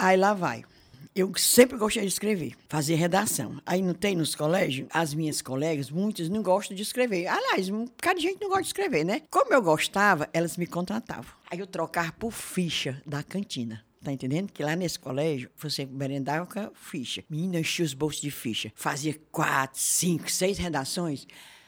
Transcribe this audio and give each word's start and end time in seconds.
Aí 0.00 0.16
lá 0.16 0.32
vai. 0.32 0.64
Eu 1.12 1.32
sempre 1.36 1.76
gostei 1.76 2.02
de 2.02 2.08
escrever, 2.08 2.54
fazer 2.68 2.94
redação. 2.94 3.60
Aí 3.66 3.82
não 3.82 3.92
tem 3.92 4.14
nos 4.14 4.36
colégios, 4.36 4.86
as 4.92 5.12
minhas 5.12 5.42
colegas, 5.42 5.90
muitas 5.90 6.28
não 6.28 6.40
gostam 6.40 6.76
de 6.76 6.84
escrever. 6.84 7.26
Aliás, 7.26 7.68
um 7.68 7.84
bocado 7.86 8.20
de 8.20 8.26
gente 8.26 8.40
não 8.40 8.48
gosta 8.48 8.62
de 8.62 8.68
escrever, 8.68 9.04
né? 9.04 9.22
Como 9.28 9.52
eu 9.52 9.60
gostava, 9.60 10.28
elas 10.32 10.56
me 10.56 10.68
contratavam. 10.68 11.32
Aí 11.50 11.58
eu 11.58 11.66
trocava 11.66 12.12
por 12.12 12.30
ficha 12.30 13.02
da 13.04 13.24
cantina. 13.24 13.84
Tá 14.04 14.12
entendendo? 14.12 14.52
Que 14.52 14.62
lá 14.62 14.76
nesse 14.76 15.00
colégio, 15.00 15.50
você 15.56 15.84
merendava 15.84 16.46
com 16.46 16.70
ficha. 16.76 17.24
Menina, 17.28 17.58
enchia 17.58 17.84
os 17.84 17.94
bolsos 17.94 18.22
de 18.22 18.30
ficha. 18.30 18.72
Fazia 18.76 19.18
quatro, 19.32 19.80
cinco, 19.80 20.30
seis 20.30 20.56
redações. 20.58 21.26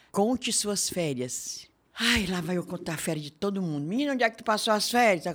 Conte 0.09 0.53
suas 0.53 0.89
férias. 0.89 1.69
Ai, 1.99 2.25
lá 2.27 2.41
vai 2.41 2.57
eu 2.57 2.65
contar 2.65 2.93
a 2.93 2.97
férias 2.97 3.25
de 3.25 3.31
todo 3.31 3.61
mundo. 3.61 3.85
Menina, 3.85 4.13
onde 4.13 4.23
é 4.23 4.29
que 4.29 4.37
tu 4.37 4.43
passou 4.43 4.73
as 4.73 4.89
férias? 4.89 5.25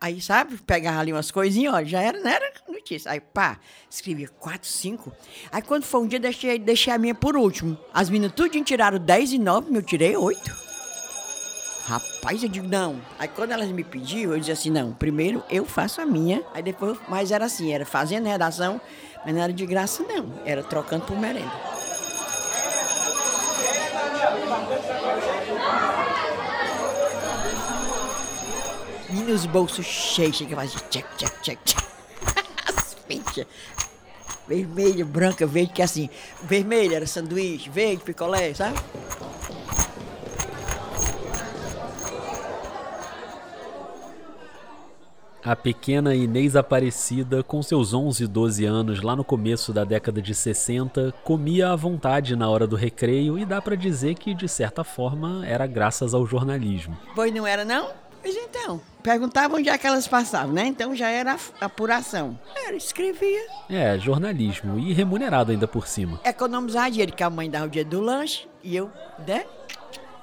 Aí, 0.00 0.20
sabe, 0.20 0.56
pegava 0.58 1.00
ali 1.00 1.12
umas 1.12 1.30
coisinhas, 1.30 1.74
ó, 1.74 1.82
já 1.82 2.00
era, 2.00 2.20
não 2.20 2.30
era 2.30 2.52
notícia. 2.68 3.10
Aí, 3.10 3.20
pá, 3.20 3.58
escrevia 3.90 4.28
quatro, 4.28 4.68
cinco. 4.68 5.12
Aí, 5.50 5.62
quando 5.62 5.84
foi 5.84 6.02
um 6.02 6.06
dia, 6.06 6.20
deixei, 6.20 6.58
deixei 6.58 6.92
a 6.92 6.98
minha 6.98 7.14
por 7.14 7.36
último. 7.36 7.76
As 7.92 8.10
meninas 8.10 8.34
tudo 8.34 8.62
tiraram 8.62 8.98
dez 8.98 9.32
e 9.32 9.38
nove, 9.38 9.74
eu 9.74 9.82
tirei 9.82 10.16
oito. 10.16 10.64
Rapaz, 11.86 12.42
eu 12.42 12.48
digo, 12.48 12.66
não. 12.66 12.98
Aí 13.18 13.28
quando 13.28 13.52
elas 13.52 13.68
me 13.68 13.84
pediam, 13.84 14.32
eu 14.32 14.38
dizia 14.38 14.54
assim, 14.54 14.70
não, 14.70 14.94
primeiro 14.94 15.42
eu 15.50 15.66
faço 15.66 16.00
a 16.00 16.06
minha, 16.06 16.42
aí 16.54 16.62
depois, 16.62 16.98
mas 17.08 17.30
era 17.30 17.44
assim, 17.44 17.72
era 17.72 17.84
fazendo 17.84 18.26
redação, 18.26 18.80
mas 19.22 19.34
não 19.34 19.42
era 19.42 19.52
de 19.52 19.66
graça, 19.66 20.02
não. 20.02 20.32
Era 20.46 20.62
trocando 20.62 21.04
por 21.04 21.18
merenda. 21.18 21.73
E 29.24 29.26
nos 29.26 29.46
bolsos 29.46 29.86
cheios, 29.86 30.36
chega 30.36 30.54
mais 30.54 30.70
check, 30.90 31.06
check, 31.16 31.32
check, 31.40 31.58
check. 31.64 31.82
As 32.68 32.94
fichas. 33.08 33.46
Vermelha, 34.46 35.02
branca, 35.02 35.46
verde, 35.46 35.72
que 35.72 35.80
é 35.80 35.84
assim, 35.86 36.10
vermelho 36.42 36.94
era 36.94 37.06
sanduíche, 37.06 37.70
verde, 37.70 38.02
picolé, 38.02 38.52
sabe? 38.52 38.78
A 45.42 45.56
pequena 45.56 46.14
Inês 46.14 46.54
Aparecida, 46.54 47.42
com 47.42 47.62
seus 47.62 47.94
11 47.94 48.24
e 48.24 48.26
12 48.26 48.64
anos 48.66 49.00
lá 49.00 49.16
no 49.16 49.24
começo 49.24 49.72
da 49.72 49.84
década 49.84 50.20
de 50.20 50.34
60, 50.34 51.14
comia 51.24 51.70
à 51.70 51.76
vontade 51.76 52.36
na 52.36 52.50
hora 52.50 52.66
do 52.66 52.76
recreio 52.76 53.38
e 53.38 53.46
dá 53.46 53.62
para 53.62 53.74
dizer 53.74 54.16
que, 54.16 54.34
de 54.34 54.48
certa 54.48 54.84
forma, 54.84 55.46
era 55.46 55.66
graças 55.66 56.12
ao 56.12 56.26
jornalismo. 56.26 56.94
Pois 57.14 57.32
não 57.32 57.46
era, 57.46 57.64
não? 57.64 58.03
Pois 58.24 58.34
então. 58.36 58.80
Perguntavam 59.02 59.58
onde 59.58 59.68
é 59.68 59.76
que 59.76 59.86
elas 59.86 60.08
passavam, 60.08 60.54
né? 60.54 60.66
Então 60.66 60.96
já 60.96 61.10
era 61.10 61.36
apuração. 61.60 62.38
Era, 62.66 62.74
escrevia. 62.74 63.46
É, 63.68 63.98
jornalismo. 63.98 64.78
E 64.78 64.94
remunerado 64.94 65.52
ainda 65.52 65.68
por 65.68 65.86
cima. 65.86 66.18
Economizar 66.24 66.90
dinheiro, 66.90 67.12
que 67.12 67.22
a 67.22 67.28
mãe 67.28 67.50
dava 67.50 67.66
o 67.66 67.68
dia 67.68 67.84
do 67.84 68.00
lanche 68.00 68.48
e 68.62 68.74
eu, 68.74 68.90
né? 69.28 69.44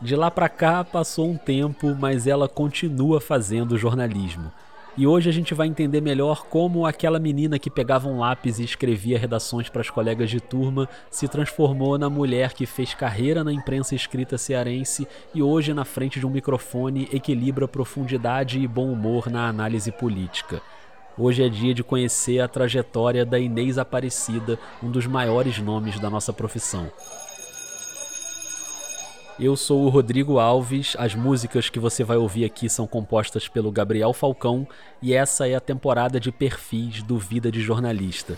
De 0.01 0.15
lá 0.15 0.31
para 0.31 0.49
cá 0.49 0.83
passou 0.83 1.29
um 1.29 1.37
tempo, 1.37 1.95
mas 1.95 2.25
ela 2.25 2.49
continua 2.49 3.21
fazendo 3.21 3.77
jornalismo. 3.77 4.51
E 4.97 5.07
hoje 5.07 5.29
a 5.29 5.31
gente 5.31 5.53
vai 5.53 5.67
entender 5.67 6.01
melhor 6.01 6.45
como 6.47 6.85
aquela 6.85 7.17
menina 7.17 7.57
que 7.57 7.69
pegava 7.69 8.09
um 8.09 8.19
lápis 8.19 8.59
e 8.59 8.65
escrevia 8.65 9.17
redações 9.17 9.69
para 9.69 9.79
as 9.79 9.89
colegas 9.89 10.29
de 10.29 10.41
turma 10.41 10.87
se 11.09 11.29
transformou 11.29 11.97
na 11.97 12.09
mulher 12.09 12.53
que 12.53 12.65
fez 12.65 12.93
carreira 12.93 13.41
na 13.41 13.53
imprensa 13.53 13.95
escrita 13.95 14.37
cearense 14.37 15.07
e 15.33 15.41
hoje, 15.41 15.73
na 15.73 15.85
frente 15.85 16.19
de 16.19 16.27
um 16.27 16.29
microfone, 16.29 17.07
equilibra 17.13 17.69
profundidade 17.69 18.59
e 18.59 18.67
bom 18.67 18.91
humor 18.91 19.29
na 19.29 19.47
análise 19.47 19.93
política. 19.93 20.61
Hoje 21.17 21.41
é 21.43 21.47
dia 21.47 21.73
de 21.73 21.83
conhecer 21.83 22.41
a 22.41 22.47
trajetória 22.47 23.25
da 23.25 23.39
Inês 23.39 23.77
Aparecida, 23.77 24.59
um 24.83 24.91
dos 24.91 25.07
maiores 25.07 25.57
nomes 25.59 25.99
da 26.01 26.09
nossa 26.09 26.33
profissão. 26.33 26.91
Eu 29.41 29.57
sou 29.57 29.85
o 29.85 29.89
Rodrigo 29.89 30.37
Alves, 30.37 30.95
as 30.99 31.15
músicas 31.15 31.67
que 31.67 31.79
você 31.79 32.03
vai 32.03 32.15
ouvir 32.15 32.45
aqui 32.45 32.69
são 32.69 32.85
compostas 32.85 33.47
pelo 33.47 33.71
Gabriel 33.71 34.13
Falcão 34.13 34.67
e 35.01 35.15
essa 35.15 35.47
é 35.47 35.55
a 35.55 35.59
temporada 35.59 36.19
de 36.19 36.31
perfis 36.31 37.01
do 37.01 37.17
Vida 37.17 37.51
de 37.51 37.59
Jornalista. 37.59 38.37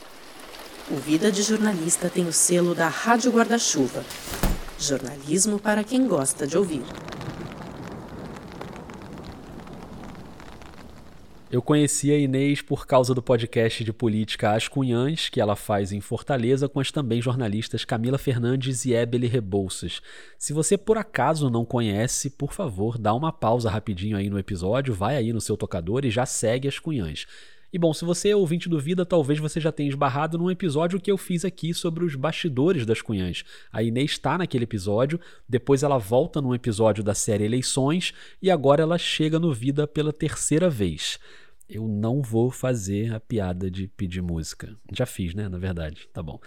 O 0.89 0.95
Vida 0.95 1.29
de 1.29 1.43
Jornalista 1.43 2.07
tem 2.07 2.25
o 2.25 2.31
selo 2.31 2.73
da 2.73 2.87
Rádio 2.87 3.33
Guarda-Chuva. 3.33 4.01
Jornalismo 4.79 5.59
para 5.59 5.83
quem 5.83 6.07
gosta 6.07 6.47
de 6.47 6.57
ouvir. 6.57 6.83
Eu 11.53 11.61
conheci 11.61 12.11
a 12.11 12.17
Inês 12.17 12.63
por 12.63 12.87
causa 12.87 13.13
do 13.13 13.21
podcast 13.21 13.83
de 13.83 13.93
política 13.93 14.53
As 14.55 14.67
Cunhãs, 14.67 15.29
que 15.29 15.39
ela 15.39 15.55
faz 15.55 15.91
em 15.91 16.01
Fortaleza, 16.01 16.67
com 16.67 16.79
as 16.79 16.91
também 16.91 17.21
jornalistas 17.21 17.85
Camila 17.85 18.17
Fernandes 18.17 18.85
e 18.85 18.93
Ebele 18.95 19.27
Rebouças. 19.27 20.01
Se 20.35 20.51
você 20.51 20.79
por 20.79 20.97
acaso 20.97 21.51
não 21.51 21.63
conhece, 21.63 22.31
por 22.31 22.53
favor, 22.53 22.97
dá 22.97 23.13
uma 23.13 23.31
pausa 23.31 23.69
rapidinho 23.69 24.17
aí 24.17 24.31
no 24.31 24.39
episódio, 24.39 24.95
vai 24.95 25.15
aí 25.15 25.31
no 25.31 25.39
seu 25.39 25.55
tocador 25.55 26.05
e 26.05 26.09
já 26.09 26.25
segue 26.25 26.67
As 26.67 26.79
Cunhãs. 26.79 27.27
E 27.71 27.77
bom, 27.77 27.93
se 27.93 28.03
você 28.05 28.29
é 28.29 28.35
ouvinte 28.35 28.69
do 28.69 28.79
Vida, 28.79 29.05
talvez 29.05 29.39
você 29.39 29.59
já 29.59 29.71
tenha 29.71 29.89
esbarrado 29.89 30.39
num 30.39 30.49
episódio 30.49 30.99
que 30.99 31.11
eu 31.11 31.17
fiz 31.17 31.45
aqui 31.45 31.71
sobre 31.73 32.03
os 32.03 32.15
bastidores 32.15 32.83
das 32.83 33.01
Cunhãs. 33.01 33.43
A 33.71 33.81
Inês 33.83 34.11
está 34.11 34.39
naquele 34.39 34.63
episódio, 34.63 35.19
depois 35.47 35.83
ela 35.83 35.99
volta 35.99 36.41
num 36.41 36.53
episódio 36.53 37.03
da 37.03 37.13
série 37.13 37.45
Eleições 37.45 38.11
e 38.41 38.49
agora 38.49 38.83
ela 38.83 38.97
chega 38.97 39.39
no 39.39 39.53
Vida 39.53 39.87
pela 39.87 40.13
terceira 40.13 40.67
vez 40.67 41.19
eu 41.73 41.87
não 41.87 42.21
vou 42.21 42.51
fazer 42.51 43.13
a 43.13 43.19
piada 43.19 43.69
de 43.69 43.87
pedir 43.87 44.21
música. 44.21 44.77
Já 44.91 45.05
fiz, 45.05 45.33
né? 45.33 45.49
Na 45.49 45.57
verdade, 45.57 46.07
tá 46.13 46.21
bom. 46.21 46.39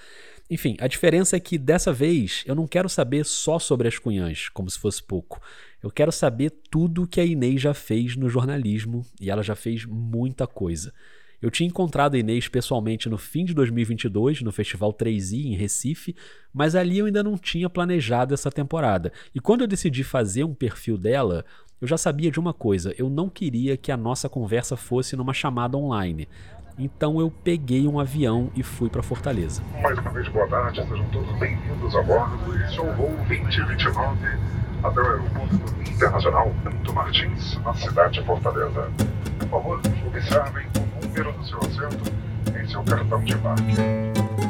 Enfim, 0.48 0.76
a 0.78 0.87
diferença 0.87 1.37
é 1.37 1.41
que 1.41 1.59
dessa 1.59 1.92
vez 1.92 2.44
eu 2.47 2.54
não 2.54 2.66
quero 2.66 2.88
saber 2.88 3.25
só 3.25 3.59
sobre 3.59 3.88
as 3.88 3.98
cunhãs, 3.98 4.48
como 4.48 4.70
se 4.70 4.78
fosse 4.78 5.03
pouco. 5.03 5.41
Eu 5.82 5.91
quero 5.91 6.12
saber 6.12 6.50
tudo 6.70 7.06
que 7.06 7.20
a 7.20 7.25
Inês 7.25 7.60
já 7.60 7.75
fez 7.75 8.16
no 8.16 8.28
jornalismo 8.28 9.04
e 9.20 9.28
ela 9.28 9.42
já 9.42 9.56
fez 9.56 9.84
muita 9.84 10.47
coisa. 10.47 10.92
Eu 11.41 11.50
tinha 11.50 11.69
encontrado 11.69 12.14
a 12.14 12.19
Inês 12.19 12.48
pessoalmente 12.48 13.08
no 13.08 13.19
fim 13.19 13.44
de 13.44 13.52
2022, 13.52 14.42
no 14.42 14.52
Festival 14.52 14.92
3i, 14.92 15.47
em 15.47 15.54
Recife, 15.54 16.16
mas 16.52 16.74
ali 16.74 16.98
eu 16.98 17.06
ainda 17.06 17.22
não 17.22 17.36
tinha 17.36 17.69
planejado 17.69 18.32
essa 18.32 18.50
temporada. 18.50 19.12
E 19.34 19.41
quando 19.41 19.60
eu 19.60 19.66
decidi 19.66 20.02
fazer 20.02 20.44
um 20.44 20.54
perfil 20.54 20.96
dela, 20.96 21.44
eu 21.80 21.86
já 21.86 21.98
sabia 21.98 22.30
de 22.30 22.41
uma 22.41 22.54
coisa: 22.54 22.94
eu 22.96 23.10
não 23.10 23.28
queria 23.28 23.76
que 23.76 23.92
a 23.92 23.96
nossa 23.96 24.28
conversa 24.28 24.76
fosse 24.76 25.14
numa 25.14 25.34
chamada 25.34 25.76
online. 25.76 26.26
Então 26.78 27.19
eu 27.20 27.30
peguei 27.30 27.86
um 27.88 27.98
avião 27.98 28.50
e 28.54 28.62
fui 28.62 28.91
para 28.91 29.02
Fortaleza. 29.02 29.62
Mais 29.82 29.98
uma 29.98 30.10
vez, 30.10 30.28
boa 30.28 30.46
tarde, 30.46 30.82
sejam 30.82 31.08
todos 31.10 31.38
bem-vindos 31.38 31.94
a 31.94 32.02
bordo. 32.02 32.54
Este 32.64 32.78
é 32.78 32.82
o 32.82 32.94
voo 32.94 33.16
2029 33.28 34.56
até 34.82 35.00
o 35.00 35.06
aeroporto 35.06 35.54
internacional 35.91 36.52
Bento 36.62 36.92
Martins, 36.92 37.58
na 37.62 37.75
cidade 37.75 38.20
de 38.20 38.26
Fortaleza. 38.26 38.91
Por 39.38 39.48
favor, 39.48 39.80
observem 40.06 40.66
o 40.76 40.85
número 41.16 41.32
do 41.32 41.47
seu 41.47 41.59
assento 41.60 42.12
em 42.54 42.69
seu 42.69 42.82
cartão 42.82 43.25
de 43.25 43.32
embarque. 43.32 44.45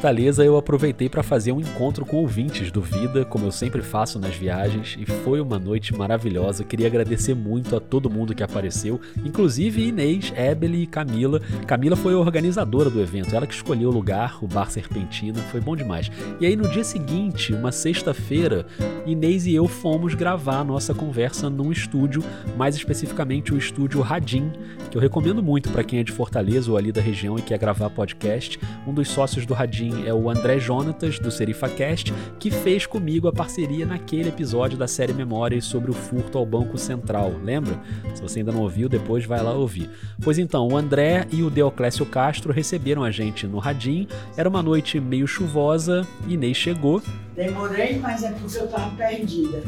Fortaleza, 0.00 0.42
eu 0.42 0.56
aproveitei 0.56 1.10
para 1.10 1.22
fazer 1.22 1.52
um 1.52 1.60
encontro 1.60 2.06
com 2.06 2.16
ouvintes 2.16 2.72
do 2.72 2.80
Vida, 2.80 3.22
como 3.22 3.44
eu 3.44 3.52
sempre 3.52 3.82
faço 3.82 4.18
nas 4.18 4.34
viagens, 4.34 4.96
e 4.98 5.04
foi 5.04 5.42
uma 5.42 5.58
noite 5.58 5.94
maravilhosa. 5.94 6.64
Queria 6.64 6.86
agradecer 6.86 7.34
muito 7.34 7.76
a 7.76 7.80
todo 7.80 8.08
mundo 8.08 8.34
que 8.34 8.42
apareceu, 8.42 8.98
inclusive 9.22 9.86
Inês, 9.86 10.32
Ebele 10.34 10.84
e 10.84 10.86
Camila. 10.86 11.38
Camila 11.66 11.96
foi 11.96 12.14
a 12.14 12.16
organizadora 12.16 12.88
do 12.88 12.98
evento, 12.98 13.36
ela 13.36 13.46
que 13.46 13.52
escolheu 13.52 13.90
o 13.90 13.92
lugar, 13.92 14.42
o 14.42 14.48
Bar 14.48 14.70
Serpentina, 14.70 15.38
foi 15.50 15.60
bom 15.60 15.76
demais. 15.76 16.10
E 16.40 16.46
aí 16.46 16.56
no 16.56 16.66
dia 16.70 16.82
seguinte, 16.82 17.52
uma 17.52 17.70
sexta-feira, 17.70 18.64
Inês 19.04 19.44
e 19.44 19.54
eu 19.54 19.68
fomos 19.68 20.14
gravar 20.14 20.60
a 20.60 20.64
nossa 20.64 20.94
conversa 20.94 21.50
num 21.50 21.70
estúdio, 21.70 22.24
mais 22.56 22.74
especificamente 22.74 23.52
o 23.52 23.58
estúdio 23.58 24.00
Radim, 24.00 24.50
que 24.90 24.96
eu 24.96 25.02
recomendo 25.02 25.42
muito 25.42 25.68
para 25.68 25.84
quem 25.84 25.98
é 25.98 26.02
de 26.02 26.10
Fortaleza 26.10 26.70
ou 26.70 26.78
ali 26.78 26.90
da 26.90 27.02
região 27.02 27.38
e 27.38 27.42
quer 27.42 27.58
gravar 27.58 27.90
podcast. 27.90 28.58
Um 28.86 28.94
dos 28.94 29.06
sócios 29.06 29.44
do 29.44 29.52
Radim 29.52 29.89
É 30.06 30.14
o 30.14 30.30
André 30.30 30.58
Jonatas, 30.58 31.18
do 31.18 31.30
SerifaCast, 31.30 32.12
que 32.38 32.50
fez 32.50 32.86
comigo 32.86 33.28
a 33.28 33.32
parceria 33.32 33.86
naquele 33.86 34.28
episódio 34.28 34.78
da 34.78 34.86
série 34.86 35.12
Memórias 35.12 35.64
sobre 35.64 35.90
o 35.90 35.94
furto 35.94 36.38
ao 36.38 36.46
Banco 36.46 36.78
Central. 36.78 37.32
Lembra? 37.42 37.78
Se 38.14 38.22
você 38.22 38.40
ainda 38.40 38.52
não 38.52 38.62
ouviu, 38.62 38.88
depois 38.88 39.24
vai 39.24 39.42
lá 39.42 39.52
ouvir. 39.52 39.90
Pois 40.22 40.38
então, 40.38 40.68
o 40.68 40.76
André 40.76 41.26
e 41.32 41.42
o 41.42 41.50
Deoclésio 41.50 42.06
Castro 42.06 42.52
receberam 42.52 43.02
a 43.04 43.10
gente 43.10 43.46
no 43.46 43.58
Radim. 43.58 44.06
Era 44.36 44.48
uma 44.48 44.62
noite 44.62 45.00
meio 45.00 45.26
chuvosa, 45.26 46.06
Inês 46.26 46.56
chegou. 46.56 47.02
Demorei, 47.34 47.98
mas 47.98 48.22
é 48.22 48.32
porque 48.32 48.58
eu 48.58 48.68
tava 48.68 48.90
perdida. 48.96 49.62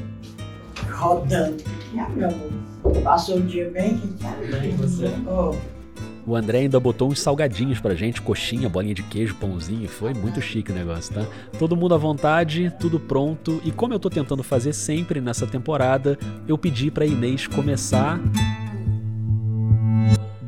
Rodando. 0.90 1.62
Ah, 1.98 2.08
meu 2.08 2.28
amor. 2.28 3.02
Passou 3.02 3.36
um 3.36 3.46
dia 3.46 3.70
bem, 3.70 3.96
quem 3.96 4.19
sabe? 4.19 4.46
Bem, 4.46 4.76
você? 4.76 5.06
Oh. 5.26 5.81
O 6.24 6.36
André 6.36 6.60
ainda 6.60 6.78
botou 6.78 7.10
uns 7.10 7.20
salgadinhos 7.20 7.80
pra 7.80 7.94
gente, 7.94 8.22
coxinha, 8.22 8.69
bolinha 8.69 8.94
de 8.94 9.02
queijo, 9.02 9.34
pãozinho. 9.34 9.88
Foi 9.88 10.14
muito 10.14 10.40
chique 10.40 10.70
o 10.70 10.74
negócio, 10.74 11.12
tá? 11.12 11.26
Todo 11.58 11.76
mundo 11.76 11.94
à 11.94 11.98
vontade, 11.98 12.72
tudo 12.78 13.00
pronto. 13.00 13.60
E 13.64 13.72
como 13.72 13.92
eu 13.92 13.98
tô 13.98 14.08
tentando 14.08 14.42
fazer 14.42 14.72
sempre 14.72 15.20
nessa 15.20 15.46
temporada, 15.46 16.16
eu 16.46 16.56
pedi 16.56 16.90
pra 16.90 17.04
Inês 17.04 17.48
começar 17.48 18.20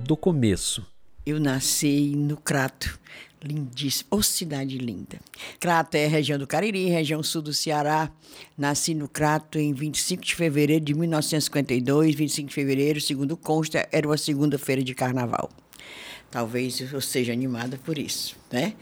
do 0.04 0.16
começo. 0.16 0.86
Eu 1.26 1.40
nasci 1.40 2.14
no 2.14 2.36
Crato, 2.36 2.98
lindíssimo, 3.42 4.08
ô 4.10 4.22
cidade 4.22 4.78
linda. 4.78 5.18
Crato 5.58 5.96
é 5.96 6.06
região 6.06 6.38
do 6.38 6.46
Cariri, 6.46 6.88
região 6.88 7.22
sul 7.22 7.42
do 7.42 7.52
Ceará. 7.52 8.10
Nasci 8.56 8.94
no 8.94 9.08
Crato 9.08 9.58
em 9.58 9.72
25 9.72 10.22
de 10.22 10.34
fevereiro 10.34 10.84
de 10.84 10.94
1952, 10.94 12.14
25 12.14 12.48
de 12.48 12.54
fevereiro, 12.54 13.00
segundo 13.00 13.36
consta, 13.36 13.88
era 13.90 14.06
uma 14.06 14.18
segunda-feira 14.18 14.84
de 14.84 14.94
carnaval. 14.94 15.50
Talvez 16.34 16.80
eu 16.80 17.00
seja 17.00 17.32
animada 17.32 17.78
por 17.84 17.96
isso, 17.96 18.34
né? 18.50 18.74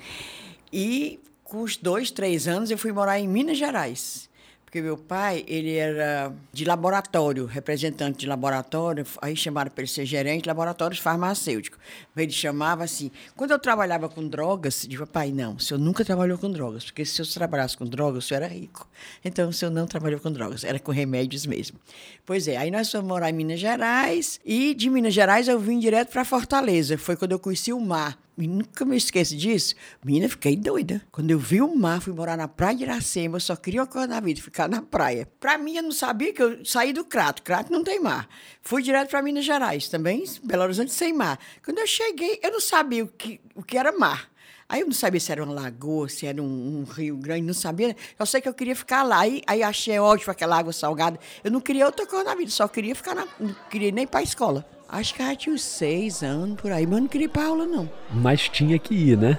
E 0.73 1.21
com 1.45 1.61
os 1.61 1.77
dois, 1.77 2.11
três 2.11 2.49
anos 2.49 2.71
eu 2.71 2.79
fui 2.79 2.93
morar 2.93 3.21
em 3.21 3.29
Minas 3.29 3.59
Gerais. 3.59 4.27
Porque 4.73 4.81
meu 4.81 4.97
pai, 4.97 5.45
ele 5.47 5.75
era 5.75 6.33
de 6.51 6.65
laboratório, 6.65 7.45
representante 7.45 8.21
de 8.21 8.27
laboratório, 8.27 9.05
aí 9.21 9.37
chamaram 9.37 9.71
para 9.71 9.83
ele 9.83 9.91
ser 9.91 10.07
gerente 10.07 10.45
de 10.45 10.49
laboratórios 10.49 10.99
farmacêuticos. 10.99 11.79
Ele 12.17 12.33
chamava 12.33 12.83
assim. 12.83 13.11
Quando 13.37 13.51
eu 13.51 13.59
trabalhava 13.59 14.09
com 14.09 14.27
drogas, 14.27 14.85
eu 14.85 14.89
disse, 14.89 15.05
pai, 15.05 15.31
não, 15.31 15.57
o 15.57 15.61
senhor 15.61 15.79
nunca 15.79 16.03
trabalhou 16.07 16.39
com 16.39 16.51
drogas, 16.51 16.87
porque 16.87 17.05
se 17.05 17.21
eu 17.21 17.27
trabalhasse 17.27 17.77
com 17.77 17.85
drogas, 17.85 18.25
o 18.25 18.27
senhor 18.27 18.45
era 18.45 18.51
rico. 18.51 18.89
Então, 19.23 19.51
o 19.51 19.53
senhor 19.53 19.71
não 19.71 19.87
trabalhou 19.87 20.19
com 20.19 20.33
drogas, 20.33 20.65
era 20.65 20.79
com 20.79 20.91
remédios 20.91 21.45
mesmo. 21.45 21.79
Pois 22.25 22.49
é, 22.49 22.57
aí 22.57 22.71
nós 22.71 22.91
fomos 22.91 23.07
morar 23.07 23.29
em 23.29 23.35
Minas 23.35 23.61
Gerais, 23.61 24.41
e 24.43 24.73
de 24.73 24.89
Minas 24.89 25.13
Gerais 25.13 25.49
eu 25.49 25.61
vim 25.61 25.79
direto 25.79 26.11
para 26.11 26.25
Fortaleza. 26.25 26.97
Foi 26.97 27.15
quando 27.15 27.33
eu 27.33 27.39
conheci 27.39 27.75
o 27.75 27.79
mar. 27.79 28.19
Nunca 28.37 28.85
me 28.85 28.97
esqueço 28.97 29.37
disso. 29.37 29.75
Menina, 30.03 30.29
fiquei 30.29 30.57
doida. 30.57 31.03
Quando 31.13 31.31
eu 31.31 31.39
vi 31.39 31.61
o 31.61 31.77
mar, 31.77 32.01
fui 32.01 32.13
morar 32.13 32.37
na 32.37 32.49
praia 32.49 32.77
de 32.77 32.83
Iracema, 32.85 33.37
eu 33.37 33.41
só 33.41 33.55
queria 33.55 33.81
uma 33.81 33.87
coisa 33.87 34.07
na 34.07 34.21
vida, 34.21 34.41
ficar 34.41 34.69
na 34.69 34.81
praia. 34.81 35.29
Pra 35.39 35.59
mim, 35.59 35.77
eu 35.77 35.83
não 35.83 35.93
sabia 35.93 36.33
que 36.33 36.43
eu 36.43 36.65
saí 36.65 36.93
do 36.93 37.05
Crato. 37.05 37.43
Crato 37.43 37.71
não 37.71 37.85
tem 37.85 38.01
mar. 38.01 38.27
Fui 38.63 38.83
direto 38.83 39.11
para 39.11 39.23
Minas 39.23 39.45
Gerais, 39.45 39.89
também, 39.89 40.25
Belo 40.43 40.63
Horizonte 40.63 40.93
sem 40.93 41.13
mar. 41.13 41.39
Quando 41.65 41.79
eu 41.79 41.87
cheguei, 41.87 42.41
eu 42.43 42.53
não 42.53 42.61
sabia 42.61 43.05
o 43.05 43.09
que, 43.09 43.41
o 43.55 43.63
que 43.63 43.77
era 43.77 43.93
mar. 43.93 44.33
Aí 44.73 44.81
eu 44.81 44.87
não 44.87 44.95
sabia 44.95 45.21
se 45.21 45.31
era 45.31 45.45
uma 45.45 45.53
lagoa, 45.53 46.09
se 46.09 46.27
era 46.27 46.43
um, 46.43 46.47
um, 46.81 46.85
rio 46.85 47.19
grande, 47.19 47.43
não 47.43 47.53
sabia. 47.53 47.95
Eu 48.19 48.25
sei 48.25 48.41
que 48.41 48.49
eu 48.49 48.55
queria 48.55 48.75
ficar 48.75 49.03
lá. 49.03 49.21
Aí, 49.21 49.43
aí 49.47 49.63
achei 49.63 49.99
ótimo 49.99 50.33
aquela 50.33 50.59
água 50.59 50.73
salgada. 50.73 51.21
Eu 51.45 51.51
não 51.51 51.61
queria 51.61 51.85
outra 51.85 52.07
coisa 52.07 52.25
na 52.25 52.35
vida, 52.35 52.51
só 52.51 52.67
queria 52.67 52.95
ficar 52.95 53.15
na. 53.15 53.29
Não 53.39 53.55
queria 53.69 53.93
nem 53.93 54.07
para 54.07 54.21
a 54.21 54.23
escola. 54.23 54.67
Acho 54.93 55.15
que 55.15 55.23
ela 55.23 55.35
tinha 55.35 55.55
uns 55.55 55.63
seis 55.63 56.23
anos 56.23 56.61
por 56.61 56.71
aí, 56.71 56.87
mas 56.87 57.01
não 57.01 57.09
queria 57.09 57.25
ir 57.25 57.31
pra 57.31 57.47
aula, 57.47 57.65
não. 57.65 57.91
Mas 58.11 58.47
tinha 58.47 58.79
que 58.79 58.95
ir, 58.95 59.17
né? 59.17 59.39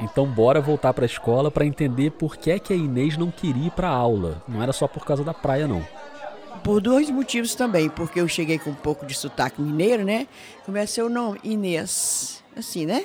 Então 0.00 0.26
bora 0.26 0.60
voltar 0.60 0.92
para 0.92 1.04
a 1.04 1.06
escola 1.06 1.48
para 1.48 1.64
entender 1.64 2.10
por 2.10 2.36
que 2.36 2.50
é 2.50 2.58
que 2.58 2.72
a 2.72 2.76
Inês 2.76 3.16
não 3.16 3.30
queria 3.30 3.68
ir 3.68 3.70
para 3.70 3.88
aula. 3.88 4.42
Não 4.48 4.60
era 4.60 4.72
só 4.72 4.88
por 4.88 5.04
causa 5.04 5.22
da 5.22 5.32
praia, 5.32 5.68
não. 5.68 5.86
Por 6.64 6.80
dois 6.80 7.08
motivos 7.08 7.54
também, 7.54 7.88
porque 7.88 8.20
eu 8.20 8.26
cheguei 8.26 8.58
com 8.58 8.70
um 8.70 8.74
pouco 8.74 9.06
de 9.06 9.14
sotaque 9.14 9.62
mineiro, 9.62 10.04
né? 10.04 10.26
Comecei 10.64 11.04
o 11.04 11.08
nome 11.08 11.38
Inês, 11.44 12.42
assim, 12.56 12.84
né? 12.84 13.04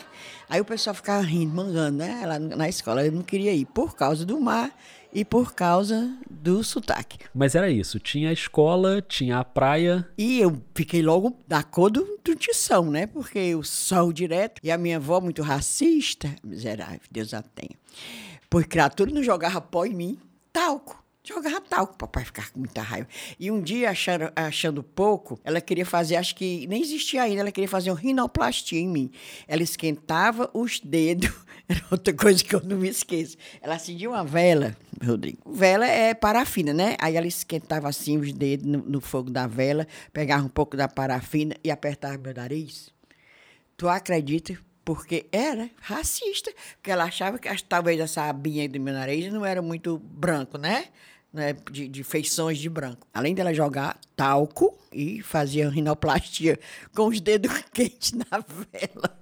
Aí 0.50 0.60
o 0.60 0.66
pessoal 0.66 0.96
ficava 0.96 1.22
rindo, 1.22 1.54
mangando, 1.54 2.00
né? 2.00 2.24
Lá 2.26 2.40
na 2.40 2.68
escola 2.68 3.06
eu 3.06 3.12
não 3.12 3.22
queria 3.22 3.54
ir 3.54 3.66
por 3.66 3.96
causa 3.96 4.26
do 4.26 4.42
mar 4.42 4.72
e 5.14 5.26
por 5.26 5.54
causa 5.54 6.16
do 6.30 6.64
sotaque. 6.64 7.20
Mas 7.34 7.56
era 7.56 7.70
isso, 7.70 8.00
tinha 8.00 8.30
a 8.30 8.34
escola, 8.34 9.02
tinha 9.02 9.40
a 9.40 9.46
praia. 9.46 10.08
E 10.18 10.40
eu 10.40 10.62
fiquei 10.74 11.02
logo 11.02 11.38
da 11.48 11.64
cor 11.64 11.90
do, 11.90 12.20
do 12.24 12.36
tição, 12.36 12.90
né? 12.90 13.08
Porque 13.08 13.54
o 13.56 13.64
sol 13.64 14.14
direto 14.14 14.60
e 14.64 14.72
a 14.72 14.78
minha 14.78 14.98
avó 14.98 15.20
muito 15.20 15.42
racista, 15.42 16.34
miserável, 16.44 17.02
Deus 17.12 17.34
a 17.34 17.42
tenha. 17.42 17.78
Por 18.50 18.66
criatura 18.66 19.12
não 19.12 19.24
jogava 19.24 19.62
pó 19.62 19.86
em 19.86 19.94
mim, 19.94 20.20
talco. 20.52 21.01
Jogava 21.24 21.62
talco, 21.62 21.96
papai 21.96 22.26
ficava 22.26 22.50
com 22.50 22.60
muita 22.60 22.82
raiva. 22.82 23.08
E 23.40 23.52
um 23.52 23.62
dia, 23.62 23.92
achando, 23.92 24.32
achando 24.36 24.82
pouco, 24.82 25.40
ela 25.44 25.62
queria 25.62 25.86
fazer, 25.86 26.16
acho 26.16 26.36
que 26.36 26.66
nem 26.66 26.82
existia 26.82 27.22
ainda, 27.22 27.42
ela 27.42 27.52
queria 27.52 27.68
fazer 27.68 27.92
um 27.92 27.94
rinoplastia 27.96 28.80
em 28.80 28.88
mim. 28.88 29.12
Ela 29.48 29.62
esquentava 29.62 30.50
os 30.52 30.80
dedos, 30.80 31.30
era 31.70 31.84
outra 31.92 32.12
coisa 32.12 32.44
que 32.44 32.56
eu 32.56 32.62
não 32.64 32.78
me 32.78 32.90
esqueço. 32.90 33.38
Ela 33.62 33.76
acendia 33.76 34.10
uma 34.10 34.26
vela, 34.26 34.76
Rodrigo. 35.04 35.38
Vela 35.46 35.86
é 35.86 36.16
parafina, 36.16 36.74
né? 36.74 36.96
Aí 37.00 37.16
ela 37.16 37.28
esquentava 37.28 37.88
assim 37.88 38.18
os 38.18 38.34
dedos 38.34 38.66
no, 38.66 38.80
no 38.80 39.00
fogo 39.00 39.30
da 39.30 39.46
vela, 39.46 39.88
pegava 40.12 40.44
um 40.44 40.50
pouco 40.50 40.76
da 40.76 40.88
parafina 40.88 41.56
e 41.64 41.70
apertava 41.70 42.18
meu 42.18 42.34
nariz. 42.34 42.90
Tu 43.78 43.88
acredita? 43.88 44.58
Porque 44.94 45.26
era 45.32 45.70
racista, 45.80 46.52
porque 46.76 46.92
ela 46.92 47.06
achava 47.06 47.40
que 47.40 47.50
talvez 47.64 47.98
essa 47.98 48.28
abinha 48.28 48.68
do 48.68 48.78
meu 48.78 48.94
nariz 48.94 49.32
não 49.32 49.46
era 49.46 49.62
muito 49.62 49.98
branco, 49.98 50.58
né? 50.58 50.90
né, 51.34 51.56
de, 51.72 51.88
de, 51.88 52.04
feições 52.04 52.58
de 52.58 52.70
branco. 52.70 53.08
Além 53.14 53.34
dela 53.34 53.54
jogar 53.54 53.98
talco 54.18 54.78
e 54.92 55.22
fazia 55.22 55.70
rinoplastia 55.70 56.60
com 56.94 57.08
os 57.08 57.22
dedos 57.22 57.54
quentes 57.72 58.12
na 58.12 58.44
vela. 58.46 59.21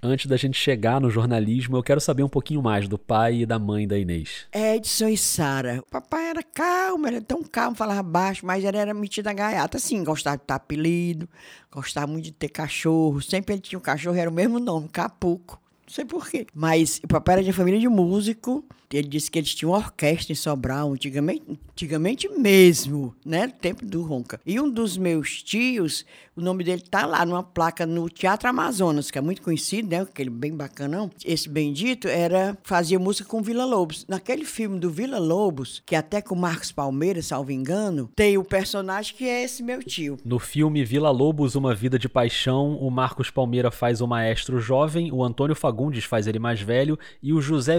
Antes 0.00 0.26
da 0.26 0.36
gente 0.36 0.56
chegar 0.56 1.00
no 1.00 1.10
jornalismo, 1.10 1.76
eu 1.76 1.82
quero 1.82 2.00
saber 2.00 2.22
um 2.22 2.28
pouquinho 2.28 2.62
mais 2.62 2.86
do 2.86 2.96
pai 2.96 3.40
e 3.40 3.46
da 3.46 3.58
mãe 3.58 3.86
da 3.86 3.98
Inês. 3.98 4.46
Edson 4.52 5.08
e 5.08 5.16
Sara. 5.16 5.80
O 5.80 5.90
papai 5.90 6.28
era 6.28 6.40
calmo, 6.40 7.08
era 7.08 7.20
tão 7.20 7.42
calmo, 7.42 7.74
falava 7.74 8.02
baixo, 8.02 8.46
mas 8.46 8.62
ele 8.64 8.76
era 8.76 8.94
metido 8.94 9.26
a 9.26 9.32
gaiata. 9.32 9.76
Assim, 9.76 10.04
gostava 10.04 10.36
de 10.36 10.44
estar 10.44 10.54
apelido, 10.54 11.28
gostava 11.68 12.06
muito 12.06 12.26
de 12.26 12.32
ter 12.32 12.48
cachorro. 12.48 13.20
Sempre 13.20 13.54
ele 13.54 13.60
tinha 13.60 13.76
um 13.76 13.82
cachorro, 13.82 14.16
era 14.16 14.30
o 14.30 14.32
mesmo 14.32 14.60
nome, 14.60 14.88
Capuco. 14.88 15.60
Não 15.88 15.94
sei 15.94 16.04
porquê. 16.04 16.46
Mas 16.54 17.00
o 17.02 17.08
papai 17.08 17.36
era 17.36 17.42
de 17.42 17.52
família 17.52 17.80
de 17.80 17.88
músico. 17.88 18.62
Ele 18.90 19.08
disse 19.08 19.30
que 19.30 19.38
eles 19.38 19.54
tinham 19.54 19.72
uma 19.72 19.78
orquestra 19.78 20.32
em 20.32 20.34
Sobral, 20.34 20.92
antigamente, 20.92 21.42
antigamente 21.72 22.26
mesmo, 22.28 23.14
né? 23.24 23.46
No 23.46 23.52
tempo 23.52 23.84
do 23.84 24.02
Ronca. 24.02 24.40
E 24.46 24.58
um 24.58 24.70
dos 24.70 24.96
meus 24.96 25.42
tios, 25.42 26.06
o 26.34 26.40
nome 26.40 26.64
dele 26.64 26.80
tá 26.80 27.04
lá 27.04 27.24
numa 27.26 27.42
placa 27.42 27.84
no 27.84 28.08
Teatro 28.08 28.48
Amazonas, 28.48 29.10
que 29.10 29.18
é 29.18 29.20
muito 29.20 29.42
conhecido, 29.42 29.90
né? 29.90 30.00
Aquele 30.00 30.30
bem 30.30 30.56
bacanão. 30.56 31.10
Esse 31.22 31.50
bendito 31.50 32.08
era 32.08 32.56
fazia 32.62 32.98
música 32.98 33.28
com 33.28 33.42
Vila 33.42 33.66
Lobos. 33.66 34.06
Naquele 34.08 34.46
filme 34.46 34.78
do 34.78 34.88
Vila 34.88 35.18
Lobos, 35.18 35.82
que 35.84 35.94
até 35.94 36.22
com 36.22 36.34
Marcos 36.34 36.72
Palmeira, 36.72 37.20
salvo 37.20 37.52
engano, 37.52 38.10
tem 38.16 38.38
o 38.38 38.44
personagem 38.44 39.14
que 39.14 39.28
é 39.28 39.44
esse 39.44 39.62
meu 39.62 39.82
tio. 39.82 40.16
No 40.24 40.38
filme 40.38 40.82
Vila 40.82 41.10
Lobos, 41.10 41.54
Uma 41.54 41.74
Vida 41.74 41.98
de 41.98 42.08
Paixão, 42.08 42.76
o 42.76 42.90
Marcos 42.90 43.30
Palmeira 43.30 43.70
faz 43.70 44.00
o 44.00 44.06
maestro 44.06 44.58
jovem, 44.58 45.12
o 45.12 45.22
Antônio 45.22 45.54
Fagundes 45.54 45.77
faz 46.04 46.26
ele 46.26 46.38
mais 46.38 46.60
velho 46.60 46.98
e 47.22 47.32
o 47.32 47.40
José 47.40 47.78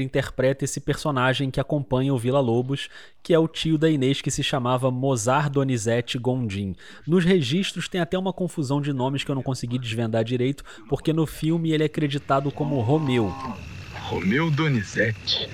interpreta 0.00 0.64
esse 0.64 0.80
personagem 0.80 1.50
que 1.50 1.60
acompanha 1.60 2.14
o 2.14 2.18
Vila 2.18 2.40
Lobos, 2.40 2.88
que 3.22 3.34
é 3.34 3.38
o 3.38 3.48
tio 3.48 3.76
da 3.76 3.90
Inês 3.90 4.20
que 4.20 4.30
se 4.30 4.42
chamava 4.42 4.90
Mozart 4.90 5.50
Donizete 5.50 6.18
Gondim. 6.18 6.74
Nos 7.06 7.24
registros 7.24 7.88
tem 7.88 8.00
até 8.00 8.18
uma 8.18 8.32
confusão 8.32 8.80
de 8.80 8.92
nomes 8.92 9.24
que 9.24 9.30
eu 9.30 9.34
não 9.34 9.42
consegui 9.42 9.78
desvendar 9.78 10.24
direito, 10.24 10.64
porque 10.88 11.12
no 11.12 11.26
filme 11.26 11.72
ele 11.72 11.82
é 11.82 11.86
acreditado 11.86 12.50
como 12.52 12.80
Romeu. 12.80 13.28
Romeu 14.02 14.50
Donizete, 14.50 15.48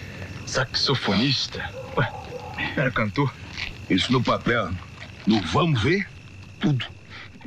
saxofonista. 0.47 1.71
Ué, 1.97 2.13
era 2.77 2.91
cantor? 2.91 3.33
Isso 3.89 4.13
no 4.13 4.23
papel. 4.23 4.71
No 5.27 5.41
Vamos 5.43 5.83
Ver? 5.83 6.09
Tudo. 6.61 6.87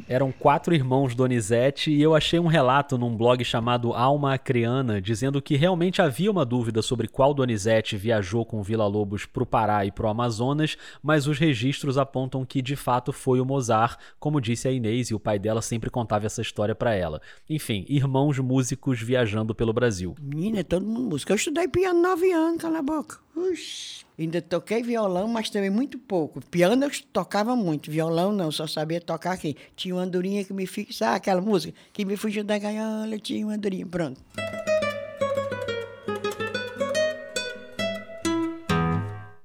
Eram 0.08 0.32
quatro 0.32 0.74
irmãos 0.74 1.16
Donizete 1.16 1.92
e 1.92 2.02
eu 2.02 2.16
achei 2.16 2.40
um 2.40 2.48
relato 2.48 2.98
num 2.98 3.16
blog 3.16 3.44
chamado 3.44 3.94
Alma 3.94 4.34
Acreana 4.34 5.02
dizendo 5.02 5.42
que 5.42 5.56
realmente 5.56 6.02
havia 6.02 6.32
uma 6.32 6.46
dúvida 6.46 6.82
sobre 6.82 7.08
qual 7.08 7.34
Donizete 7.34 7.98
viajou 7.98 8.46
com 8.46 8.64
Vila 8.64 8.88
Lobos 8.88 9.26
para 9.26 9.44
o 9.44 9.46
Pará 9.46 9.86
e 9.86 9.92
para 9.92 10.08
o 10.08 10.10
Amazonas, 10.10 10.78
mas 11.02 11.28
os 11.28 11.38
registros 11.38 11.98
apontam 11.98 12.46
que 12.46 12.62
de 12.62 12.76
fato 12.76 13.12
foi 13.12 13.40
o 13.40 13.46
Mozart, 13.46 14.00
como 14.20 14.42
disse 14.42 14.68
a 14.68 14.72
Inês, 14.72 15.10
e 15.10 15.16
o 15.16 15.20
pai 15.20 15.40
dela 15.40 15.62
sempre 15.62 15.90
contava 15.90 16.26
essa 16.26 16.42
história 16.42 16.76
para 16.76 16.94
ela. 16.94 17.22
Enfim, 17.50 17.86
irmãos 17.88 18.40
músicos 18.40 19.02
viajando 19.02 19.54
pelo 19.56 19.74
Brasil. 19.74 20.16
Menina, 20.22 20.60
é 20.60 20.64
todo 20.64 20.86
mundo 20.86 21.10
músico. 21.10 21.32
Eu 21.32 21.36
estudei 21.36 21.68
piano 21.68 22.02
nove 22.02 22.32
anos, 22.32 22.62
cala 22.62 22.80
a 22.80 22.84
boca. 22.84 23.18
Ux, 23.40 24.06
ainda 24.18 24.42
toquei 24.42 24.84
violão, 24.84 25.28
mas 25.28 25.50
também 25.50 25.70
muito 25.70 25.98
pouco. 25.98 26.42
Piano 26.52 26.84
eu 26.84 26.92
tocava 27.14 27.56
muito, 27.56 27.90
violão 27.90 28.34
não, 28.34 28.52
só 28.52 28.68
sabia 28.68 29.00
tocar 29.00 29.32
aqui. 29.32 29.56
Tinha 29.76 29.96
uma 29.96 30.04
andorinha 30.04 30.44
que 30.44 30.54
me 30.54 30.68
fixa, 30.68 31.14
aquela 31.14 31.40
música? 31.40 31.78
Que 31.94 32.04
me 32.04 32.18
fugiu 32.18 32.44
da 32.44 32.58
gaiola, 32.58 33.18
tinha 33.18 33.46
uma 33.46 33.56
andorinha, 33.56 33.86
pronto. 33.86 34.22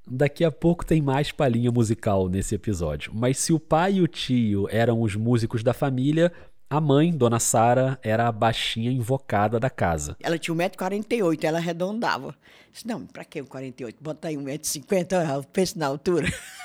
Daqui 0.07 0.45
a 0.45 0.51
pouco 0.51 0.87
tem 0.87 1.03
mais 1.03 1.33
palhinha 1.33 1.73
musical 1.73 2.29
nesse 2.29 2.55
episódio. 2.55 3.13
Mas 3.15 3.39
se 3.39 3.53
o 3.53 3.59
pai 3.59 3.95
e 3.95 4.01
o 4.01 4.07
tio 4.07 4.69
eram 4.71 5.03
os 5.03 5.17
músicos 5.17 5.63
da 5.65 5.75
família, 5.75 6.33
a 6.69 6.81
mãe, 6.81 7.13
Dona 7.17 7.39
Sara, 7.39 7.99
era 8.03 8.27
a 8.27 8.33
baixinha 8.33 8.91
invocada 8.91 9.61
da 9.61 9.71
casa. 9.71 10.17
Ela 10.21 10.39
tinha 10.39 10.55
1,48m, 10.57 11.45
ela 11.45 11.59
arredondava. 11.59 12.35
Disse, 12.73 12.87
não, 12.87 13.07
pra 13.07 13.25
que 13.25 13.41
o 13.41 13.47
48? 13.47 14.03
Bota 14.03 14.29
aí 14.29 14.37
1,50m, 14.37 15.35
eu 15.35 15.45
penso 15.45 15.79
na 15.79 15.87
altura. 15.87 16.29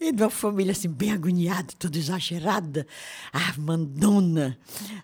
E 0.00 0.12
de 0.12 0.22
uma 0.22 0.30
família 0.30 0.72
assim, 0.72 0.88
bem 0.88 1.12
agoniada, 1.12 1.72
toda 1.78 1.96
exagerada, 1.96 2.86
ah, 3.32 3.54
mandona, 3.58 4.58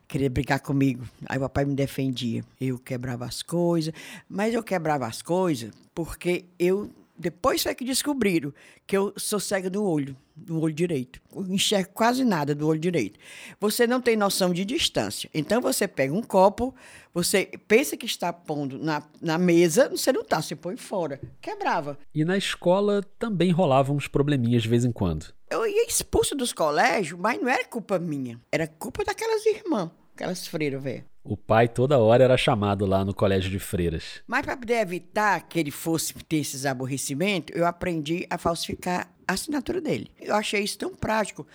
queria 0.07 0.29
brigar 0.29 0.61
comigo. 0.61 1.07
Aí 1.27 1.39
o 1.39 1.43
papai 1.43 1.65
me 1.65 1.75
defendia. 1.75 2.45
Eu 2.61 2.79
quebrava 2.79 3.25
as 3.25 3.43
coisas, 3.43 3.95
mas 4.29 4.53
eu 4.53 4.63
quebrava 4.63 5.07
as 5.07 5.23
coisas 5.23 5.73
porque 5.95 6.45
eu 6.59 6.91
depois 7.23 7.63
foi 7.63 7.75
que 7.75 7.85
descobriram 7.85 8.53
que 8.87 8.97
eu 8.97 9.13
sou 9.17 9.39
cega 9.39 9.71
do 9.71 9.85
olho, 9.85 10.17
do 10.35 10.61
olho 10.61 10.75
direito. 10.75 11.21
Eu 11.35 11.47
enxergo 11.47 11.91
quase 11.95 12.25
nada 12.25 12.55
do 12.55 12.67
olho 12.67 12.81
direito. 12.81 13.19
Você 13.61 13.87
não 13.87 14.01
tem 14.01 14.17
noção 14.17 14.53
de 14.53 14.65
distância. 14.65 15.31
Então 15.33 15.61
você 15.61 15.87
pega 15.87 16.13
um 16.13 16.23
copo, 16.23 16.75
você 17.15 17.49
pensa 17.69 17.97
que 17.97 18.07
está 18.07 18.33
pondo 18.33 18.79
na, 18.79 19.03
na 19.21 19.39
mesa, 19.39 19.89
você 19.89 20.13
não 20.13 20.23
está, 20.23 20.43
você 20.43 20.57
põe 20.57 20.77
fora. 20.77 21.21
Quebrava. 21.41 21.97
E 22.13 22.25
na 22.25 22.37
escola 22.37 23.03
também 23.19 23.53
rolavam 23.53 23.97
uns 23.97 24.09
probleminhas 24.09 24.65
de 24.65 24.69
vez 24.69 24.85
em 24.85 24.93
quando. 24.93 25.33
Eu 25.49 25.67
ia 25.67 25.87
expulso 25.87 26.35
dos 26.35 26.53
colégios, 26.53 27.19
mas 27.21 27.41
não 27.41 27.49
era 27.49 27.65
culpa 27.65 27.99
minha. 27.99 28.41
Era 28.51 28.67
culpa 28.67 29.05
daquelas 29.05 29.47
irmãs, 29.47 29.91
aquelas 30.15 30.47
freiras, 30.47 30.83
velho. 30.83 31.05
O 31.25 31.37
pai 31.37 31.69
toda 31.69 31.99
hora 31.99 32.25
era 32.25 32.37
chamado 32.37 32.85
lá 32.85 33.05
no 33.05 33.15
colégio 33.15 33.49
de 33.49 33.59
freiras. 33.61 34.21
Mas 34.27 34.43
para 34.43 34.57
poder 34.57 34.81
evitar 34.81 35.41
que 35.49 35.59
ele 35.59 35.71
fosse 35.71 36.13
ter 36.15 36.39
esses 36.39 36.67
aborrecimentos, 36.67 37.55
eu 37.57 37.65
aprendi 37.65 38.27
a 38.29 38.37
falsificar 38.37 39.09
a 39.27 39.33
assinatura 39.35 39.81
dele. 39.81 40.11
Eu 40.21 40.35
achei 40.35 40.63
isso 40.63 40.79
tão 40.79 40.95
prático. 40.95 41.47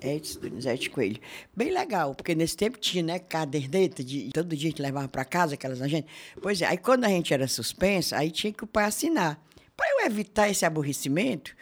Edson 0.00 0.38
Donizete 0.38 0.88
Coelho. 0.90 1.20
Bem 1.56 1.72
legal, 1.72 2.14
porque 2.14 2.34
nesse 2.34 2.56
tempo 2.56 2.78
tinha, 2.78 3.02
né, 3.02 3.18
caderneta, 3.18 4.04
de 4.04 4.30
todo 4.32 4.54
dia 4.54 4.68
a 4.68 4.70
gente 4.70 4.82
levava 4.82 5.08
para 5.08 5.24
casa 5.24 5.54
aquelas 5.54 5.82
agentes. 5.82 6.10
Pois 6.40 6.62
é, 6.62 6.66
aí 6.66 6.78
quando 6.78 7.04
a 7.04 7.08
gente 7.08 7.34
era 7.34 7.48
suspensa, 7.48 8.16
aí 8.16 8.30
tinha 8.30 8.52
que 8.52 8.62
o 8.62 8.66
pai 8.68 8.84
assinar. 8.84 9.42
Para 9.76 9.86
eu 9.90 10.06
evitar 10.06 10.48
esse 10.48 10.64
aborrecimento, 10.64 11.54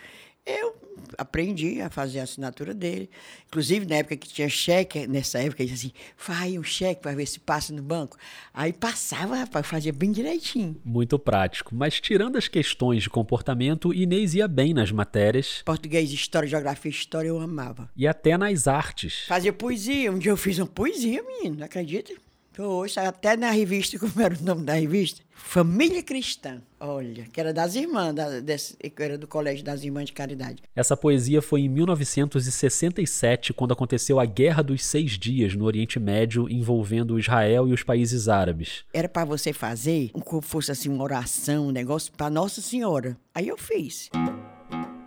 eu 0.46 0.76
aprendi 1.18 1.80
a 1.80 1.90
fazer 1.90 2.20
a 2.20 2.22
assinatura 2.22 2.72
dele. 2.72 3.10
Inclusive, 3.48 3.86
na 3.86 3.96
época 3.96 4.16
que 4.16 4.28
tinha 4.28 4.48
cheque, 4.48 5.06
nessa 5.06 5.38
época, 5.38 5.62
ele 5.62 5.72
dizia 5.72 5.90
assim, 5.90 5.98
faz 6.16 6.56
um 6.56 6.62
cheque 6.62 7.02
para 7.02 7.14
ver 7.14 7.26
se 7.26 7.40
passa 7.40 7.72
no 7.72 7.82
banco. 7.82 8.16
Aí 8.54 8.72
passava, 8.72 9.36
rapaz, 9.36 9.66
fazia 9.66 9.92
bem 9.92 10.12
direitinho. 10.12 10.80
Muito 10.84 11.18
prático. 11.18 11.74
Mas 11.74 12.00
tirando 12.00 12.36
as 12.36 12.48
questões 12.48 13.02
de 13.02 13.10
comportamento, 13.10 13.92
Inês 13.92 14.34
ia 14.34 14.48
bem 14.48 14.72
nas 14.72 14.92
matérias. 14.92 15.62
Português, 15.64 16.10
história, 16.12 16.48
geografia, 16.48 16.90
história 16.90 17.28
eu 17.28 17.40
amava. 17.40 17.90
E 17.96 18.06
até 18.06 18.36
nas 18.36 18.68
artes. 18.68 19.24
Fazia 19.26 19.52
poesia. 19.52 20.12
Um 20.12 20.18
dia 20.18 20.30
eu 20.30 20.36
fiz 20.36 20.58
uma 20.58 20.66
poesia, 20.66 21.22
menino, 21.22 21.64
acredita? 21.64 22.12
Hoje 22.58 22.98
até 22.98 23.36
na 23.36 23.50
revista, 23.50 23.98
como 24.00 24.20
era 24.20 24.34
o 24.34 24.42
nome 24.42 24.64
da 24.64 24.74
revista? 24.74 25.20
Família 25.30 26.02
Cristã. 26.02 26.62
Olha, 26.80 27.24
que 27.30 27.38
era 27.38 27.52
das 27.52 27.74
irmãs, 27.74 28.14
da, 28.14 28.40
desse, 28.40 28.76
era 28.98 29.18
do 29.18 29.26
Colégio 29.26 29.64
das 29.64 29.84
Irmãs 29.84 30.06
de 30.06 30.12
Caridade. 30.12 30.62
Essa 30.74 30.96
poesia 30.96 31.42
foi 31.42 31.60
em 31.62 31.68
1967, 31.68 33.52
quando 33.52 33.72
aconteceu 33.72 34.18
a 34.18 34.24
Guerra 34.24 34.62
dos 34.62 34.84
Seis 34.84 35.12
Dias 35.12 35.54
no 35.54 35.64
Oriente 35.64 36.00
Médio, 36.00 36.48
envolvendo 36.50 37.18
Israel 37.18 37.68
e 37.68 37.72
os 37.72 37.82
países 37.82 38.28
árabes. 38.28 38.84
Era 38.92 39.08
para 39.08 39.24
você 39.24 39.52
fazer, 39.52 40.10
como 40.12 40.42
fosse 40.42 40.72
assim, 40.72 40.88
uma 40.88 41.04
oração, 41.04 41.68
um 41.68 41.72
negócio 41.72 42.12
para 42.12 42.30
Nossa 42.30 42.60
Senhora. 42.60 43.16
Aí 43.34 43.48
eu 43.48 43.58
fiz. 43.58 44.08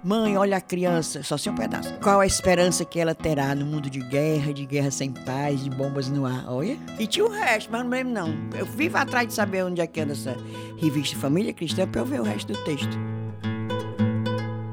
Mãe, 0.02 0.38
olha 0.38 0.58
a 0.58 0.62
criança, 0.62 1.22
só 1.24 1.38
sem 1.38 1.52
um 1.52 1.56
pedaço. 1.56 1.94
Qual 2.02 2.22
a 2.22 2.26
esperança 2.26 2.86
que 2.86 3.00
ela 3.00 3.14
terá 3.14 3.54
no 3.54 3.66
mundo 3.66 3.90
de 3.90 4.00
guerra, 4.00 4.54
de 4.54 4.66
guerra 4.66 4.92
sem 4.92 5.12
paz, 5.12 5.62
de 5.62 5.70
bombas 5.70 6.08
no 6.08 6.26
ar? 6.26 6.46
Olha. 6.48 6.78
E 6.98 7.06
tinha 7.06 7.26
o 7.26 7.30
resto, 7.30 7.70
mas 7.70 7.84
não 7.84 7.90
lembro 7.90 8.14
não. 8.14 8.34
Eu 8.58 8.66
vivo 8.66 8.98
atrás 8.98 9.28
de 9.28 9.34
saber 9.34 9.66
onde 9.66 9.82
é 9.82 9.88
que 9.88 10.00
anda 10.00 10.14
essa 10.14 10.38
revista 10.78 11.18
Família 11.18 11.54
Cristã 11.54 11.86
para 11.86 12.00
eu 12.00 12.06
ver 12.06 12.22
o 12.22 12.24
resto 12.24 12.54
do 12.54 12.64
texto. 12.64 12.98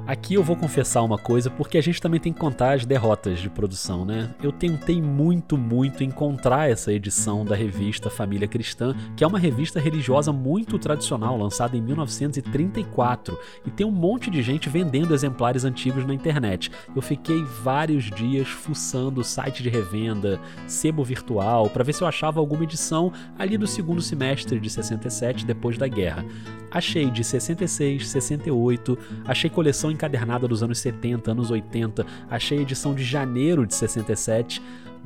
Aqui 0.06 0.34
eu 0.34 0.42
vou 0.44 0.54
confessar 0.54 1.02
uma 1.02 1.18
coisa, 1.18 1.50
porque 1.50 1.76
a 1.76 1.82
gente 1.82 2.00
também 2.00 2.20
tem 2.20 2.32
que 2.32 2.38
contar 2.38 2.74
as 2.74 2.86
derrotas 2.86 3.40
de 3.40 3.50
produção, 3.50 4.04
né? 4.04 4.32
Eu 4.40 4.52
tentei 4.52 5.02
muito, 5.02 5.58
muito 5.58 6.04
encontrar 6.04 6.70
essa 6.70 6.92
edição 6.92 7.44
da 7.44 7.56
revista 7.56 8.08
Família 8.08 8.46
Cristã, 8.46 8.94
que 9.16 9.24
é 9.24 9.26
uma 9.26 9.38
revista 9.38 9.80
religiosa 9.80 10.32
muito 10.32 10.78
tradicional, 10.78 11.36
lançada 11.36 11.76
em 11.76 11.80
1934, 11.80 13.36
e 13.66 13.70
tem 13.70 13.84
um 13.84 13.90
monte 13.90 14.30
de 14.30 14.42
gente 14.42 14.68
vendendo 14.68 15.12
exemplares 15.12 15.64
antigos 15.64 16.06
na 16.06 16.14
internet. 16.14 16.70
Eu 16.94 17.02
fiquei 17.02 17.42
vários 17.42 18.04
dias 18.04 18.46
fuçando 18.46 19.24
site 19.24 19.60
de 19.60 19.68
revenda, 19.68 20.38
sebo 20.68 21.02
virtual, 21.02 21.68
para 21.68 21.82
ver 21.82 21.92
se 21.92 22.02
eu 22.02 22.06
achava 22.06 22.38
alguma 22.38 22.62
edição 22.62 23.12
ali 23.36 23.58
do 23.58 23.66
segundo 23.66 24.00
semestre 24.00 24.60
de 24.60 24.70
67, 24.70 25.44
depois 25.44 25.76
da 25.76 25.88
guerra. 25.88 26.24
Achei 26.70 27.10
de 27.10 27.24
66, 27.24 28.08
68, 28.08 28.98
achei 29.26 29.50
coleção 29.50 29.90
encadernada 29.96 30.46
dos 30.46 30.62
anos 30.62 30.78
70, 30.78 31.32
anos 31.32 31.50
80, 31.50 32.06
achei 32.30 32.60
edição 32.60 32.94
de 32.94 33.02
janeiro 33.02 33.66
de 33.66 33.74
67, 33.74 34.62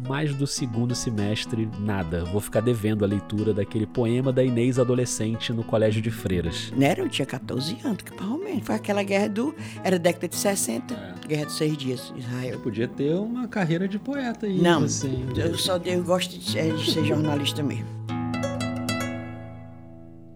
mas 0.09 0.35
do 0.35 0.47
segundo 0.47 0.95
semestre, 0.95 1.69
nada. 1.79 2.25
Vou 2.25 2.41
ficar 2.41 2.61
devendo 2.61 3.05
a 3.05 3.09
leitura 3.09 3.53
daquele 3.53 3.87
poema 3.87 4.33
da 4.33 4.43
Inês 4.43 4.79
adolescente 4.79 5.53
no 5.53 5.63
colégio 5.63 6.01
de 6.01 6.11
freiras. 6.11 6.73
Não 6.75 6.87
era, 6.87 7.01
eu 7.03 7.09
tinha 7.09 7.27
14 7.27 7.77
anos, 7.85 7.99
que 8.03 8.11
provavelmente 8.13 8.65
foi 8.65 8.75
aquela 8.77 9.03
guerra 9.03 9.29
do. 9.29 9.55
Era 9.85 9.99
década 9.99 10.27
de 10.29 10.37
60, 10.37 10.95
É. 10.95 11.29
guerra 11.29 11.45
dos 11.45 11.57
seis 11.57 11.77
dias, 11.77 12.13
Israel. 12.17 12.59
Podia 12.61 12.89
ter 12.89 13.15
uma 13.15 13.47
carreira 13.47 13.87
de 13.87 13.99
poeta 13.99 14.47
aí, 14.47 14.59
Não, 14.61 14.85
assim. 14.85 15.27
eu 15.37 15.57
só 15.59 15.77
eu 15.85 16.03
gosto 16.03 16.31
de, 16.39 16.47
de 16.47 16.91
ser 16.91 17.05
jornalista 17.05 17.63
mesmo. 17.63 17.85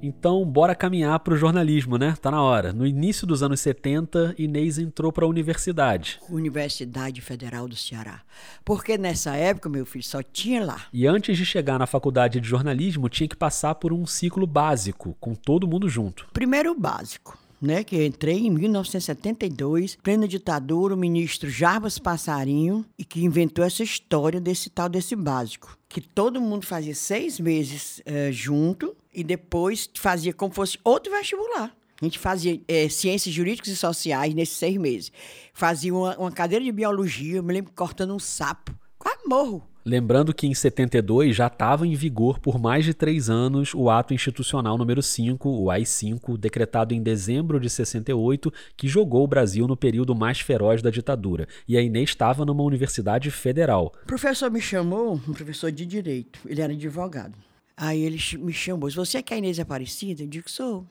Então, 0.06 0.44
bora 0.44 0.74
caminhar 0.74 1.18
pro 1.20 1.34
jornalismo, 1.34 1.96
né? 1.96 2.14
Tá 2.20 2.30
na 2.30 2.42
hora. 2.42 2.74
No 2.74 2.86
início 2.86 3.26
dos 3.26 3.42
anos 3.42 3.58
70, 3.60 4.34
Inês 4.36 4.78
entrou 4.78 5.10
pra 5.10 5.26
universidade. 5.26 6.20
Universidade 6.28 7.22
Federal 7.22 7.66
do 7.66 7.74
Ceará. 7.74 8.20
Porque 8.66 8.98
nessa 8.98 9.34
época, 9.34 9.66
meu 9.66 9.86
filho, 9.86 10.04
só 10.04 10.22
tinha 10.22 10.62
lá. 10.62 10.82
E 10.92 11.06
antes 11.06 11.38
de 11.38 11.46
chegar 11.46 11.78
na 11.78 11.86
faculdade 11.86 12.38
de 12.38 12.46
jornalismo, 12.46 13.08
tinha 13.08 13.26
que 13.26 13.34
passar 13.34 13.76
por 13.76 13.94
um 13.94 14.04
ciclo 14.04 14.46
básico, 14.46 15.16
com 15.18 15.34
todo 15.34 15.66
mundo 15.66 15.88
junto. 15.88 16.26
Primeiro 16.34 16.72
o 16.72 16.78
básico. 16.78 17.38
Né, 17.62 17.82
que 17.82 17.96
eu 17.96 18.04
entrei 18.04 18.46
em 18.46 18.50
1972, 18.50 19.96
plena 20.02 20.28
ditadura, 20.28 20.92
o 20.92 20.98
ministro 20.98 21.48
Jarbas 21.48 21.98
Passarinho, 21.98 22.84
e 22.98 23.06
que 23.06 23.24
inventou 23.24 23.64
essa 23.64 23.82
história 23.82 24.38
desse 24.38 24.68
tal 24.68 24.86
desse 24.86 25.16
básico. 25.16 25.78
Que 25.88 26.02
todo 26.02 26.42
mundo 26.42 26.66
fazia 26.66 26.94
seis 26.94 27.40
meses 27.40 28.02
eh, 28.04 28.30
junto 28.30 28.94
e 29.14 29.22
depois 29.22 29.88
fazia 29.94 30.32
como 30.32 30.52
fosse 30.52 30.78
outro 30.84 31.12
vestibular. 31.12 31.74
A 32.00 32.04
gente 32.04 32.18
fazia 32.18 32.60
eh, 32.66 32.88
ciências 32.88 33.34
jurídicas 33.34 33.72
e 33.72 33.76
sociais 33.76 34.34
nesses 34.34 34.56
seis 34.56 34.76
meses. 34.76 35.12
Fazia 35.52 35.94
uma, 35.94 36.16
uma 36.18 36.32
cadeira 36.32 36.64
de 36.64 36.72
biologia, 36.72 37.36
eu 37.36 37.42
me 37.42 37.52
lembro 37.52 37.72
cortando 37.72 38.14
um 38.14 38.18
sapo. 38.18 38.74
Quase 38.98 39.20
morro. 39.26 39.62
Lembrando 39.86 40.32
que 40.32 40.46
em 40.46 40.54
72 40.54 41.36
já 41.36 41.46
estava 41.46 41.86
em 41.86 41.94
vigor 41.94 42.38
por 42.38 42.58
mais 42.58 42.86
de 42.86 42.94
três 42.94 43.28
anos 43.28 43.74
o 43.74 43.90
Ato 43.90 44.14
Institucional 44.14 44.78
número 44.78 45.02
5, 45.02 45.46
o 45.46 45.70
AI-5, 45.70 46.38
decretado 46.38 46.94
em 46.94 47.02
dezembro 47.02 47.60
de 47.60 47.68
68, 47.68 48.50
que 48.78 48.88
jogou 48.88 49.24
o 49.24 49.28
Brasil 49.28 49.66
no 49.66 49.76
período 49.76 50.14
mais 50.14 50.40
feroz 50.40 50.80
da 50.80 50.88
ditadura. 50.88 51.46
E 51.68 51.76
a 51.76 51.82
Inês 51.82 52.08
estava 52.08 52.46
numa 52.46 52.62
universidade 52.62 53.30
federal. 53.30 53.92
O 54.04 54.06
professor 54.06 54.50
me 54.50 54.60
chamou, 54.60 55.20
um 55.28 55.34
professor 55.34 55.70
de 55.70 55.84
direito, 55.84 56.40
ele 56.46 56.62
era 56.62 56.72
advogado. 56.72 57.36
Aí 57.76 58.02
ele 58.02 58.18
me 58.38 58.52
chamou, 58.52 58.88
disse, 58.88 58.96
você 58.96 59.18
é 59.18 59.22
que 59.22 59.34
é 59.34 59.38
Inês 59.38 59.58
Aparecida? 59.58 60.22
Eu 60.22 60.28
digo, 60.28 60.48
sou. 60.48 60.86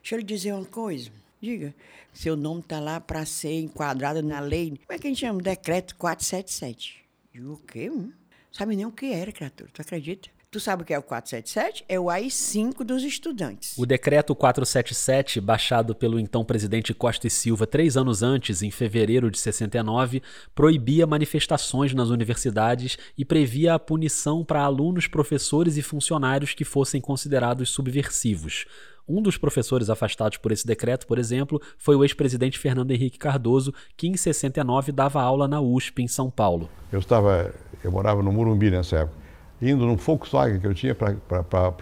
Deixa 0.00 0.14
eu 0.14 0.18
lhe 0.18 0.24
dizer 0.24 0.52
uma 0.52 0.64
coisa. 0.64 1.10
Diga, 1.40 1.74
seu 2.12 2.36
nome 2.36 2.60
está 2.60 2.78
lá 2.78 3.00
para 3.00 3.26
ser 3.26 3.60
enquadrado 3.60 4.22
na 4.22 4.38
lei. 4.38 4.70
Como 4.70 4.80
é 4.90 4.98
que 4.98 5.08
a 5.08 5.10
gente 5.10 5.20
chama? 5.20 5.42
Decreto 5.42 5.96
477. 5.96 7.04
Digo, 7.32 7.54
o 7.54 7.58
quê? 7.58 7.90
hum? 7.90 8.12
Sabe 8.52 8.76
nem 8.76 8.86
o 8.86 8.92
que 8.92 9.06
era, 9.06 9.32
criatura, 9.32 9.70
tu 9.72 9.80
acredita? 9.80 10.28
Tu 10.52 10.60
sabe 10.60 10.82
o 10.82 10.84
que 10.84 10.92
é 10.92 10.98
o 10.98 11.02
477? 11.02 11.82
É 11.88 11.98
o 11.98 12.10
AI-5 12.10 12.84
dos 12.84 13.02
estudantes. 13.02 13.74
O 13.78 13.86
decreto 13.86 14.34
477, 14.34 15.40
baixado 15.40 15.94
pelo 15.94 16.20
então 16.20 16.44
presidente 16.44 16.92
Costa 16.92 17.26
e 17.26 17.30
Silva 17.30 17.66
três 17.66 17.96
anos 17.96 18.22
antes, 18.22 18.60
em 18.60 18.70
fevereiro 18.70 19.30
de 19.30 19.38
69, 19.38 20.22
proibia 20.54 21.06
manifestações 21.06 21.94
nas 21.94 22.10
universidades 22.10 22.98
e 23.16 23.24
previa 23.24 23.72
a 23.72 23.78
punição 23.78 24.44
para 24.44 24.60
alunos, 24.60 25.06
professores 25.06 25.78
e 25.78 25.82
funcionários 25.82 26.52
que 26.52 26.66
fossem 26.66 27.00
considerados 27.00 27.70
subversivos. 27.70 28.66
Um 29.08 29.22
dos 29.22 29.38
professores 29.38 29.88
afastados 29.88 30.36
por 30.36 30.52
esse 30.52 30.66
decreto, 30.66 31.06
por 31.06 31.18
exemplo, 31.18 31.62
foi 31.78 31.96
o 31.96 32.04
ex-presidente 32.04 32.58
Fernando 32.58 32.90
Henrique 32.90 33.18
Cardoso, 33.18 33.72
que 33.96 34.06
em 34.06 34.18
69 34.18 34.92
dava 34.92 35.22
aula 35.22 35.48
na 35.48 35.62
USP, 35.62 36.02
em 36.02 36.08
São 36.08 36.30
Paulo. 36.30 36.68
Eu 36.92 36.98
estava, 36.98 37.54
eu 37.82 37.90
morava 37.90 38.22
no 38.22 38.30
Murumbi 38.30 38.70
nessa 38.70 38.98
época 38.98 39.21
indo 39.62 39.86
num 39.86 39.96
Volkswagen 39.96 40.58
que 40.58 40.66
eu 40.66 40.74
tinha 40.74 40.94
para 40.94 41.14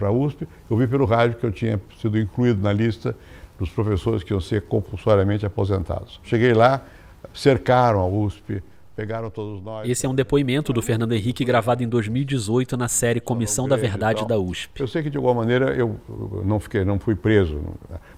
a 0.07 0.11
USP, 0.11 0.47
eu 0.69 0.77
vi 0.77 0.87
pelo 0.87 1.05
rádio 1.05 1.37
que 1.37 1.45
eu 1.45 1.51
tinha 1.51 1.81
sido 1.99 2.17
incluído 2.19 2.61
na 2.61 2.71
lista 2.71 3.15
dos 3.57 3.69
professores 3.69 4.23
que 4.23 4.31
iam 4.31 4.39
ser 4.39 4.61
compulsoriamente 4.63 5.45
aposentados. 5.45 6.19
Cheguei 6.23 6.53
lá, 6.53 6.85
cercaram 7.33 7.99
a 7.99 8.07
USP, 8.07 8.61
pegaram 8.95 9.29
todos 9.31 9.63
nós. 9.63 9.89
Esse 9.89 10.05
é 10.05 10.09
um 10.09 10.13
depoimento 10.13 10.71
do 10.71 10.81
Fernando 10.81 11.13
Henrique 11.13 11.43
gravado 11.43 11.83
em 11.83 11.87
2018 11.87 12.77
na 12.77 12.87
série 12.87 13.19
Comissão 13.19 13.67
da 13.67 13.75
Verdade 13.75 14.27
da 14.27 14.37
USP. 14.37 14.79
Eu 14.79 14.87
sei 14.87 15.01
que 15.01 15.09
de 15.09 15.17
alguma 15.17 15.35
maneira 15.35 15.75
eu 15.75 15.99
não 16.45 16.59
fiquei, 16.59 16.85
não 16.85 16.99
fui 16.99 17.15
preso, 17.15 17.61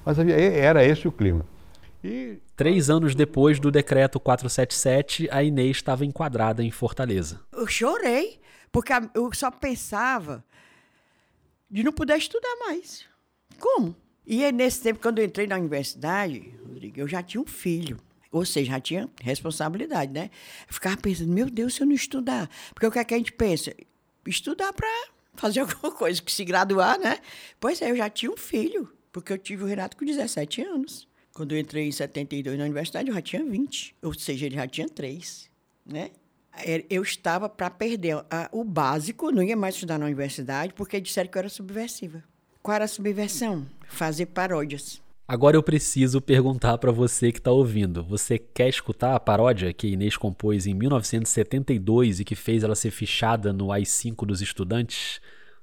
mas 0.05 0.19
havia, 0.19 0.35
era 0.35 0.83
esse 0.83 1.07
o 1.07 1.11
clima. 1.11 1.45
E... 2.03 2.37
Três 2.55 2.89
anos 2.89 3.15
depois 3.15 3.59
do 3.59 3.71
decreto 3.71 4.19
477, 4.19 5.29
a 5.31 5.41
Inês 5.41 5.77
estava 5.77 6.05
enquadrada 6.05 6.61
em 6.61 6.69
Fortaleza. 6.69 7.39
Eu 7.51 7.65
chorei. 7.65 8.42
Porque 8.73 8.91
eu 9.13 9.31
só 9.33 9.51
pensava 9.51 10.43
de 11.69 11.83
não 11.83 11.93
poder 11.93 12.17
estudar 12.17 12.55
mais. 12.65 13.05
Como? 13.59 13.95
E 14.25 14.43
aí, 14.43 14.51
nesse 14.51 14.81
tempo, 14.81 14.99
quando 14.99 15.19
eu 15.19 15.25
entrei 15.25 15.45
na 15.45 15.57
universidade, 15.57 16.55
Rodrigo, 16.67 16.99
eu 16.99 17.07
já 17.07 17.21
tinha 17.21 17.39
um 17.39 17.45
filho. 17.45 17.99
Ou 18.31 18.43
seja, 18.43 18.71
já 18.71 18.79
tinha 18.79 19.09
responsabilidade, 19.21 20.11
né? 20.11 20.31
Eu 20.67 20.73
ficava 20.73 20.97
pensando, 20.97 21.31
meu 21.31 21.51
Deus, 21.51 21.75
se 21.75 21.81
eu 21.81 21.87
não 21.87 21.93
estudar. 21.93 22.49
Porque 22.73 22.87
o 22.87 22.91
que 22.91 22.97
é 22.97 23.03
que 23.03 23.13
a 23.13 23.17
gente 23.17 23.31
pensa? 23.31 23.75
Estudar 24.25 24.73
para 24.73 24.89
fazer 25.35 25.59
alguma 25.61 25.91
coisa, 25.91 26.19
que 26.19 26.31
se 26.31 26.43
graduar, 26.43 26.99
né? 26.99 27.19
Pois 27.59 27.79
é, 27.79 27.91
eu 27.91 27.95
já 27.95 28.09
tinha 28.09 28.31
um 28.31 28.37
filho, 28.37 28.91
porque 29.11 29.31
eu 29.31 29.37
tive 29.37 29.63
o 29.63 29.67
Renato 29.67 29.95
com 29.95 30.03
17 30.03 30.63
anos. 30.63 31.07
Quando 31.31 31.51
eu 31.51 31.59
entrei 31.59 31.87
em 31.87 31.91
72 31.91 32.57
na 32.57 32.63
universidade, 32.63 33.09
eu 33.09 33.13
já 33.13 33.21
tinha 33.21 33.45
20. 33.45 33.95
Ou 34.01 34.15
seja, 34.15 34.47
ele 34.47 34.55
já 34.55 34.67
tinha 34.67 34.89
3, 34.89 35.47
né? 35.85 36.09
Eu 36.89 37.01
estava 37.01 37.49
para 37.49 37.69
perder 37.69 38.23
a, 38.29 38.49
o 38.51 38.63
básico, 38.63 39.31
não 39.31 39.41
ia 39.41 39.55
mais 39.55 39.75
estudar 39.75 39.97
na 39.97 40.05
universidade, 40.05 40.73
porque 40.73 41.01
disseram 41.01 41.29
que 41.29 41.37
eu 41.37 41.41
era 41.41 41.49
subversiva. 41.49 42.23
Qual 42.61 42.75
era 42.75 42.85
a 42.85 42.87
subversão? 42.87 43.65
Fazer 43.87 44.27
paródias. 44.27 45.01
Agora 45.27 45.55
eu 45.55 45.63
preciso 45.63 46.21
perguntar 46.21 46.77
para 46.77 46.91
você 46.91 47.31
que 47.31 47.39
está 47.39 47.51
ouvindo. 47.51 48.03
Você 48.03 48.37
quer 48.37 48.69
escutar 48.69 49.15
a 49.15 49.19
paródia 49.19 49.73
que 49.73 49.87
Inês 49.87 50.17
compôs 50.17 50.67
em 50.67 50.73
1972 50.73 52.19
e 52.19 52.25
que 52.25 52.35
fez 52.35 52.63
ela 52.63 52.75
ser 52.75 52.91
fichada 52.91 53.51
no 53.53 53.71
AI-5 53.71 54.25
dos 54.25 54.41
estudantes? 54.41 55.21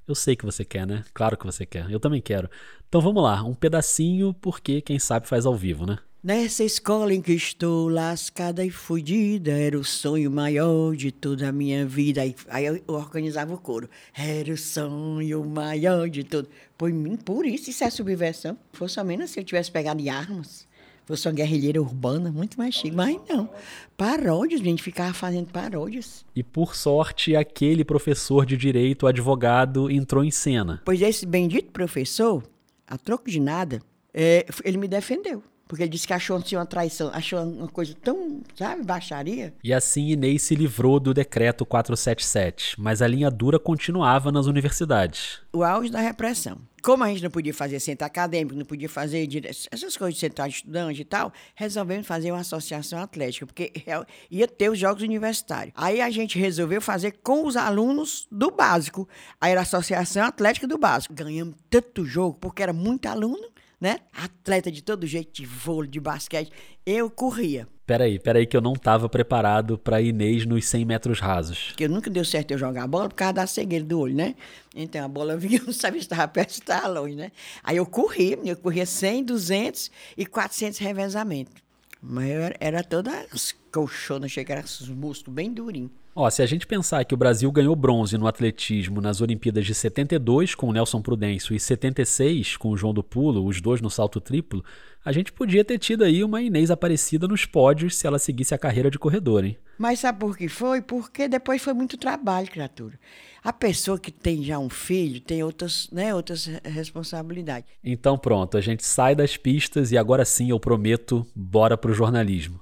Eu 0.09 0.15
sei 0.15 0.35
que 0.35 0.45
você 0.45 0.65
quer, 0.65 0.87
né? 0.87 1.05
Claro 1.15 1.37
que 1.37 1.47
você 1.47 1.65
quer. 1.65 1.91
Eu 1.91 2.01
também 2.01 2.21
quero. 2.21 2.51
Então 2.89 3.01
vamos 3.01 3.23
lá, 3.23 3.45
um 3.45 3.55
pedacinho, 3.55 4.35
porque 4.35 4.81
quem 4.81 4.99
sabe 4.99 5.29
faz 5.29 5.47
ao 5.47 5.55
vivo, 5.55 5.87
né? 5.87 5.99
Nessa 6.23 6.63
escola 6.63 7.15
em 7.15 7.23
que 7.23 7.33
estou 7.33 7.89
lascada 7.89 8.63
e 8.63 8.71
fodida, 8.71 9.53
era 9.53 9.79
o 9.79 9.83
sonho 9.83 10.31
maior 10.31 10.95
de 10.95 11.11
toda 11.11 11.49
a 11.49 11.53
minha 11.53 11.87
vida. 11.87 12.21
Aí, 12.21 12.37
aí 12.51 12.67
eu 12.67 12.83
organizava 12.89 13.55
o 13.55 13.59
coro. 13.59 13.89
Era 14.15 14.53
o 14.53 14.57
sonho 14.59 15.43
maior 15.47 16.11
de 16.11 16.23
todo. 16.23 16.47
Por 16.77 16.93
mim, 16.93 17.17
por 17.17 17.47
isso, 17.47 17.71
isso 17.71 17.83
é 17.83 17.89
subversão. 17.89 18.59
Fosse 18.71 19.01
ao 19.01 19.07
menos 19.07 19.31
se 19.31 19.41
eu 19.41 19.45
tivesse 19.45 19.73
pegado 19.73 19.99
em 20.03 20.11
armas. 20.11 20.69
Fosse 21.07 21.27
uma 21.27 21.33
guerrilheira 21.33 21.81
urbana, 21.81 22.31
muito 22.31 22.59
mais 22.59 22.75
chique. 22.75 22.95
Mas 22.95 23.19
não. 23.27 23.49
Paródias, 23.97 24.61
a 24.61 24.65
gente 24.65 24.83
ficava 24.83 25.15
fazendo 25.15 25.51
paródias. 25.51 26.27
E 26.37 26.43
por 26.43 26.77
sorte, 26.77 27.35
aquele 27.35 27.83
professor 27.83 28.45
de 28.45 28.59
direito, 28.59 29.07
advogado, 29.07 29.91
entrou 29.91 30.23
em 30.23 30.31
cena. 30.31 30.83
Pois 30.85 31.01
esse 31.01 31.25
bendito 31.25 31.73
professor, 31.73 32.43
a 32.87 32.99
troco 32.99 33.31
de 33.31 33.41
nada, 33.41 33.81
é, 34.13 34.45
ele 34.63 34.77
me 34.77 34.87
defendeu. 34.87 35.43
Porque 35.71 35.85
ele 35.85 35.91
disse 35.91 36.05
que 36.05 36.13
achou 36.13 36.37
assim, 36.37 36.57
uma 36.57 36.67
traição, 36.67 37.13
achou 37.15 37.41
uma 37.45 37.69
coisa 37.69 37.95
tão, 38.03 38.43
sabe, 38.57 38.83
baixaria. 38.83 39.55
E 39.63 39.73
assim 39.73 40.09
Inês 40.09 40.43
se 40.43 40.57
livrou 40.57 40.99
do 40.99 41.15
decreto 41.15 41.65
477, 41.65 42.75
mas 42.77 43.01
a 43.01 43.07
linha 43.07 43.31
dura 43.31 43.57
continuava 43.57 44.33
nas 44.33 44.47
universidades. 44.47 45.39
O 45.53 45.63
auge 45.63 45.89
da 45.89 46.01
repressão. 46.01 46.59
Como 46.83 47.05
a 47.05 47.09
gente 47.09 47.23
não 47.23 47.31
podia 47.31 47.55
fazer 47.55 47.79
centro 47.79 48.05
acadêmico, 48.05 48.57
não 48.57 48.65
podia 48.65 48.89
fazer 48.89 49.29
essas 49.71 49.97
coisas 49.97 50.15
de 50.15 50.21
central 50.21 50.49
de 50.49 50.55
estudante 50.55 51.03
e 51.03 51.05
tal, 51.05 51.33
resolvemos 51.55 52.05
fazer 52.05 52.33
uma 52.33 52.41
associação 52.41 52.99
atlética, 52.99 53.47
porque 53.47 53.73
ia 54.29 54.49
ter 54.49 54.71
os 54.71 54.79
jogos 54.79 55.05
universitários. 55.05 55.73
Aí 55.77 56.01
a 56.01 56.11
gente 56.11 56.37
resolveu 56.37 56.81
fazer 56.81 57.19
com 57.23 57.47
os 57.47 57.55
alunos 57.55 58.27
do 58.29 58.51
básico. 58.51 59.09
Aí 59.41 59.53
era 59.53 59.61
a 59.61 59.63
associação 59.63 60.25
atlética 60.25 60.67
do 60.67 60.79
básico. 60.79 61.15
Ganhamos 61.15 61.55
tanto 61.69 62.05
jogo, 62.05 62.39
porque 62.41 62.61
era 62.61 62.73
muito 62.73 63.07
aluno 63.07 63.51
né? 63.81 64.01
Atleta 64.13 64.71
de 64.71 64.83
todo 64.83 65.07
jeito, 65.07 65.33
de 65.33 65.47
vôlei, 65.47 65.91
de 65.91 65.99
basquete. 65.99 66.53
Eu 66.85 67.11
corria. 67.11 67.67
Peraí, 67.87 68.21
peraí 68.21 68.47
que 68.47 68.57
eu 68.57 68.61
não 68.61 68.75
estava 68.75 69.09
preparado 69.09 69.77
para 69.77 70.01
Inês 70.01 70.47
nos 70.47 70.65
100 70.67 70.85
metros 70.85 71.19
rasos. 71.19 71.69
Porque 71.69 71.89
nunca 71.89 72.09
deu 72.09 72.25
certo 72.25 72.53
eu 72.53 72.59
jogar 72.59 72.85
a 72.85 72.87
bola 72.87 73.09
por 73.09 73.15
causa 73.15 73.33
da 73.33 73.47
cegueira 73.47 73.85
do 73.85 73.99
olho, 73.99 74.15
né? 74.15 74.37
Então 74.77 75.05
a 75.05 75.09
bola 75.09 75.37
vinha, 75.37 75.59
eu 75.61 75.67
não 75.67 75.73
sabia 75.73 76.01
se 76.01 76.07
estava 76.07 76.29
perto 76.29 76.53
se 76.53 76.61
estava 76.61 76.87
longe, 76.87 77.17
né? 77.17 77.33
Aí 77.65 77.79
eu 77.79 77.87
corria, 77.87 78.39
eu 78.45 78.57
corria 78.57 78.87
100, 78.87 79.25
200 79.25 79.91
e 80.17 80.27
400 80.27 80.79
revezamento. 80.79 81.51
Mas 82.03 82.31
era, 82.31 82.57
era 82.61 82.85
toda 82.85 83.27
colchona, 83.73 84.27
achei 84.27 84.45
que 84.45 84.53
era 84.53 84.63
os 84.63 84.89
músculos 84.89 85.35
bem 85.35 85.53
durinhos. 85.53 85.91
Ó, 86.15 86.29
se 86.29 86.43
a 86.43 86.47
gente 86.47 86.67
pensar 86.67 87.05
que 87.05 87.15
o 87.15 87.17
Brasil 87.17 87.51
ganhou 87.53 87.77
bronze 87.77 88.19
no 88.19 88.27
atletismo 88.27 89.01
nas 89.01 89.21
Olimpíadas 89.21 89.65
de 89.65 89.75
72 89.75 90.57
com 90.57 90.69
o 90.69 90.73
Nelson 90.73 91.01
Prudêncio 91.01 91.55
e 91.55 91.61
76 91.61 92.57
com 92.57 92.71
o 92.71 92.77
João 92.77 92.93
do 92.93 93.03
Pulo, 93.03 93.47
os 93.47 93.61
dois 93.61 93.81
no 93.81 93.89
salto 93.89 94.21
triplo, 94.21 94.65
a 95.05 95.13
gente 95.13 95.33
podia 95.33 95.65
ter 95.65 95.79
tido 95.79 96.03
aí 96.03 96.25
uma 96.25 96.43
Inês 96.43 96.71
Aparecida 96.71 97.29
nos 97.29 97.47
pódios 97.47 97.97
se 97.97 98.07
ela 98.07 98.19
seguisse 98.19 98.53
a 98.53 98.59
carreira 98.59 98.91
de 98.91 98.99
corredor, 98.99 99.45
hein? 99.45 99.57
Mas 99.79 100.01
sabe 100.01 100.19
por 100.19 100.37
que 100.37 100.49
foi? 100.49 100.83
Porque 100.83 101.29
depois 101.29 101.63
foi 101.63 101.73
muito 101.73 101.97
trabalho, 101.97 102.51
criatura. 102.51 102.99
A 103.43 103.53
pessoa 103.53 103.99
que 103.99 104.11
tem 104.11 104.43
já 104.43 104.59
um 104.59 104.69
filho 104.69 105.21
tem 105.21 105.43
outras, 105.43 105.89
né, 105.91 106.15
outras 106.15 106.47
responsabilidades. 106.65 107.71
Então 107.83 108.19
pronto, 108.19 108.59
a 108.59 108.61
gente 108.61 108.85
sai 108.85 109.15
das 109.15 109.37
pistas 109.37 109.93
e 109.93 109.97
agora 109.97 110.25
sim 110.25 110.51
eu 110.51 110.61
prometo, 110.61 111.25
bora 111.35 111.79
pro 111.79 111.95
jornalismo. 111.95 112.61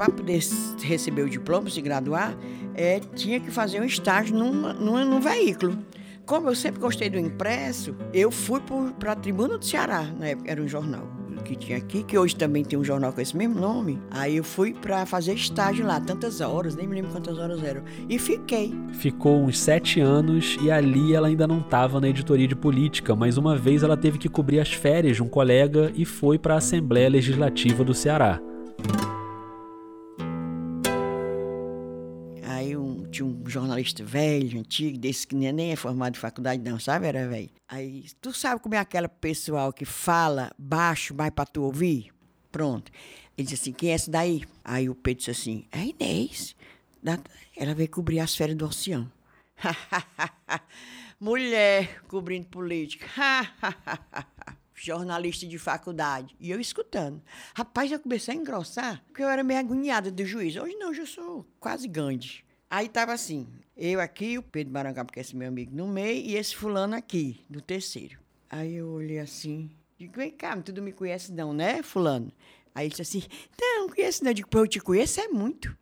Para 0.00 0.10
poder 0.10 0.40
receber 0.82 1.20
o 1.20 1.28
diploma, 1.28 1.68
se 1.68 1.82
graduar, 1.82 2.34
é, 2.74 3.00
tinha 3.14 3.38
que 3.38 3.50
fazer 3.50 3.82
um 3.82 3.84
estágio 3.84 4.34
num, 4.34 4.50
num, 4.72 5.04
num 5.04 5.20
veículo. 5.20 5.76
Como 6.24 6.48
eu 6.48 6.54
sempre 6.54 6.80
gostei 6.80 7.10
do 7.10 7.18
impresso, 7.18 7.94
eu 8.10 8.30
fui 8.30 8.62
para 8.98 9.12
a 9.12 9.14
Tribuna 9.14 9.58
do 9.58 9.64
Ceará, 9.64 10.04
na 10.18 10.28
época 10.28 10.50
era 10.50 10.62
um 10.62 10.66
jornal 10.66 11.06
que 11.44 11.54
tinha 11.54 11.78
aqui, 11.78 12.02
que 12.02 12.16
hoje 12.16 12.36
também 12.36 12.64
tem 12.64 12.78
um 12.78 12.84
jornal 12.84 13.12
com 13.12 13.20
esse 13.20 13.36
mesmo 13.36 13.58
nome. 13.58 13.98
Aí 14.10 14.36
eu 14.36 14.44
fui 14.44 14.72
para 14.72 15.04
fazer 15.04 15.34
estágio 15.34 15.84
lá, 15.86 16.00
tantas 16.00 16.40
horas, 16.40 16.76
nem 16.76 16.86
me 16.86 16.94
lembro 16.94 17.10
quantas 17.10 17.38
horas 17.38 17.62
eram. 17.62 17.82
E 18.08 18.18
fiquei. 18.18 18.72
Ficou 18.92 19.42
uns 19.42 19.58
sete 19.58 20.00
anos 20.00 20.56
e 20.62 20.70
ali 20.70 21.14
ela 21.14 21.28
ainda 21.28 21.46
não 21.46 21.58
estava 21.58 22.00
na 22.00 22.08
editoria 22.08 22.46
de 22.46 22.54
política, 22.54 23.16
mas 23.16 23.36
uma 23.36 23.56
vez 23.56 23.82
ela 23.82 23.96
teve 23.96 24.18
que 24.18 24.28
cobrir 24.28 24.60
as 24.60 24.72
férias 24.72 25.16
de 25.16 25.22
um 25.22 25.28
colega 25.28 25.90
e 25.94 26.04
foi 26.04 26.38
para 26.38 26.54
a 26.54 26.58
Assembleia 26.58 27.08
Legislativa 27.08 27.82
do 27.82 27.92
Ceará. 27.94 28.40
Jornalista 33.50 34.04
velho, 34.04 34.60
antigo, 34.60 34.96
desse 34.96 35.26
que 35.26 35.34
nem 35.34 35.72
é 35.72 35.76
formado 35.76 36.16
em 36.16 36.18
faculdade, 36.18 36.62
não, 36.62 36.78
sabe? 36.78 37.06
Era 37.06 37.28
velho. 37.28 37.50
Aí, 37.68 38.04
tu 38.20 38.32
sabe 38.32 38.60
como 38.60 38.74
é 38.74 38.78
aquela 38.78 39.08
pessoal 39.08 39.72
que 39.72 39.84
fala 39.84 40.52
baixo, 40.58 41.14
mais 41.14 41.30
pra 41.30 41.44
tu 41.44 41.62
ouvir? 41.62 42.10
Pronto. 42.50 42.90
Ele 43.36 43.46
disse 43.46 43.62
assim: 43.62 43.72
quem 43.72 43.90
é 43.90 43.94
essa 43.94 44.10
daí? 44.10 44.42
Aí 44.64 44.88
o 44.88 44.94
Pedro 44.94 45.18
disse 45.18 45.30
assim: 45.30 45.64
é 45.70 45.84
Inês. 45.84 46.54
Ela 47.56 47.74
veio 47.74 47.90
cobrir 47.90 48.20
as 48.20 48.34
férias 48.34 48.56
do 48.56 48.66
oceano. 48.66 49.10
Mulher 51.20 52.02
cobrindo 52.08 52.46
política. 52.46 53.06
jornalista 54.74 55.46
de 55.46 55.58
faculdade. 55.58 56.34
E 56.40 56.50
eu 56.50 56.58
escutando. 56.58 57.22
Rapaz, 57.54 57.92
eu 57.92 58.00
comecei 58.00 58.34
a 58.34 58.36
engrossar, 58.36 59.02
porque 59.06 59.22
eu 59.22 59.28
era 59.28 59.44
meio 59.44 59.60
agoniada 59.60 60.10
do 60.10 60.24
juiz. 60.24 60.56
Hoje 60.56 60.74
não, 60.76 60.90
hoje 60.90 61.00
eu 61.00 61.06
sou 61.06 61.46
quase 61.58 61.86
Gandhi. 61.86 62.44
Aí 62.70 62.88
tava 62.88 63.12
assim, 63.12 63.48
eu 63.76 64.00
aqui, 64.00 64.38
o 64.38 64.42
Pedro 64.44 64.72
Marangá, 64.72 65.04
porque 65.04 65.18
é 65.18 65.22
esse 65.22 65.34
meu 65.34 65.48
amigo 65.48 65.74
no 65.74 65.88
meio, 65.88 66.24
e 66.24 66.36
esse 66.36 66.54
fulano 66.54 66.94
aqui, 66.94 67.44
do 67.50 67.60
terceiro. 67.60 68.16
Aí 68.48 68.76
eu 68.76 68.88
olhei 68.90 69.18
assim, 69.18 69.68
digo, 69.98 70.12
vem 70.16 70.30
cá, 70.30 70.56
tu 70.56 70.72
não 70.72 70.84
me 70.84 70.92
conhece 70.92 71.32
não, 71.32 71.52
né, 71.52 71.82
fulano? 71.82 72.32
Aí 72.72 72.86
ele 72.86 72.90
disse 72.90 73.02
assim, 73.02 73.24
não, 73.60 73.80
não 73.80 73.88
conheço 73.88 74.22
não. 74.22 74.30
Eu 74.30 74.34
digo, 74.34 74.48
pô, 74.48 74.60
eu 74.60 74.68
te 74.68 74.78
conheço 74.78 75.20
é 75.20 75.26
muito. 75.26 75.76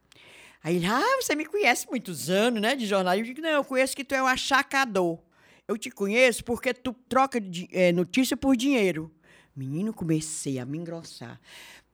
Aí 0.64 0.77
ele, 0.77 0.87
ah, 0.87 1.18
você 1.20 1.37
me 1.37 1.44
conhece 1.44 1.87
muitos 1.90 2.31
anos, 2.31 2.59
né, 2.59 2.74
de 2.74 2.87
jornalismo. 2.87 3.31
Eu 3.31 3.35
digo, 3.35 3.46
não, 3.46 3.55
eu 3.55 3.64
conheço 3.64 3.94
que 3.94 4.03
tu 4.03 4.14
é 4.14 4.22
um 4.22 4.27
achacador. 4.27 5.18
Eu 5.66 5.77
te 5.77 5.90
conheço 5.90 6.42
porque 6.42 6.72
tu 6.72 6.94
troca 7.07 7.38
de, 7.38 7.68
é, 7.70 7.92
notícia 7.92 8.35
por 8.35 8.57
dinheiro. 8.57 9.12
Menino, 9.55 9.92
comecei 9.92 10.59
a 10.59 10.64
me 10.64 10.79
engrossar. 10.79 11.38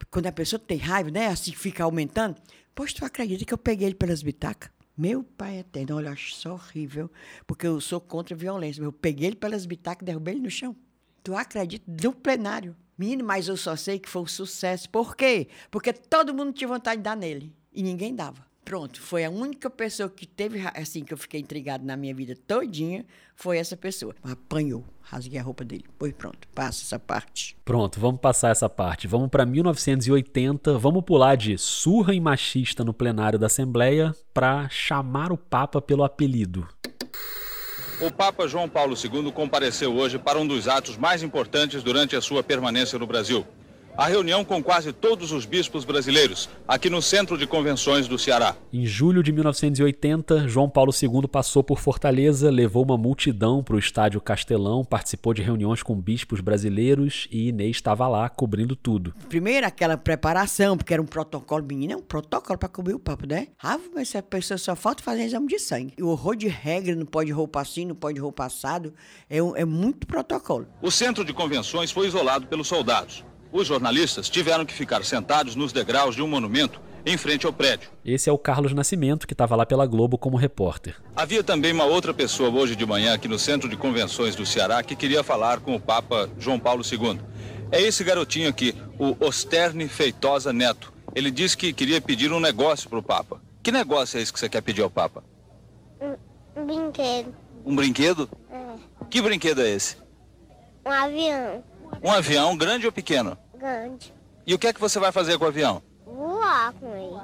Quando 0.09 0.28
a 0.28 0.33
pessoa 0.33 0.61
tem 0.61 0.78
raiva, 0.78 1.11
né, 1.11 1.26
assim, 1.26 1.52
fica 1.52 1.83
aumentando. 1.83 2.40
Pois 2.72 2.92
tu 2.92 3.04
acredita 3.04 3.44
que 3.44 3.52
eu 3.52 3.59
peguei 3.59 3.88
ele 3.88 3.96
pelas 3.96 4.22
bitacas? 4.22 4.70
Meu 4.96 5.24
pai 5.24 5.59
eterno, 5.59 5.96
olha, 5.96 6.09
eu 6.09 6.12
acho 6.12 6.33
isso 6.33 6.48
horrível, 6.48 7.11
porque 7.46 7.66
eu 7.66 7.80
sou 7.80 8.00
contra 8.00 8.35
a 8.35 8.38
violência. 8.38 8.80
Eu 8.83 8.92
peguei 8.92 9.28
ele 9.28 9.37
pelas 9.37 9.66
bitacas 9.66 10.02
e 10.02 10.04
derrubei 10.04 10.35
ele 10.35 10.42
no 10.42 10.50
chão. 10.50 10.76
Tu 11.22 11.35
acredita? 11.35 11.85
No 11.87 12.12
plenário. 12.14 12.76
Menino, 12.96 13.24
mas 13.24 13.48
eu 13.48 13.57
só 13.57 13.74
sei 13.74 13.98
que 13.98 14.09
foi 14.09 14.22
um 14.22 14.26
sucesso. 14.26 14.88
Por 14.88 15.16
quê? 15.16 15.48
Porque 15.70 15.92
todo 15.92 16.33
mundo 16.33 16.52
tinha 16.52 16.68
vontade 16.68 16.98
de 16.98 17.02
dar 17.02 17.16
nele. 17.16 17.52
E 17.72 17.83
ninguém 17.83 18.14
dava. 18.14 18.46
Pronto, 18.64 18.98
foi 18.98 19.27
a 19.27 19.31
única 19.31 19.68
pessoa 19.68 20.09
que 20.09 20.27
teve, 20.27 20.59
assim, 20.74 21.05
que 21.05 21.12
eu 21.12 21.18
fiquei 21.18 21.38
intrigado 21.38 21.85
na 21.85 21.98
minha 21.98 22.14
vida 22.14 22.35
todinha, 22.46 23.05
foi 23.37 23.59
essa 23.59 23.77
pessoa. 23.77 24.14
Apanhou, 24.22 24.83
rasguei 25.03 25.38
a 25.38 25.42
roupa 25.42 25.62
dele. 25.64 25.85
Pois 25.98 26.14
pronto, 26.14 26.48
passa 26.55 26.83
essa 26.83 26.98
parte. 26.98 27.55
Pronto, 27.62 28.00
vamos 28.00 28.22
passar 28.22 28.50
essa 28.50 28.68
parte. 28.68 29.07
Vamos 29.07 29.29
para 29.29 29.44
1980, 29.44 30.79
vamos 30.79 31.05
pular 31.05 31.37
de 31.37 31.59
surra 31.59 32.14
em 32.14 32.20
machista 32.20 32.83
no 32.83 32.94
plenário 32.94 33.38
da 33.38 33.46
Assembleia 33.46 34.14
para 34.33 34.66
chamar 34.70 35.31
o 35.31 35.37
Papa 35.37 35.83
pelo 35.83 36.03
apelido. 36.03 36.66
O 38.00 38.11
Papa 38.11 38.48
João 38.48 38.68
Paulo 38.68 38.96
II 38.96 39.31
compareceu 39.31 39.94
hoje 39.94 40.18
para 40.18 40.38
um 40.38 40.46
dos 40.46 40.68
atos 40.68 40.96
mais 40.96 41.22
importantes 41.22 41.83
durante 41.83 42.16
a 42.16 42.20
sua 42.22 42.42
permanência 42.42 42.98
no 42.98 43.07
Brasil 43.07 43.46
a 43.96 44.07
reunião 44.07 44.44
com 44.44 44.62
quase 44.62 44.92
todos 44.92 45.30
os 45.30 45.46
bispos 45.46 45.85
brasileiros, 45.85 46.48
aqui 46.66 46.90
no 46.90 47.00
Centro 47.00 47.38
de 47.38 47.46
Convenções 47.46 48.09
do 48.09 48.18
Ceará. 48.18 48.57
Em 48.72 48.85
julho 48.85 49.22
de 49.22 49.33
1980, 49.33 50.48
João 50.48 50.68
Paulo 50.68 50.92
II 50.92 51.28
passou 51.28 51.62
por 51.62 51.78
Fortaleza, 51.78 52.50
levou 52.50 52.85
uma 52.85 52.98
multidão 52.98 53.62
para 53.62 53.76
o 53.76 53.78
Estádio 53.78 54.20
Castelão, 54.20 54.85
participou 54.85 55.33
de 55.33 55.42
reuniões 55.42 55.83
com 55.83 55.94
bispos 55.94 56.40
brasileiros 56.40 57.28
e 57.30 57.48
Inês 57.48 57.76
estava 57.76 58.09
lá 58.09 58.28
cobrindo 58.28 58.74
tudo. 58.74 59.14
Primeiro 59.28 59.66
aquela 59.66 59.96
preparação, 59.96 60.76
porque 60.76 60.92
era 60.92 61.02
um 61.02 61.07
protocolo, 61.07 61.64
menina, 61.64 61.92
é 61.92 61.96
um 61.96 62.02
protocolo 62.02 62.59
para 62.59 62.68
cobrir 62.68 62.94
o 62.94 62.98
papo, 62.98 63.26
né? 63.26 63.48
Ah, 63.62 63.78
mas 63.94 64.14
a 64.16 64.22
pessoa 64.22 64.59
só 64.59 64.74
falta 64.74 65.02
fazer 65.02 65.24
exame 65.24 65.46
de 65.46 65.59
sangue. 65.59 65.94
O 66.02 66.09
horror 66.09 66.35
de 66.35 66.48
regra, 66.48 66.96
não 66.96 67.07
pode 67.07 67.30
roupa 67.30 67.61
assim, 67.61 67.85
não 67.85 67.94
pode 67.94 68.18
roupa 68.18 68.46
assado, 68.46 68.92
é, 69.30 69.38
é 69.38 69.64
muito 69.64 70.07
protocolo. 70.07 70.66
O 70.83 70.90
Centro 70.90 71.24
de 71.24 71.33
Convenções 71.33 71.92
foi 71.92 72.09
isolado 72.09 72.46
pelos 72.46 72.66
soldados. 72.66 73.24
Os 73.54 73.68
jornalistas 73.68 74.28
tiveram 74.28 74.66
que 74.66 74.74
ficar 74.74 75.04
sentados 75.04 75.54
nos 75.54 75.72
degraus 75.72 76.16
de 76.16 76.20
um 76.20 76.26
monumento 76.26 76.80
em 77.06 77.16
frente 77.16 77.46
ao 77.46 77.52
prédio. 77.52 77.88
Esse 78.04 78.28
é 78.28 78.32
o 78.32 78.36
Carlos 78.36 78.72
Nascimento, 78.72 79.28
que 79.28 79.32
estava 79.32 79.54
lá 79.54 79.64
pela 79.64 79.86
Globo 79.86 80.18
como 80.18 80.36
repórter. 80.36 80.96
Havia 81.14 81.44
também 81.44 81.72
uma 81.72 81.84
outra 81.84 82.12
pessoa 82.12 82.50
hoje 82.50 82.74
de 82.74 82.84
manhã 82.84 83.14
aqui 83.14 83.28
no 83.28 83.38
Centro 83.38 83.68
de 83.68 83.76
Convenções 83.76 84.34
do 84.34 84.44
Ceará 84.44 84.82
que 84.82 84.96
queria 84.96 85.22
falar 85.22 85.60
com 85.60 85.76
o 85.76 85.80
Papa 85.80 86.28
João 86.36 86.58
Paulo 86.58 86.82
II. 86.82 87.20
É 87.70 87.80
esse 87.80 88.02
garotinho 88.02 88.48
aqui, 88.48 88.74
o 88.98 89.16
Osterne 89.24 89.86
Feitosa 89.86 90.52
Neto. 90.52 90.92
Ele 91.14 91.30
disse 91.30 91.56
que 91.56 91.72
queria 91.72 92.00
pedir 92.00 92.32
um 92.32 92.40
negócio 92.40 92.90
para 92.90 92.98
o 92.98 93.02
Papa. 93.04 93.40
Que 93.62 93.70
negócio 93.70 94.18
é 94.18 94.20
esse 94.20 94.32
que 94.32 94.40
você 94.40 94.48
quer 94.48 94.62
pedir 94.62 94.82
ao 94.82 94.90
Papa? 94.90 95.22
Um, 96.00 96.66
brinquedo. 96.66 97.32
Um 97.64 97.76
brinquedo? 97.76 98.28
É. 98.50 99.06
Que 99.08 99.22
brinquedo 99.22 99.62
é 99.62 99.70
esse? 99.70 99.96
Um 100.84 100.90
avião. 100.90 101.62
Um 102.02 102.10
avião 102.10 102.56
grande 102.56 102.84
ou 102.84 102.90
pequeno? 102.90 103.38
Grande. 103.64 104.12
E 104.46 104.53
o 104.53 104.59
que 104.59 104.66
é 104.66 104.72
que 104.74 104.81
você 104.81 104.98
vai 104.98 105.11
fazer 105.11 105.38
com 105.38 105.46
o 105.46 105.48
avião? 105.48 105.83
Voar 106.05 106.74
com 106.74 106.94
ele. 106.94 107.16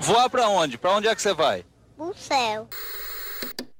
Voar 0.00 0.28
para 0.28 0.48
onde? 0.48 0.76
Para 0.76 0.96
onde 0.96 1.06
é 1.06 1.14
que 1.14 1.22
você 1.22 1.32
vai? 1.32 1.64
Pro 1.96 2.12
céu. 2.16 2.68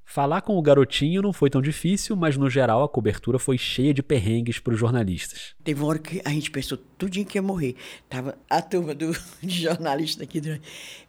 Falar 0.05 0.43
com 0.43 0.57
o 0.57 0.63
garotinho 0.63 1.23
não 1.23 1.33
foi 1.33 1.51
tão 1.51 1.61
difícil, 1.61 2.15
mas 2.15 2.37
no 2.37 2.49
geral 2.49 2.85
a 2.85 2.89
cobertura 2.89 3.37
foi 3.37 3.59
cheia 3.59 3.93
de 3.93 4.01
perrengues 4.01 4.61
para 4.61 4.73
os 4.73 4.79
jornalistas. 4.79 5.57
Teve 5.65 5.81
uma 5.81 5.89
hora 5.89 5.99
que 5.99 6.23
a 6.25 6.31
gente 6.31 6.53
pensou 6.53 6.79
tudinho 6.79 7.27
que 7.27 7.37
ia 7.37 7.43
morrer. 7.43 7.75
Tava 8.09 8.39
a 8.49 8.63
turma 8.63 8.95
do, 8.95 9.11
de 9.43 9.59
jornalista 9.61 10.23
aqui, 10.23 10.41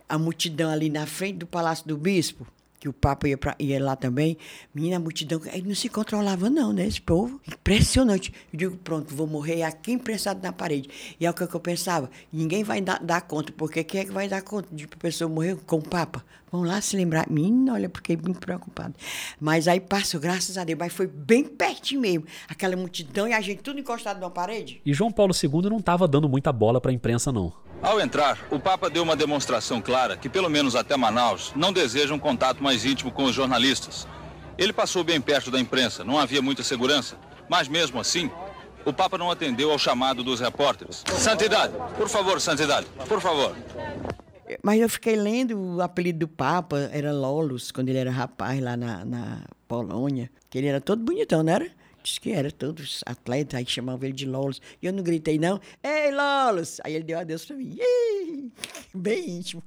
a 0.10 0.18
multidão 0.18 0.72
ali 0.72 0.90
na 0.90 1.06
frente 1.06 1.38
do 1.38 1.46
Palácio 1.46 1.88
do 1.88 1.96
Bispo 1.96 2.48
que 2.86 2.90
o 2.90 2.94
Papa 2.94 3.28
ia, 3.28 3.36
pra, 3.36 3.56
ia 3.58 3.84
lá 3.84 3.96
também. 3.96 4.38
Menina, 4.74 4.98
a 4.98 5.00
multidão, 5.00 5.42
aí 5.52 5.62
não 5.64 5.74
se 5.74 5.90
controlava 5.90 6.52
não, 6.52 6.72
né, 6.72 6.86
esse 6.86 7.02
povo. 7.02 7.42
Impressionante. 7.48 8.32
Eu 8.54 8.60
digo, 8.60 8.78
pronto, 8.78 9.14
vou 9.14 9.26
morrer 9.26 9.64
aqui 9.64 9.92
imprensado 9.92 10.40
na 10.44 10.54
parede. 10.54 10.88
E 11.20 11.26
é 11.26 11.30
o 11.30 11.34
que 11.34 11.42
eu 11.42 11.60
pensava, 11.60 12.10
ninguém 12.32 12.64
vai 12.64 12.82
dar, 12.82 13.04
dar 13.04 13.22
conta, 13.22 13.52
porque 13.52 13.84
quem 13.84 14.02
é 14.02 14.06
que 14.06 14.12
vai 14.12 14.28
dar 14.28 14.44
conta 14.44 14.68
de 14.72 14.84
a 14.84 14.98
pessoa 14.98 15.28
morrer 15.28 15.58
com 15.66 15.78
o 15.78 15.82
Papa? 15.82 16.24
Vamos 16.56 16.70
lá 16.70 16.80
se 16.80 16.96
lembrar. 16.96 17.30
Menina, 17.30 17.74
olha, 17.74 17.92
fiquei 17.94 18.16
muito 18.16 18.40
preocupado. 18.40 18.94
Mas 19.42 19.68
aí 19.68 19.82
passou, 19.82 20.22
graças 20.22 20.58
a 20.58 20.64
Deus, 20.64 20.80
mas 20.80 20.94
foi 20.94 21.06
bem 21.06 21.44
pertinho 21.44 22.00
mesmo. 22.00 22.26
Aquela 22.48 22.78
multidão 22.78 23.28
e 23.28 23.34
a 23.34 23.42
gente 23.42 23.62
tudo 23.62 23.78
encostado 23.78 24.22
na 24.22 24.30
parede. 24.30 24.82
E 24.86 24.94
João 24.94 25.12
Paulo 25.12 25.34
II 25.36 25.70
não 25.70 25.80
estava 25.80 26.08
dando 26.08 26.30
muita 26.30 26.54
bola 26.54 26.80
para 26.80 26.92
a 26.92 26.94
imprensa, 26.94 27.30
não. 27.30 27.52
Ao 27.82 28.00
entrar, 28.00 28.40
o 28.50 28.58
Papa 28.58 28.90
deu 28.90 29.04
uma 29.04 29.18
demonstração 29.18 29.82
clara 29.82 30.16
que, 30.16 30.30
pelo 30.30 30.50
menos 30.50 30.78
até 30.78 30.96
Manaus, 30.96 31.52
não 31.58 31.74
deseja 31.74 32.14
um 32.14 32.20
contato 32.20 32.64
mais 32.64 32.86
íntimo 32.86 33.12
com 33.12 33.26
os 33.26 33.36
jornalistas. 33.36 34.08
Ele 34.58 34.72
passou 34.72 35.04
bem 35.04 35.20
perto 35.20 35.52
da 35.52 35.60
imprensa, 35.60 36.06
não 36.06 36.18
havia 36.18 36.42
muita 36.42 36.64
segurança, 36.64 37.18
mas 37.50 37.68
mesmo 37.68 38.00
assim, 38.00 38.32
o 38.86 38.94
Papa 38.94 39.18
não 39.18 39.30
atendeu 39.30 39.72
ao 39.72 39.78
chamado 39.78 40.24
dos 40.24 40.40
repórteres. 40.40 41.04
Santidade, 41.18 41.74
por 41.98 42.08
favor, 42.08 42.40
Santidade, 42.40 42.88
por 43.10 43.20
favor. 43.20 43.54
Mas 44.62 44.80
eu 44.80 44.90
fiquei 44.90 45.16
lendo 45.16 45.58
o 45.58 45.82
apelido 45.82 46.20
do 46.20 46.28
Papa, 46.28 46.90
era 46.92 47.12
Lolos, 47.12 47.72
quando 47.72 47.90
ele 47.90 47.98
era 47.98 48.12
rapaz 48.12 48.62
lá 48.62 48.78
na, 48.78 49.04
na 49.04 49.46
Polônia, 49.68 50.30
que 50.50 50.58
ele 50.58 50.68
era 50.68 50.80
todo 50.80 51.04
bonitão, 51.04 51.44
não 51.44 51.54
era? 51.54 51.70
Diz 52.04 52.20
que 52.20 52.32
era 52.32 52.52
todos 52.52 53.04
atletas, 53.06 53.58
aí 53.58 53.66
chamavam 53.66 54.04
ele 54.04 54.14
de 54.14 54.28
Lolos. 54.28 54.62
E 54.82 54.86
eu 54.86 54.94
não 54.94 55.02
gritei, 55.02 55.40
não. 55.40 55.60
Ei, 55.84 56.12
Lolos! 56.12 56.80
Aí 56.84 56.94
ele 56.94 57.04
deu 57.04 57.18
adeus 57.18 57.46
pra 57.46 57.56
mim. 57.56 57.80
Bem 58.94 59.38
íntimo. 59.38 59.64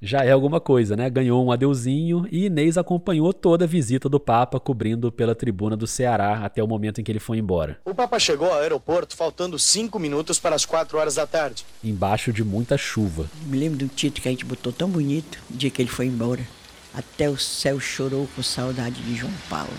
Já 0.00 0.24
é 0.24 0.30
alguma 0.30 0.60
coisa, 0.60 0.94
né? 0.96 1.10
Ganhou 1.10 1.44
um 1.44 1.50
adeuzinho 1.50 2.24
e 2.30 2.46
Inês 2.46 2.78
acompanhou 2.78 3.32
toda 3.32 3.64
a 3.64 3.68
visita 3.68 4.08
do 4.08 4.20
Papa, 4.20 4.60
cobrindo 4.60 5.10
pela 5.10 5.34
tribuna 5.34 5.76
do 5.76 5.88
Ceará 5.88 6.44
até 6.44 6.62
o 6.62 6.68
momento 6.68 7.00
em 7.00 7.04
que 7.04 7.10
ele 7.10 7.18
foi 7.18 7.38
embora. 7.38 7.78
O 7.84 7.92
Papa 7.92 8.16
chegou 8.18 8.48
ao 8.48 8.60
aeroporto 8.60 9.16
faltando 9.16 9.58
cinco 9.58 9.98
minutos 9.98 10.38
para 10.38 10.54
as 10.54 10.64
quatro 10.64 10.98
horas 10.98 11.16
da 11.16 11.26
tarde. 11.26 11.64
Embaixo 11.82 12.32
de 12.32 12.44
muita 12.44 12.78
chuva. 12.78 13.26
Me 13.46 13.58
lembro 13.58 13.78
do 13.78 13.88
título 13.88 14.22
que 14.22 14.28
a 14.28 14.30
gente 14.30 14.44
botou 14.44 14.72
tão 14.72 14.88
bonito, 14.88 15.38
no 15.50 15.56
dia 15.56 15.70
que 15.70 15.82
ele 15.82 15.90
foi 15.90 16.06
embora. 16.06 16.46
Até 16.94 17.28
o 17.28 17.36
céu 17.36 17.80
chorou 17.80 18.28
com 18.36 18.42
saudade 18.42 19.02
de 19.02 19.16
João 19.16 19.32
Paulo. 19.50 19.72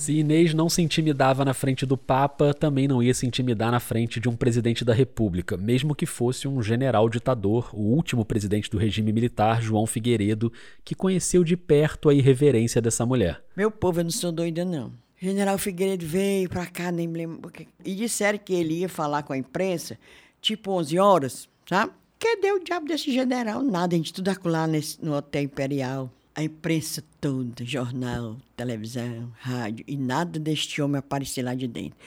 Se 0.00 0.14
Inês 0.14 0.54
não 0.54 0.70
se 0.70 0.80
intimidava 0.80 1.44
na 1.44 1.52
frente 1.52 1.84
do 1.84 1.94
Papa, 1.94 2.54
também 2.54 2.88
não 2.88 3.02
ia 3.02 3.12
se 3.12 3.26
intimidar 3.26 3.70
na 3.70 3.78
frente 3.78 4.18
de 4.18 4.30
um 4.30 4.34
presidente 4.34 4.82
da 4.82 4.94
República, 4.94 5.58
mesmo 5.58 5.94
que 5.94 6.06
fosse 6.06 6.48
um 6.48 6.62
general 6.62 7.06
ditador, 7.06 7.68
o 7.74 7.82
último 7.82 8.24
presidente 8.24 8.70
do 8.70 8.78
regime 8.78 9.12
militar, 9.12 9.60
João 9.60 9.84
Figueiredo, 9.84 10.50
que 10.82 10.94
conheceu 10.94 11.44
de 11.44 11.54
perto 11.54 12.08
a 12.08 12.14
irreverência 12.14 12.80
dessa 12.80 13.04
mulher. 13.04 13.44
Meu 13.54 13.70
povo, 13.70 14.00
eu 14.00 14.04
não 14.04 14.10
sou 14.10 14.32
doida, 14.32 14.64
não. 14.64 14.90
General 15.20 15.58
Figueiredo 15.58 16.06
veio 16.06 16.48
pra 16.48 16.64
cá, 16.64 16.90
nem 16.90 17.06
me 17.06 17.18
lembro. 17.18 17.52
E 17.84 17.94
disseram 17.94 18.38
que 18.38 18.54
ele 18.54 18.78
ia 18.78 18.88
falar 18.88 19.22
com 19.22 19.34
a 19.34 19.36
imprensa, 19.36 19.98
tipo 20.40 20.72
11 20.72 20.98
horas, 20.98 21.46
sabe? 21.68 21.92
Cadê 22.18 22.50
o 22.52 22.64
diabo 22.64 22.86
desse 22.86 23.12
general? 23.12 23.62
Nada, 23.62 23.94
a 23.94 23.98
gente 23.98 24.14
tudo 24.14 24.30
acolá 24.30 24.66
nesse, 24.66 24.96
no 25.04 25.14
Hotel 25.14 25.42
Imperial 25.42 26.10
a 26.34 26.42
imprensa 26.42 27.02
toda, 27.20 27.64
jornal, 27.64 28.36
televisão, 28.56 29.32
rádio, 29.38 29.84
e 29.86 29.96
nada 29.96 30.38
deste 30.38 30.80
homem 30.80 30.98
aparecer 30.98 31.42
lá 31.42 31.54
de 31.54 31.66
dentro. 31.66 31.98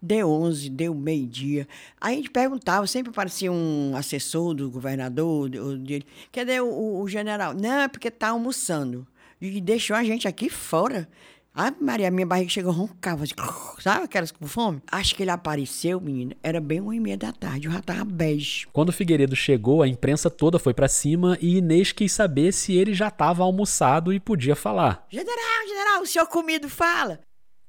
Deu 0.00 0.30
11, 0.30 0.68
deu 0.70 0.94
meio-dia. 0.94 1.66
Aí 2.00 2.14
a 2.14 2.16
gente 2.16 2.30
perguntava, 2.30 2.86
sempre 2.86 3.10
aparecia 3.10 3.50
um 3.52 3.94
assessor 3.96 4.54
do 4.54 4.70
governador, 4.70 5.48
dele, 5.48 6.04
cadê 6.32 6.60
o, 6.60 7.00
o, 7.00 7.08
general? 7.08 7.54
Não, 7.54 7.82
é 7.82 7.88
porque 7.88 8.08
está 8.08 8.28
almoçando. 8.28 9.06
E 9.40 9.60
deixou 9.60 9.96
a 9.96 10.04
gente 10.04 10.26
aqui 10.26 10.48
fora. 10.48 11.08
Ah, 11.54 11.70
Maria, 11.78 12.10
minha 12.10 12.24
barriga 12.26 12.48
chegou 12.48 12.72
roncava, 12.72 13.24
assim, 13.24 13.34
sabe 13.78 14.04
aquelas 14.04 14.30
com 14.32 14.46
fome? 14.46 14.80
Acho 14.90 15.14
que 15.14 15.22
ele 15.22 15.30
apareceu, 15.30 16.00
menina, 16.00 16.34
era 16.42 16.58
bem 16.60 16.80
uma 16.80 16.96
e 16.96 17.00
meia 17.00 17.16
da 17.18 17.30
tarde, 17.30 17.66
eu 17.68 17.72
já 17.72 17.82
tava 17.82 18.06
bege. 18.06 18.66
Quando 18.72 18.88
o 18.88 18.92
Figueiredo 18.92 19.36
chegou, 19.36 19.82
a 19.82 19.88
imprensa 19.88 20.30
toda 20.30 20.58
foi 20.58 20.72
pra 20.72 20.88
cima 20.88 21.36
e 21.42 21.58
Inês 21.58 21.92
quis 21.92 22.10
saber 22.10 22.52
se 22.52 22.72
ele 22.72 22.94
já 22.94 23.08
estava 23.08 23.42
almoçado 23.42 24.14
e 24.14 24.18
podia 24.18 24.56
falar. 24.56 25.06
General, 25.10 25.68
general, 25.68 26.00
o 26.02 26.06
senhor 26.06 26.26
comido 26.26 26.70
fala. 26.70 27.20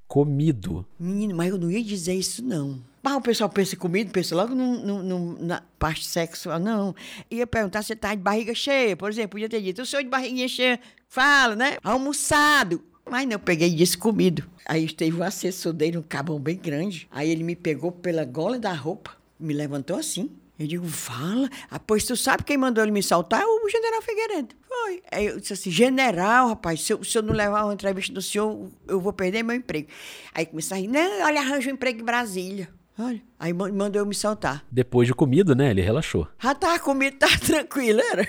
Comido. 0.07 0.85
Menino, 0.97 1.35
mas 1.35 1.49
eu 1.49 1.57
não 1.57 1.69
ia 1.69 1.83
dizer 1.83 2.13
isso, 2.13 2.41
não. 2.43 2.81
Mas 3.01 3.15
o 3.15 3.21
pessoal 3.21 3.49
pensa 3.49 3.75
em 3.75 3.77
comida, 3.77 4.09
pensa 4.11 4.33
logo 4.33 4.55
no, 4.55 4.77
no- 4.79 5.03
no- 5.03 5.45
na 5.45 5.61
parte 5.77 6.05
sexual. 6.05 6.57
Não. 6.57 6.95
Ia 7.29 7.45
perguntar 7.45 7.81
se 7.81 7.93
tá 7.97 8.15
de 8.15 8.21
barriga 8.21 8.53
cheia. 8.55 8.95
Por 8.95 9.09
exemplo, 9.09 9.31
podia 9.31 9.49
ter 9.49 9.61
dito, 9.61 9.81
o 9.81 9.85
senhor 9.85 10.03
de 10.03 10.09
barriguinha 10.09 10.47
cheia, 10.47 10.79
fala, 11.09 11.53
né? 11.55 11.77
Almoçado. 11.83 12.81
Mas 13.09 13.25
não, 13.25 13.33
eu 13.33 13.39
peguei 13.39 13.67
e 13.67 13.75
disse 13.75 13.97
comido. 13.97 14.43
Aí 14.65 14.91
teve 14.91 15.17
um 15.19 15.23
assessor 15.23 15.73
dele, 15.73 15.97
um 15.97 16.01
cabão 16.01 16.39
bem 16.39 16.57
grande. 16.57 17.07
Aí 17.11 17.29
ele 17.29 17.43
me 17.43 17.55
pegou 17.55 17.91
pela 17.91 18.23
gola 18.25 18.57
da 18.57 18.73
roupa, 18.73 19.11
me 19.39 19.53
levantou 19.53 19.97
assim. 19.97 20.31
Eu 20.57 20.67
digo, 20.67 20.87
fala. 20.87 21.49
Ah, 21.69 21.79
pois 21.79 22.05
tu 22.05 22.15
sabe 22.15 22.43
quem 22.43 22.57
mandou 22.57 22.83
ele 22.83 22.91
me 22.91 23.03
soltar? 23.03 23.41
É 23.41 23.45
o 23.45 23.67
general 23.69 24.01
Figueiredo. 24.01 24.55
Foi. 24.67 25.03
Aí 25.11 25.25
eu 25.25 25.39
disse 25.39 25.53
assim, 25.53 25.69
general, 25.71 26.47
rapaz, 26.49 26.81
se 26.81 26.93
eu, 26.93 27.03
se 27.03 27.17
eu 27.17 27.21
não 27.23 27.33
levar 27.33 27.65
uma 27.65 27.73
entrevista 27.73 28.13
do 28.13 28.21
senhor, 28.21 28.69
eu 28.87 28.99
vou 29.01 29.11
perder 29.11 29.43
meu 29.43 29.55
emprego. 29.55 29.87
Aí 30.33 30.45
começou 30.45 30.75
a 30.75 30.79
rir, 30.79 30.87
não, 30.87 31.25
olha, 31.25 31.41
arranja 31.41 31.69
um 31.69 31.73
emprego 31.73 32.01
em 32.01 32.05
Brasília. 32.05 32.69
Olha. 32.97 33.21
Aí 33.39 33.51
ma- 33.51 33.71
mandou 33.71 33.99
eu 34.01 34.05
me 34.05 34.13
soltar. 34.15 34.63
Depois 34.71 35.07
de 35.07 35.13
comido, 35.15 35.55
né? 35.55 35.71
Ele 35.71 35.81
relaxou. 35.81 36.27
Já 36.39 36.53
tava 36.55 36.79
comido, 36.79 37.17
tá 37.17 37.27
tranquilo, 37.43 37.99
era? 37.99 38.27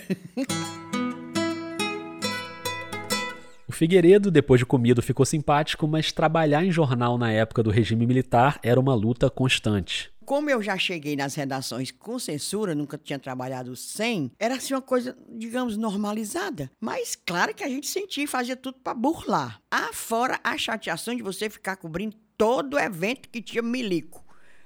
Figueiredo, 3.74 4.30
depois 4.30 4.60
de 4.60 4.66
comido, 4.66 5.02
ficou 5.02 5.26
simpático, 5.26 5.86
mas 5.86 6.12
trabalhar 6.12 6.64
em 6.64 6.70
jornal 6.70 7.18
na 7.18 7.30
época 7.30 7.62
do 7.62 7.70
regime 7.70 8.06
militar 8.06 8.58
era 8.62 8.78
uma 8.78 8.94
luta 8.94 9.28
constante. 9.28 10.12
Como 10.24 10.48
eu 10.48 10.62
já 10.62 10.78
cheguei 10.78 11.16
nas 11.16 11.34
redações 11.34 11.90
com 11.90 12.18
censura, 12.18 12.74
nunca 12.74 12.96
tinha 12.96 13.18
trabalhado 13.18 13.76
sem, 13.76 14.32
era 14.38 14.54
assim 14.54 14.72
uma 14.72 14.80
coisa, 14.80 15.14
digamos, 15.28 15.76
normalizada. 15.76 16.70
Mas 16.80 17.14
claro 17.14 17.54
que 17.54 17.62
a 17.62 17.68
gente 17.68 17.86
sentia 17.86 18.24
e 18.24 18.28
fazia 18.28 18.56
tudo 18.56 18.78
para 18.82 18.94
burlar. 18.94 19.60
Afora 19.70 20.40
a 20.42 20.56
chateação 20.56 21.14
de 21.14 21.22
você 21.22 21.50
ficar 21.50 21.76
cobrindo 21.76 22.16
todo 22.38 22.78
evento 22.78 23.28
que 23.28 23.42
tinha 23.42 23.62
milico. 23.62 24.23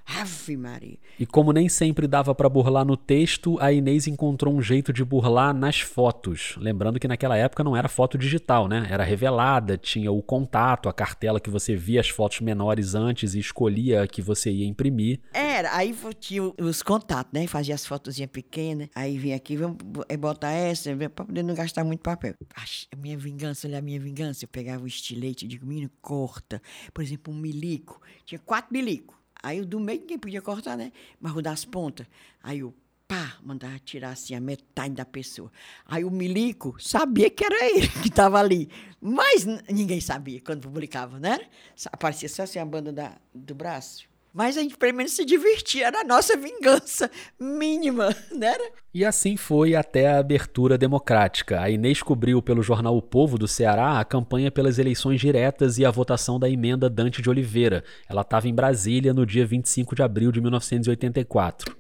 Ave 0.09 0.57
Maria. 0.57 0.97
E 1.21 1.27
como 1.27 1.53
nem 1.53 1.69
sempre 1.69 2.07
dava 2.07 2.35
pra 2.35 2.49
burlar 2.49 2.85
no 2.85 2.97
texto, 2.97 3.59
a 3.61 3.71
Inês 3.71 4.07
encontrou 4.07 4.55
um 4.55 4.63
jeito 4.63 4.91
de 4.91 5.05
burlar 5.05 5.53
nas 5.53 5.81
fotos. 5.81 6.55
Lembrando 6.57 6.99
que 6.99 7.07
naquela 7.07 7.37
época 7.37 7.63
não 7.63 7.77
era 7.77 7.89
foto 7.89 8.17
digital, 8.17 8.67
né? 8.67 8.87
Era 8.89 9.05
revelada, 9.05 9.77
tinha 9.77 10.11
o 10.11 10.23
contato, 10.23 10.89
a 10.89 10.95
cartela 10.95 11.39
que 11.39 11.51
você 11.51 11.77
via 11.77 12.01
as 12.01 12.09
fotos 12.09 12.41
menores 12.41 12.95
antes 12.95 13.35
e 13.35 13.39
escolhia 13.39 14.05
a 14.05 14.09
que 14.09 14.23
você 14.23 14.51
ia 14.51 14.67
imprimir. 14.67 15.21
Era, 15.35 15.77
aí 15.77 15.95
tinha 16.19 16.43
os 16.43 16.83
contatos, 16.83 17.33
né? 17.33 17.47
Fazia 17.47 17.75
as 17.75 17.85
fotozinhas 17.85 18.31
pequenas. 18.31 18.89
Aí 18.95 19.19
vinha 19.19 19.37
aqui, 19.37 19.57
vamos 19.57 19.77
eh, 20.09 20.17
botar 20.17 20.53
essa, 20.53 20.97
para 20.97 21.27
poder 21.27 21.43
não 21.43 21.55
gastar 21.55 21.85
muito 21.85 22.01
papel. 22.01 22.35
A 22.57 22.97
minha 22.97 23.19
vingança, 23.19 23.69
olha 23.69 23.79
a 23.79 23.83
minha 23.83 24.01
vingança. 24.01 24.45
Eu 24.45 24.49
pegava 24.49 24.85
o 24.85 24.87
estilete 24.87 25.47
digo, 25.47 25.67
menino, 25.67 25.91
corta. 26.01 26.63
Por 26.95 27.03
exemplo, 27.03 27.33
um 27.33 27.37
milico. 27.37 28.01
Tinha 28.25 28.39
quatro 28.39 28.73
milicos. 28.73 29.18
Aí 29.43 29.61
o 29.61 29.67
do 29.67 29.79
meio 29.79 30.01
ninguém 30.01 30.19
podia 30.19 30.43
cortar, 30.43 30.77
né? 30.77 30.93
Mas 31.21 31.35
o 31.35 31.43
das 31.43 31.65
pontas. 31.65 32.07
Aí 32.43 32.61
eu, 32.61 32.75
pá, 33.07 33.37
mandava 33.43 33.79
tirar 33.79 34.11
assim 34.11 34.35
a 34.35 34.41
metade 34.41 34.95
da 34.95 35.05
pessoa. 35.05 35.51
Aí 35.87 36.05
o 36.05 36.11
milico 36.11 36.77
sabia 36.79 37.31
que 37.31 37.45
era 37.45 37.65
ele 37.71 37.89
que 37.89 38.09
estava 38.09 38.39
ali. 38.39 38.69
Mas 39.01 39.47
ninguém 39.71 40.01
sabia 40.01 40.41
quando 40.41 40.63
publicava, 40.63 41.19
né? 41.19 41.49
Aparecia 41.93 42.29
só 42.29 42.43
assim 42.43 42.59
a 42.59 42.65
banda 42.65 42.93
da, 42.93 43.17
do 43.35 43.55
braço. 43.55 44.09
Mas 44.39 44.57
a 44.57 44.63
gente 44.63 44.77
pelo 44.77 44.95
menos 44.95 45.15
se 45.15 45.25
divertia, 45.25 45.89
era 45.89 46.03
a 46.03 46.05
nossa 46.05 46.37
vingança 46.37 47.11
mínima, 47.41 48.15
né? 48.31 48.55
E 48.95 49.05
assim 49.05 49.37
foi 49.37 49.75
até 49.75 50.07
a 50.07 50.21
abertura 50.21 50.79
democrática. 50.79 51.61
A 51.61 51.69
Inês 51.69 52.05
cobriu 52.05 52.41
pelo 52.41 52.63
jornal 52.63 52.97
O 52.97 53.03
Povo 53.03 53.37
do 53.37 53.49
Ceará 53.49 53.99
a 53.99 54.05
campanha 54.05 54.49
pelas 54.49 54.79
eleições 54.79 55.21
diretas 55.21 55.77
e 55.77 55.85
a 55.85 55.91
votação 55.91 56.39
da 56.39 56.49
emenda 56.49 56.89
Dante 56.89 57.21
de 57.21 57.29
Oliveira. 57.29 57.83
Ela 58.09 58.21
estava 58.21 58.47
em 58.47 58.55
Brasília 58.55 59.13
no 59.13 59.27
dia 59.27 59.45
25 59.45 59.97
de 59.97 60.03
abril 60.05 60.31
de 60.31 60.41
1984. 60.41 61.75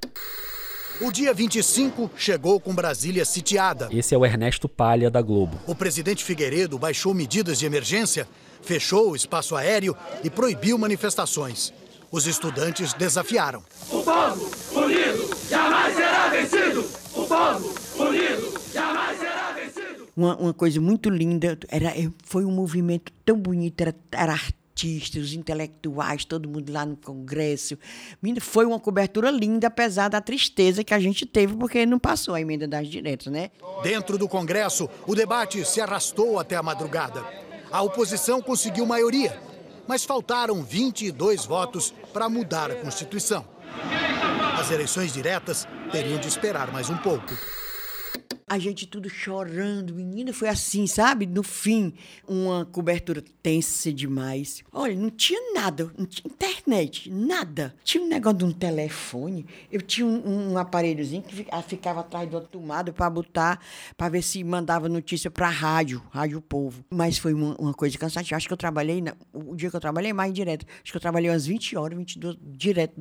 O 1.00 1.12
dia 1.12 1.32
25 1.32 2.10
chegou 2.16 2.58
com 2.58 2.74
Brasília 2.74 3.24
sitiada. 3.24 3.88
Esse 3.92 4.16
é 4.16 4.18
o 4.18 4.26
Ernesto 4.26 4.68
Palha 4.68 5.08
da 5.08 5.22
Globo. 5.22 5.56
O 5.64 5.76
presidente 5.76 6.24
Figueiredo 6.24 6.76
baixou 6.76 7.14
medidas 7.14 7.56
de 7.60 7.66
emergência, 7.66 8.26
fechou 8.60 9.12
o 9.12 9.16
espaço 9.16 9.54
aéreo 9.54 9.96
e 10.24 10.28
proibiu 10.28 10.76
manifestações. 10.76 11.72
Os 12.10 12.26
estudantes 12.26 12.94
desafiaram. 12.94 13.62
O 13.90 14.02
povo 14.02 14.50
unido 14.74 15.30
jamais 15.48 15.94
será 15.94 16.28
vencido. 16.28 16.80
O 17.14 17.24
povo 17.24 17.74
unido 17.98 18.60
jamais 18.72 19.18
será 19.18 19.52
vencido. 19.52 20.08
Uma, 20.16 20.36
uma 20.36 20.54
coisa 20.54 20.80
muito 20.80 21.10
linda, 21.10 21.58
era, 21.68 21.88
eh, 21.88 22.10
foi 22.24 22.44
um 22.46 22.50
movimento 22.50 23.12
tão 23.26 23.36
bonito, 23.36 23.80
era, 23.82 23.94
era 24.10 24.32
artistas, 24.32 25.24
os 25.24 25.32
intelectuais, 25.34 26.24
todo 26.24 26.48
mundo 26.48 26.72
lá 26.72 26.86
no 26.86 26.96
Congresso. 26.96 27.76
Foi 28.40 28.64
uma 28.64 28.80
cobertura 28.80 29.30
linda, 29.30 29.66
apesar 29.66 30.08
da 30.08 30.20
tristeza 30.20 30.82
que 30.82 30.94
a 30.94 30.98
gente 30.98 31.26
teve, 31.26 31.54
porque 31.56 31.84
não 31.84 31.98
passou 31.98 32.34
a 32.34 32.40
emenda 32.40 32.66
das 32.66 32.88
diretas, 32.88 33.30
né? 33.30 33.50
Dentro 33.82 34.16
do 34.16 34.26
Congresso, 34.28 34.88
o 35.06 35.14
debate 35.14 35.62
se 35.64 35.80
arrastou 35.80 36.38
até 36.38 36.56
a 36.56 36.62
madrugada. 36.62 37.22
A 37.70 37.82
oposição 37.82 38.40
conseguiu 38.40 38.86
maioria, 38.86 39.38
mas 39.88 40.05
faltaram 40.05 40.62
22 40.62 41.46
votos 41.46 41.94
para 42.12 42.29
mudar 42.29 42.70
a 42.70 42.77
Constituição. 42.77 43.44
As 44.61 44.70
eleições 44.70 45.12
diretas 45.12 45.66
teriam 45.90 46.20
de 46.20 46.29
esperar 46.29 46.70
mais 46.70 46.90
um 46.90 46.96
pouco. 46.98 47.35
A 48.48 48.58
gente 48.58 48.87
tudo 48.87 49.08
chorando, 49.11 49.94
menina, 49.94 50.32
foi 50.32 50.48
assim, 50.48 50.87
sabe? 50.87 51.26
No 51.26 51.42
fim, 51.42 51.92
uma 52.26 52.64
cobertura 52.64 53.22
tensa 53.42 53.92
demais. 53.92 54.62
Olha, 54.72 54.94
não 54.94 55.11
tinha 55.11 55.52
nada, 55.52 55.90
não 55.98 56.06
tinha 56.06 56.30
internet, 56.32 57.11
nada. 57.11 57.74
Tinha 57.84 58.02
um 58.02 58.08
negócio 58.08 58.38
de 58.38 58.44
um 58.46 58.52
telefone, 58.52 59.44
eu 59.70 59.82
tinha 59.82 60.06
um, 60.06 60.52
um 60.52 60.58
aparelhozinho 60.58 61.22
que 61.22 61.34
fi- 61.37 61.46
ficava 61.66 62.00
atrás 62.00 62.28
de 62.28 62.34
uma 62.34 62.40
tomada 62.42 62.92
para 62.92 63.11
botar, 63.11 63.61
para 63.96 64.08
ver 64.08 64.22
se 64.22 64.42
mandava 64.42 64.88
notícia 64.88 65.30
para 65.30 65.48
rádio, 65.48 66.02
Rádio 66.11 66.40
Povo. 66.40 66.84
Mas 66.90 67.18
foi 67.18 67.34
uma, 67.34 67.54
uma 67.58 67.74
coisa 67.74 67.98
cansativa. 67.98 68.37
Acho 68.37 68.46
que 68.46 68.52
eu 68.52 68.56
trabalhei, 68.58 69.00
na- 69.02 69.14
o 69.32 69.54
dia 69.54 69.68
que 69.70 69.76
eu 69.76 69.80
trabalhei, 69.80 70.12
mais 70.12 70.32
direto. 70.32 70.64
Acho 70.82 70.92
que 70.92 70.96
eu 70.96 71.00
trabalhei 71.00 71.30
umas 71.30 71.46
20 71.46 71.76
horas, 71.76 71.98
22, 71.98 72.37
direto 72.42 72.94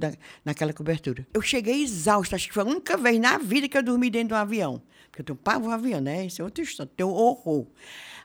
naquela 0.44 0.74
cobertura. 0.74 1.26
Eu 1.34 1.42
cheguei 1.42 1.82
exausta, 1.82 2.36
acho 2.36 2.48
que 2.50 2.54
foi 2.54 2.64
a 2.64 2.66
única 2.66 2.98
vez 2.98 3.20
na 3.20 3.38
vida 3.38 3.68
que 3.70 3.78
eu 3.78 3.84
dormi 3.84 4.10
dentro 4.10 4.30
de 4.30 4.34
um 4.34 4.38
avião. 4.38 4.82
Porque 5.18 5.22
eu 5.22 5.36
tenho 5.36 5.38
pavor 5.38 5.74
avião, 5.74 6.00
né? 6.00 6.28
Isso 6.28 6.42
é 6.42 6.46
outra 6.46 6.64
história, 6.64 6.92
tenho 6.96 7.10
horror. 7.10 7.66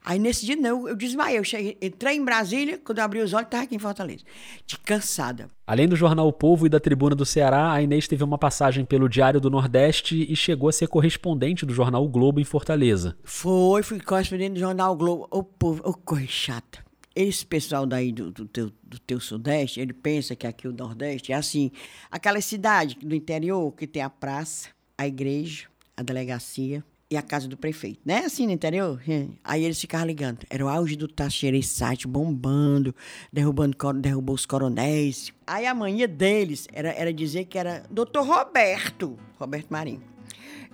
Aí 0.05 0.19
nesse 0.19 0.45
dia, 0.45 0.57
não, 0.57 0.87
eu 0.87 0.95
desmaiei. 0.95 1.39
Eu 1.39 1.45
cheguei, 1.45 1.79
entrei 1.81 2.17
em 2.17 2.25
Brasília, 2.25 2.79
quando 2.85 2.99
eu 2.99 3.05
abri 3.05 3.21
os 3.21 3.33
olhos, 3.33 3.47
estava 3.47 3.63
aqui 3.63 3.75
em 3.75 3.79
Fortaleza. 3.79 4.25
De 4.67 4.79
cansada. 4.79 5.49
Além 5.67 5.89
do 5.89 5.97
jornal 5.97 6.29
O 6.29 6.33
Povo 6.33 6.67
e 6.67 6.69
da 6.69 6.79
Tribuna 6.79 7.15
do 7.15 7.25
Ceará, 7.25 7.73
a 7.73 7.81
Inês 7.81 8.07
teve 8.07 8.23
uma 8.23 8.37
passagem 8.37 8.85
pelo 8.85 9.09
Diário 9.09 9.41
do 9.41 9.49
Nordeste 9.49 10.31
e 10.31 10.37
chegou 10.37 10.69
a 10.69 10.73
ser 10.73 10.89
correspondente 10.89 11.65
do 11.65 11.73
jornal 11.73 12.05
O 12.05 12.09
Globo 12.09 12.41
em 12.41 12.45
Fortaleza. 12.45 13.17
Foi, 13.23 13.83
fui 13.83 14.01
correspondente 14.01 14.55
do 14.55 14.61
Jornal 14.61 14.93
o 14.93 14.97
Globo. 14.97 15.29
Ô, 15.31 15.43
povo, 15.43 15.83
ô, 15.89 15.95
coisa 15.95 16.27
chata. 16.27 16.85
Esse 17.15 17.47
pessoal 17.47 17.87
daí 17.87 18.13
do, 18.13 18.31
do, 18.31 18.45
teu, 18.45 18.71
do 18.83 18.99
teu 18.99 19.21
Sudeste, 19.21 19.81
ele 19.81 19.95
pensa 19.95 20.37
que 20.37 20.47
aqui 20.47 20.69
o 20.69 20.73
Nordeste 20.73 21.33
é 21.33 21.37
assim. 21.37 21.71
Aquela 22.11 22.41
cidade 22.43 22.97
do 22.97 23.15
interior 23.15 23.73
que 23.73 23.87
tem 23.87 24.03
a 24.03 24.11
praça, 24.11 24.69
a 24.99 25.07
igreja, 25.07 25.72
a 26.03 26.05
delegacia 26.05 26.85
e 27.11 27.17
a 27.17 27.23
casa 27.23 27.47
do 27.47 27.57
prefeito. 27.57 28.01
Não 28.05 28.15
é 28.15 28.25
assim 28.25 28.47
no 28.47 28.53
interior? 28.53 29.01
Aí 29.45 29.65
eles 29.65 29.81
ficavam 29.81 30.07
ligando. 30.07 30.47
Era 30.49 30.65
o 30.65 30.69
auge 30.69 30.97
do 30.97 31.07
Taxerei 31.07 31.63
site 31.63 32.09
bombando, 32.09 32.95
derrubando, 33.33 33.77
derrubou 34.01 34.35
os 34.35 34.47
coronéis. 34.47 35.33
Aí 35.47 35.67
a 35.67 35.75
mania 35.75 36.09
deles 36.09 36.67
era, 36.73 36.91
era 36.93 37.13
dizer 37.13 37.45
que 37.45 37.59
era 37.59 37.85
doutor 37.91 38.27
Roberto, 38.27 39.19
Roberto 39.39 39.69
Marinho. 39.69 40.03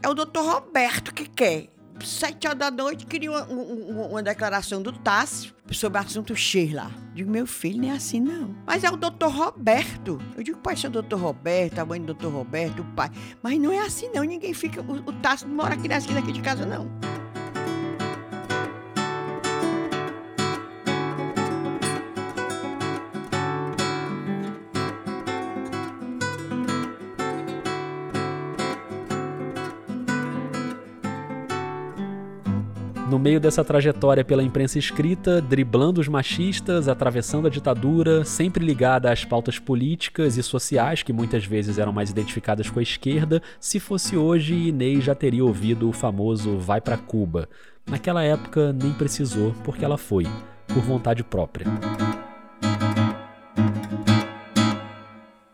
É 0.01 0.09
o 0.09 0.15
doutor 0.15 0.45
Roberto 0.45 1.13
que 1.13 1.29
quer. 1.29 1.69
Sete 2.05 2.47
horas 2.47 2.59
da 2.59 2.71
noite, 2.71 3.05
queria 3.07 3.31
uma, 3.31 3.45
um- 3.49 3.91
um- 4.01 4.11
uma 4.11 4.23
declaração 4.23 4.81
do 4.81 4.93
Tássio 4.93 5.53
sobre 5.73 5.99
o 5.99 6.03
assunto 6.03 6.35
X 6.37 6.73
lá. 6.73 6.91
Digo, 7.15 7.31
meu 7.31 7.47
filho, 7.47 7.83
não 7.83 7.89
é 7.89 7.93
assim, 7.93 8.21
não. 8.21 8.55
Mas 8.67 8.85
é 8.85 8.91
o 8.91 8.97
doutor 8.97 9.31
Roberto. 9.33 10.21
Eu 10.37 10.43
digo, 10.43 10.59
pai, 10.59 10.77
seu 10.77 10.91
doutor 10.91 11.19
Roberto, 11.21 11.79
a 11.81 11.85
mãe 11.85 12.01
do 12.01 12.07
doutor 12.15 12.33
Roberto, 12.33 12.81
o 12.83 12.85
pai. 12.95 13.11
Mas 13.43 13.59
não 13.59 13.73
é 13.73 13.81
assim, 13.81 14.09
não. 14.15 14.23
Ninguém 14.23 14.55
fica. 14.55 14.81
O, 14.83 14.93
o 15.11 15.13
Tássio 15.15 15.49
não 15.49 15.57
mora 15.57 15.75
aqui 15.75 15.89
na 15.89 15.99
esquina 15.99 16.21
aqui 16.21 16.33
de 16.33 16.41
casa, 16.41 16.65
não. 16.65 16.89
No 33.19 33.25
meio 33.25 33.41
dessa 33.41 33.65
trajetória 33.65 34.25
pela 34.25 34.45
imprensa 34.45 34.79
escrita, 34.79 35.43
driblando 35.43 36.01
os 36.01 36.07
machistas, 36.07 36.87
atravessando 36.87 37.49
a 37.49 37.51
ditadura, 37.51 38.25
sempre 38.25 38.65
ligada 38.65 39.11
às 39.11 39.25
pautas 39.25 39.59
políticas 39.59 40.37
e 40.37 40.43
sociais 40.45 41.03
que 41.03 41.13
muitas 41.13 41.45
vezes 41.45 41.79
eram 41.79 41.93
mais 41.93 42.11
identificadas 42.11 42.71
com 42.71 42.79
a 42.79 42.83
esquerda, 42.83 43.43
se 43.59 43.81
fosse 43.81 44.17
hoje, 44.17 44.55
Inês 44.55 45.03
já 45.03 45.17
teria 45.17 45.45
ouvido 45.45 45.89
o 45.89 45.93
famoso 45.93 46.59
vai 46.59 46.81
para 46.81 46.97
Cuba. 46.97 47.49
Naquela 47.85 48.23
época 48.23 48.73
nem 48.73 48.93
precisou, 48.93 49.53
porque 49.65 49.85
ela 49.85 49.99
foi, 49.99 50.25
por 50.69 50.81
vontade 50.85 51.25
própria. 51.25 51.67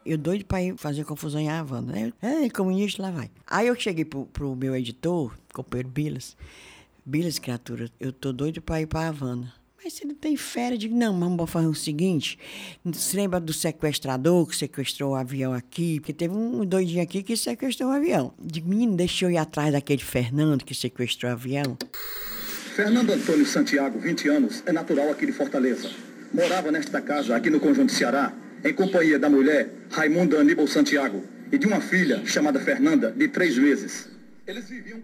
Eu 0.05 0.19
doido 0.19 0.45
pra 0.45 0.63
ir 0.63 0.77
fazer 0.77 1.05
confusão 1.07 1.41
em 1.41 1.49
Havana, 1.49 1.93
né? 1.93 2.13
É, 2.21 2.51
comunista, 2.51 3.01
lá 3.01 3.11
vai. 3.11 3.31
Aí 3.47 3.69
eu 3.69 3.75
cheguei 3.75 4.05
pro, 4.05 4.27
pro 4.27 4.55
meu 4.55 4.77
editor, 4.77 5.33
companheiro 5.55 5.89
Bilas. 5.89 6.37
Bilas, 7.07 7.39
criatura, 7.39 7.91
eu 8.01 8.11
tô 8.11 8.33
doido 8.33 8.63
pra 8.63 8.81
ir 8.81 8.87
pra 8.87 9.09
Havana. 9.09 9.53
Mas 9.85 10.01
não 10.07 10.15
tem 10.15 10.35
férias? 10.39 10.79
Digo, 10.79 10.97
não, 10.97 11.21
vamos 11.21 11.51
fazer 11.51 11.67
o 11.67 11.75
seguinte. 11.75 12.39
Você 12.83 13.19
lembra 13.19 13.39
do 13.39 13.53
sequestrador 13.53 14.47
que 14.47 14.57
sequestrou 14.57 15.13
o 15.13 15.15
avião 15.15 15.53
aqui? 15.53 16.01
Porque 16.01 16.15
teve 16.15 16.35
um 16.35 16.65
doidinho 16.65 17.03
aqui 17.03 17.23
que 17.23 17.37
sequestrou 17.37 17.91
o 17.91 17.93
avião. 17.93 18.33
Digo, 18.43 18.71
menino, 18.71 18.97
deixa 18.97 19.27
eu 19.27 19.31
ir 19.31 19.37
atrás 19.37 19.71
daquele 19.71 20.03
Fernando 20.03 20.65
que 20.65 20.75
sequestrou 20.75 21.31
o 21.31 21.35
avião. 21.35 21.77
Fernando 22.75 23.11
Antônio 23.11 23.45
Santiago, 23.45 23.99
20 23.99 24.29
anos, 24.31 24.63
é 24.65 24.73
natural 24.73 25.11
aqui 25.11 25.27
de 25.27 25.33
Fortaleza. 25.33 25.91
Morava 26.33 26.73
nesta 26.73 27.03
casa, 27.03 27.37
aqui 27.37 27.51
no 27.51 27.61
Conjunto 27.61 27.93
Ceará, 27.93 28.33
em 28.65 28.73
companhia 28.73 29.19
da 29.19 29.29
mulher 29.29 29.71
Raimunda 29.91 30.41
Aníbal 30.41 30.67
Santiago 30.67 31.23
e 31.53 31.59
de 31.59 31.67
uma 31.67 31.83
filha 31.83 32.25
chamada 32.25 32.59
Fernanda, 32.59 33.13
de 33.13 33.29
três 33.29 33.59
meses. 33.59 34.14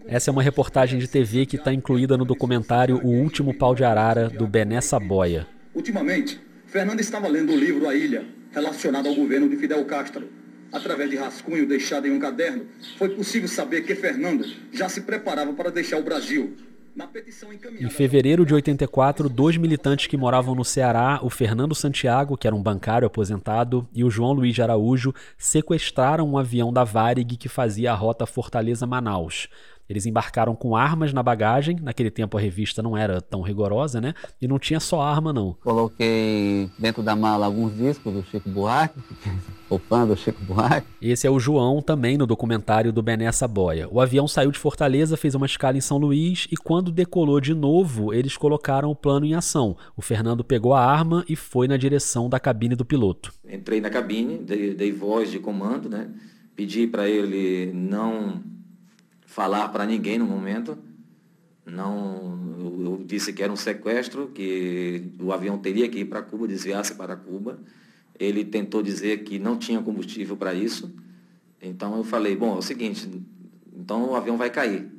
Essa 0.05 0.29
é 0.29 0.31
uma 0.31 0.43
reportagem 0.43 0.99
de 0.99 1.07
TV 1.07 1.47
que 1.47 1.55
está 1.55 1.73
incluída 1.73 2.15
no 2.15 2.23
documentário 2.23 3.01
O 3.03 3.07
Último 3.07 3.55
Pau 3.55 3.73
de 3.73 3.83
Arara, 3.83 4.29
do 4.29 4.45
Bené 4.45 4.79
Saboia. 4.81 5.47
Ultimamente, 5.73 6.39
Fernanda 6.67 7.01
estava 7.01 7.27
lendo 7.27 7.51
o 7.51 7.57
livro 7.57 7.89
A 7.89 7.95
Ilha, 7.95 8.23
relacionado 8.51 9.09
ao 9.09 9.15
governo 9.15 9.49
de 9.49 9.57
Fidel 9.57 9.83
Castro. 9.85 10.29
Através 10.71 11.09
de 11.09 11.15
rascunho 11.15 11.65
deixado 11.65 12.07
em 12.07 12.11
um 12.11 12.19
caderno, 12.19 12.67
foi 12.97 13.09
possível 13.09 13.47
saber 13.47 13.81
que 13.81 13.95
Fernando 13.95 14.45
já 14.71 14.87
se 14.87 15.01
preparava 15.01 15.51
para 15.53 15.71
deixar 15.71 15.97
o 15.97 16.03
Brasil 16.03 16.55
em 17.79 17.89
fevereiro 17.89 18.45
de 18.45 18.53
84, 18.53 19.29
dois 19.29 19.57
militantes 19.57 20.07
que 20.07 20.17
moravam 20.17 20.53
no 20.53 20.65
Ceará, 20.65 21.19
o 21.21 21.29
Fernando 21.29 21.73
Santiago, 21.73 22.37
que 22.37 22.47
era 22.47 22.55
um 22.55 22.61
bancário 22.61 23.05
aposentado, 23.05 23.87
e 23.93 24.03
o 24.03 24.11
João 24.11 24.33
Luiz 24.33 24.53
de 24.53 24.61
Araújo, 24.61 25.13
sequestraram 25.37 26.29
um 26.29 26.37
avião 26.37 26.71
da 26.71 26.83
Varig 26.83 27.37
que 27.37 27.49
fazia 27.49 27.91
a 27.91 27.95
rota 27.95 28.25
Fortaleza-Manaus. 28.25 29.47
Eles 29.91 30.05
embarcaram 30.05 30.55
com 30.55 30.73
armas 30.73 31.11
na 31.11 31.21
bagagem, 31.21 31.75
naquele 31.81 32.09
tempo 32.09 32.37
a 32.37 32.39
revista 32.39 32.81
não 32.81 32.95
era 32.95 33.19
tão 33.19 33.41
rigorosa, 33.41 33.99
né? 33.99 34.13
E 34.41 34.47
não 34.47 34.57
tinha 34.57 34.79
só 34.79 35.01
arma, 35.01 35.33
não. 35.33 35.53
Coloquei 35.61 36.69
dentro 36.79 37.03
da 37.03 37.13
mala 37.13 37.45
alguns 37.45 37.75
discos 37.75 38.13
do 38.13 38.23
Chico 38.23 38.49
Buarque, 38.49 38.97
o 39.69 39.77
fã 39.77 40.07
do 40.07 40.15
Chico 40.15 40.41
Buarque. 40.45 40.87
Esse 41.01 41.27
é 41.27 41.29
o 41.29 41.37
João, 41.41 41.81
também 41.81 42.17
no 42.17 42.25
documentário 42.25 42.93
do 42.93 43.03
Bené 43.03 43.29
Saboia. 43.33 43.85
O 43.91 43.99
avião 43.99 44.29
saiu 44.29 44.49
de 44.49 44.57
Fortaleza, 44.57 45.17
fez 45.17 45.35
uma 45.35 45.45
escala 45.45 45.77
em 45.77 45.81
São 45.81 45.97
Luís 45.97 46.47
e 46.49 46.55
quando 46.55 46.89
decolou 46.89 47.41
de 47.41 47.53
novo, 47.53 48.13
eles 48.13 48.37
colocaram 48.37 48.89
o 48.89 48.95
plano 48.95 49.25
em 49.25 49.33
ação. 49.33 49.75
O 49.97 50.01
Fernando 50.01 50.41
pegou 50.41 50.73
a 50.73 50.85
arma 50.85 51.25
e 51.27 51.35
foi 51.35 51.67
na 51.67 51.75
direção 51.75 52.29
da 52.29 52.39
cabine 52.39 52.75
do 52.75 52.85
piloto. 52.85 53.33
Entrei 53.45 53.81
na 53.81 53.89
cabine, 53.89 54.37
dei, 54.37 54.73
dei 54.73 54.93
voz 54.93 55.29
de 55.29 55.37
comando, 55.37 55.89
né? 55.89 56.09
Pedi 56.55 56.87
para 56.87 57.09
ele 57.09 57.73
não 57.73 58.41
falar 59.31 59.69
para 59.69 59.85
ninguém 59.85 60.19
no 60.19 60.25
momento. 60.25 60.77
Não, 61.65 62.37
eu, 62.59 63.03
disse 63.05 63.31
que 63.31 63.41
era 63.41 63.51
um 63.51 63.55
sequestro, 63.55 64.27
que 64.27 65.13
o 65.19 65.31
avião 65.31 65.57
teria 65.57 65.87
que 65.87 65.99
ir 65.99 66.05
para 66.05 66.21
Cuba, 66.21 66.47
desviar-se 66.47 66.95
para 66.95 67.15
Cuba. 67.15 67.57
Ele 68.19 68.43
tentou 68.43 68.83
dizer 68.83 69.23
que 69.23 69.39
não 69.39 69.57
tinha 69.57 69.81
combustível 69.81 70.35
para 70.35 70.53
isso. 70.53 70.93
Então 71.61 71.95
eu 71.95 72.03
falei, 72.03 72.35
bom, 72.35 72.55
é 72.55 72.57
o 72.57 72.61
seguinte, 72.61 73.09
então 73.73 74.09
o 74.09 74.15
avião 74.15 74.35
vai 74.35 74.49
cair, 74.49 74.91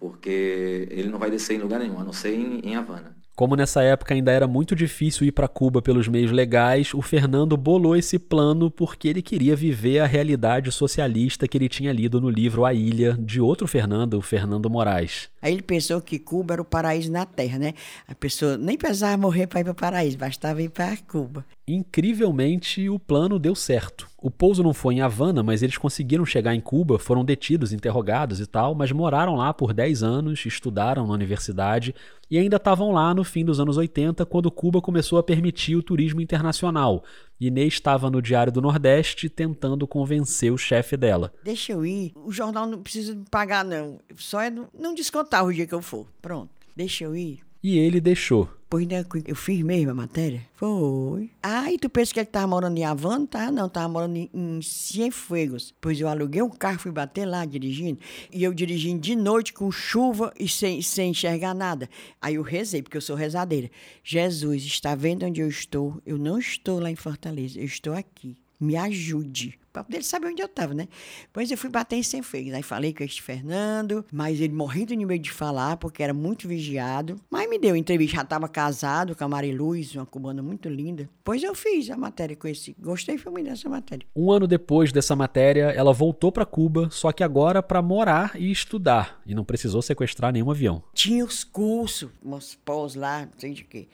porque 0.00 0.88
ele 0.90 1.08
não 1.08 1.18
vai 1.18 1.30
descer 1.30 1.54
em 1.54 1.60
lugar 1.60 1.78
nenhum, 1.78 2.00
a 2.00 2.04
não 2.04 2.12
ser 2.12 2.34
em, 2.34 2.60
em 2.60 2.74
Havana. 2.74 3.15
Como 3.36 3.54
nessa 3.54 3.82
época 3.82 4.14
ainda 4.14 4.32
era 4.32 4.48
muito 4.48 4.74
difícil 4.74 5.26
ir 5.26 5.32
para 5.32 5.46
Cuba 5.46 5.82
pelos 5.82 6.08
meios 6.08 6.32
legais, 6.32 6.94
o 6.94 7.02
Fernando 7.02 7.54
bolou 7.54 7.94
esse 7.94 8.18
plano 8.18 8.70
porque 8.70 9.08
ele 9.08 9.20
queria 9.20 9.54
viver 9.54 9.98
a 9.98 10.06
realidade 10.06 10.72
socialista 10.72 11.46
que 11.46 11.58
ele 11.58 11.68
tinha 11.68 11.92
lido 11.92 12.18
no 12.18 12.30
livro 12.30 12.64
A 12.64 12.72
Ilha, 12.72 13.14
de 13.20 13.38
outro 13.38 13.68
Fernando, 13.68 14.14
o 14.14 14.22
Fernando 14.22 14.70
Moraes. 14.70 15.28
Aí 15.46 15.52
ele 15.52 15.62
pensou 15.62 16.00
que 16.00 16.18
Cuba 16.18 16.54
era 16.54 16.62
o 16.62 16.64
paraíso 16.64 17.12
na 17.12 17.24
Terra, 17.24 17.56
né? 17.56 17.74
A 18.08 18.16
pessoa 18.16 18.56
nem 18.56 18.76
precisava 18.76 19.16
morrer 19.16 19.46
para 19.46 19.60
ir 19.60 19.62
para 19.62 19.70
o 19.70 19.76
paraíso, 19.76 20.18
bastava 20.18 20.60
ir 20.60 20.70
para 20.70 20.96
Cuba. 20.96 21.46
Incrivelmente, 21.68 22.88
o 22.88 22.98
plano 22.98 23.38
deu 23.38 23.54
certo. 23.54 24.08
O 24.20 24.28
pouso 24.28 24.60
não 24.64 24.74
foi 24.74 24.94
em 24.94 25.02
Havana, 25.02 25.44
mas 25.44 25.62
eles 25.62 25.78
conseguiram 25.78 26.26
chegar 26.26 26.52
em 26.52 26.60
Cuba, 26.60 26.98
foram 26.98 27.24
detidos, 27.24 27.72
interrogados 27.72 28.40
e 28.40 28.46
tal, 28.46 28.74
mas 28.74 28.90
moraram 28.90 29.36
lá 29.36 29.54
por 29.54 29.72
10 29.72 30.02
anos, 30.02 30.44
estudaram 30.44 31.06
na 31.06 31.14
universidade 31.14 31.94
e 32.28 32.36
ainda 32.38 32.56
estavam 32.56 32.90
lá 32.90 33.14
no 33.14 33.22
fim 33.22 33.44
dos 33.44 33.60
anos 33.60 33.76
80, 33.76 34.26
quando 34.26 34.50
Cuba 34.50 34.80
começou 34.80 35.16
a 35.16 35.22
permitir 35.22 35.76
o 35.76 35.82
turismo 35.82 36.20
internacional. 36.20 37.04
Inês 37.40 37.74
estava 37.74 38.10
no 38.10 38.22
Diário 38.22 38.52
do 38.52 38.62
Nordeste 38.62 39.28
tentando 39.28 39.86
convencer 39.86 40.52
o 40.52 40.58
chefe 40.58 40.96
dela. 40.96 41.32
Deixa 41.44 41.72
eu 41.72 41.84
ir, 41.84 42.12
o 42.14 42.32
jornal 42.32 42.66
não 42.66 42.82
precisa 42.82 43.16
pagar, 43.30 43.64
não. 43.64 44.00
Só 44.16 44.40
é 44.40 44.50
não 44.50 44.94
descontar 44.94 45.44
o 45.44 45.52
dia 45.52 45.66
que 45.66 45.74
eu 45.74 45.82
for. 45.82 46.06
Pronto, 46.22 46.50
deixa 46.74 47.04
eu 47.04 47.14
ir. 47.14 47.40
E 47.62 47.78
ele 47.78 48.00
deixou. 48.00 48.48
Pois 48.68 48.84
né, 48.86 49.04
eu 49.26 49.36
fiz 49.36 49.62
mesmo 49.62 49.92
a 49.92 49.94
matéria? 49.94 50.42
Foi. 50.54 51.30
Ah, 51.40 51.72
e 51.72 51.78
tu 51.78 51.88
pensa 51.88 52.12
que 52.12 52.18
ele 52.18 52.26
tava 52.26 52.48
morando 52.48 52.76
em 52.76 52.84
Havana? 52.84 53.24
Tá, 53.24 53.52
não, 53.52 53.68
tava 53.68 53.88
morando 53.88 54.16
em, 54.16 54.28
em 54.34 54.60
Cienfuegos. 54.60 55.72
Pois 55.80 56.00
eu 56.00 56.08
aluguei 56.08 56.42
um 56.42 56.50
carro, 56.50 56.80
fui 56.80 56.90
bater 56.90 57.26
lá 57.26 57.44
dirigindo. 57.44 58.00
E 58.32 58.42
eu 58.42 58.52
dirigindo 58.52 59.00
de 59.00 59.14
noite 59.14 59.52
com 59.52 59.70
chuva 59.70 60.32
e 60.38 60.48
sem, 60.48 60.82
sem 60.82 61.10
enxergar 61.10 61.54
nada. 61.54 61.88
Aí 62.20 62.34
eu 62.34 62.42
rezei, 62.42 62.82
porque 62.82 62.96
eu 62.96 63.02
sou 63.02 63.14
rezadeira. 63.14 63.70
Jesus, 64.02 64.64
está 64.64 64.96
vendo 64.96 65.24
onde 65.24 65.40
eu 65.40 65.48
estou? 65.48 66.02
Eu 66.04 66.18
não 66.18 66.38
estou 66.38 66.80
lá 66.80 66.90
em 66.90 66.96
Fortaleza, 66.96 67.60
eu 67.60 67.64
estou 67.64 67.92
aqui 67.92 68.36
me 68.58 68.76
ajude. 68.76 69.58
Para 69.76 69.84
poder 69.84 70.02
saber 70.02 70.28
onde 70.28 70.40
eu 70.40 70.46
estava, 70.46 70.72
né? 70.72 70.88
Pois 71.34 71.50
eu 71.50 71.58
fui 71.58 71.68
bater 71.68 71.96
em 71.96 72.02
sem 72.02 72.22
feios. 72.22 72.54
Aí 72.54 72.62
falei 72.62 72.94
com 72.94 73.04
este 73.04 73.20
Fernando, 73.20 74.06
mas 74.10 74.40
ele 74.40 74.54
morrendo 74.54 74.96
de 74.96 75.04
medo 75.04 75.22
de 75.22 75.30
falar, 75.30 75.76
porque 75.76 76.02
era 76.02 76.14
muito 76.14 76.48
vigiado. 76.48 77.20
Mas 77.28 77.46
me 77.46 77.58
deu 77.58 77.76
entrevista, 77.76 78.16
já 78.16 78.22
estava 78.22 78.48
casado 78.48 79.14
com 79.14 79.22
a 79.22 79.28
Mariluz, 79.28 79.94
uma 79.94 80.06
cubana 80.06 80.42
muito 80.42 80.66
linda. 80.66 81.10
Pois 81.22 81.42
eu 81.42 81.54
fiz 81.54 81.90
a 81.90 81.96
matéria 81.98 82.34
com 82.34 82.48
esse. 82.48 82.74
Gostei 82.80 83.18
foi 83.18 83.30
muito 83.30 83.50
dessa 83.50 83.68
matéria. 83.68 84.06
Um 84.16 84.32
ano 84.32 84.46
depois 84.46 84.92
dessa 84.92 85.14
matéria, 85.14 85.64
ela 85.64 85.92
voltou 85.92 86.32
para 86.32 86.46
Cuba, 86.46 86.88
só 86.90 87.12
que 87.12 87.22
agora 87.22 87.62
para 87.62 87.82
morar 87.82 88.32
e 88.34 88.50
estudar. 88.50 89.20
E 89.26 89.34
não 89.34 89.44
precisou 89.44 89.82
sequestrar 89.82 90.32
nenhum 90.32 90.50
avião. 90.50 90.82
Tinha 90.94 91.22
os 91.22 91.44
cursos, 91.44 92.08
umas 92.24 92.54
pós 92.54 92.94
lá, 92.94 93.26
não 93.26 93.32
sei 93.38 93.52
de 93.52 93.64
quê. 93.64 93.88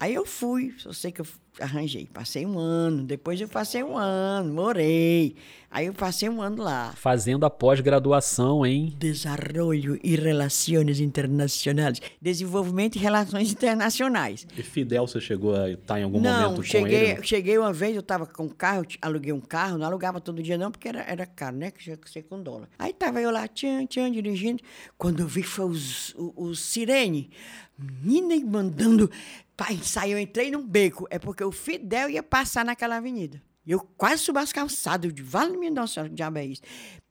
Aí 0.00 0.14
eu 0.14 0.24
fui, 0.24 0.74
só 0.78 0.92
sei 0.92 1.10
que 1.10 1.20
eu 1.20 1.26
arranjei. 1.60 2.08
Passei 2.12 2.46
um 2.46 2.58
ano, 2.58 3.02
depois 3.02 3.40
eu 3.40 3.48
passei 3.48 3.82
um 3.82 3.96
ano, 3.96 4.52
morei. 4.52 5.36
Aí 5.70 5.84
eu 5.84 5.92
passei 5.92 6.28
um 6.30 6.40
ano 6.40 6.62
lá. 6.62 6.94
Fazendo 6.96 7.44
a 7.44 7.50
pós-graduação 7.50 8.64
em 8.64 8.96
Desenvolvimento 8.98 10.00
e 10.02 10.16
Relações 10.16 10.98
Internacionais. 10.98 12.00
Desenvolvimento 12.22 12.96
e 12.96 12.98
Relações 12.98 13.52
Internacionais. 13.52 14.46
E 14.56 14.62
Fidel, 14.62 15.06
você 15.06 15.20
chegou 15.20 15.54
a 15.54 15.70
estar 15.70 16.00
em 16.00 16.04
algum 16.04 16.20
não, 16.20 16.52
momento 16.52 16.62
cheguei, 16.62 16.80
com 16.80 16.96
ele? 16.96 17.14
Não, 17.16 17.22
cheguei 17.22 17.58
uma 17.58 17.72
vez, 17.72 17.94
eu 17.94 18.00
estava 18.00 18.24
com 18.24 18.44
um 18.44 18.48
carro, 18.48 18.86
aluguei 19.02 19.32
um 19.32 19.40
carro, 19.40 19.76
não 19.76 19.86
alugava 19.86 20.20
todo 20.20 20.42
dia 20.42 20.56
não, 20.56 20.70
porque 20.70 20.88
era, 20.88 21.02
era 21.02 21.26
caro, 21.26 21.56
né? 21.56 21.70
Que 21.70 21.84
tinha 21.84 21.96
que 21.98 22.10
ser 22.10 22.22
com 22.22 22.42
dólar. 22.42 22.68
Aí 22.78 22.94
tava 22.94 23.20
eu 23.20 23.30
lá, 23.30 23.46
tchan, 23.46 23.84
tchan, 23.84 24.10
dirigindo. 24.10 24.62
Quando 24.96 25.20
eu 25.20 25.26
vi 25.26 25.42
foi 25.42 25.66
os, 25.66 26.14
os, 26.14 26.32
os 26.34 26.60
sirene, 26.60 27.30
menina 27.78 28.34
mandando 28.46 29.10
Pai, 29.58 29.76
saiu, 29.82 30.12
eu 30.12 30.20
entrei 30.20 30.52
num 30.52 30.64
beco. 30.64 31.08
É 31.10 31.18
porque 31.18 31.42
o 31.48 31.52
Fidel 31.52 32.10
ia 32.10 32.22
passar 32.22 32.64
naquela 32.64 32.96
avenida. 32.96 33.42
Eu 33.66 33.80
quase 33.96 34.22
subi 34.22 34.38
as 34.38 34.52
calçadas. 34.52 35.12
de 35.12 35.22
vale 35.22 35.56
minha 35.56 35.70
nossa 35.70 35.94
senhora, 35.94 36.08
que 36.08 36.14
diabo 36.14 36.38
é 36.38 36.46
isso? 36.46 36.62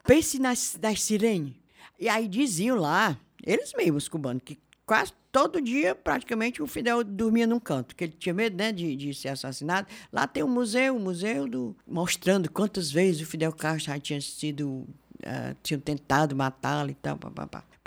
Pense 0.06 0.39
nas, 0.39 0.78
nas 0.82 1.04
sirenes. 1.04 1.54
E 2.00 2.08
aí 2.08 2.28
diziam 2.28 2.78
lá, 2.78 3.19
eles 3.43 3.73
mesmos, 3.73 4.04
os 4.04 4.10
cubanos, 4.10 4.41
que 4.43 4.58
quase 4.86 5.12
todo 5.32 5.62
dia, 5.62 5.93
praticamente, 5.93 6.62
o 6.63 6.67
Fidel 6.67 7.04
dormia 7.04 7.45
num 7.45 7.60
canto, 7.60 7.95
que 7.95 8.06
ele 8.06 8.13
tinha 8.17 8.34
medo 8.34 8.56
né, 8.56 8.71
de, 8.71 8.95
de 8.95 9.13
ser 9.13 9.30
assassinado. 9.30 9.88
Lá 10.12 10.26
tem 10.26 10.43
um 10.43 10.47
museu, 10.47 10.95
um 10.95 11.00
museu 11.00 11.47
do, 11.47 11.76
mostrando 11.88 12.50
quantas 12.50 12.91
vezes 12.91 13.21
o 13.21 13.26
Fidel 13.26 13.52
Castro 13.52 13.93
já 13.93 14.00
tinha 14.00 14.21
sido, 14.21 14.67
uh, 14.69 15.78
tentado 15.84 16.36
matá-lo 16.36 16.89
e 16.89 16.95
tal. 16.95 17.19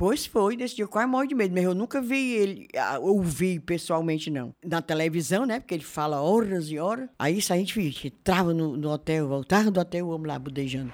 Pois 0.01 0.25
foi, 0.25 0.57
desse 0.57 0.77
dia 0.77 0.85
eu 0.85 0.89
quase 0.89 1.07
morri 1.07 1.29
de 1.29 1.35
medo, 1.35 1.55
mas 1.55 1.63
eu 1.63 1.75
nunca 1.75 2.01
vi 2.01 2.33
ele, 2.33 2.69
ouvi 3.03 3.61
pessoalmente, 3.61 4.31
não. 4.31 4.55
Na 4.65 4.81
televisão, 4.81 5.45
né? 5.45 5.61
Porque 5.61 5.75
ele 5.75 5.85
fala 5.85 6.23
horas 6.23 6.71
e 6.71 6.79
horas. 6.79 7.11
Aí 7.19 7.37
isso 7.37 7.53
a 7.53 7.57
gente 7.57 7.79
entrava 8.07 8.55
no, 8.55 8.79
no 8.79 8.89
hotel, 8.89 9.29
voltava 9.29 9.71
do 9.71 9.79
hotel, 9.79 10.09
homem 10.09 10.29
lá 10.29 10.39
budejando. 10.39 10.91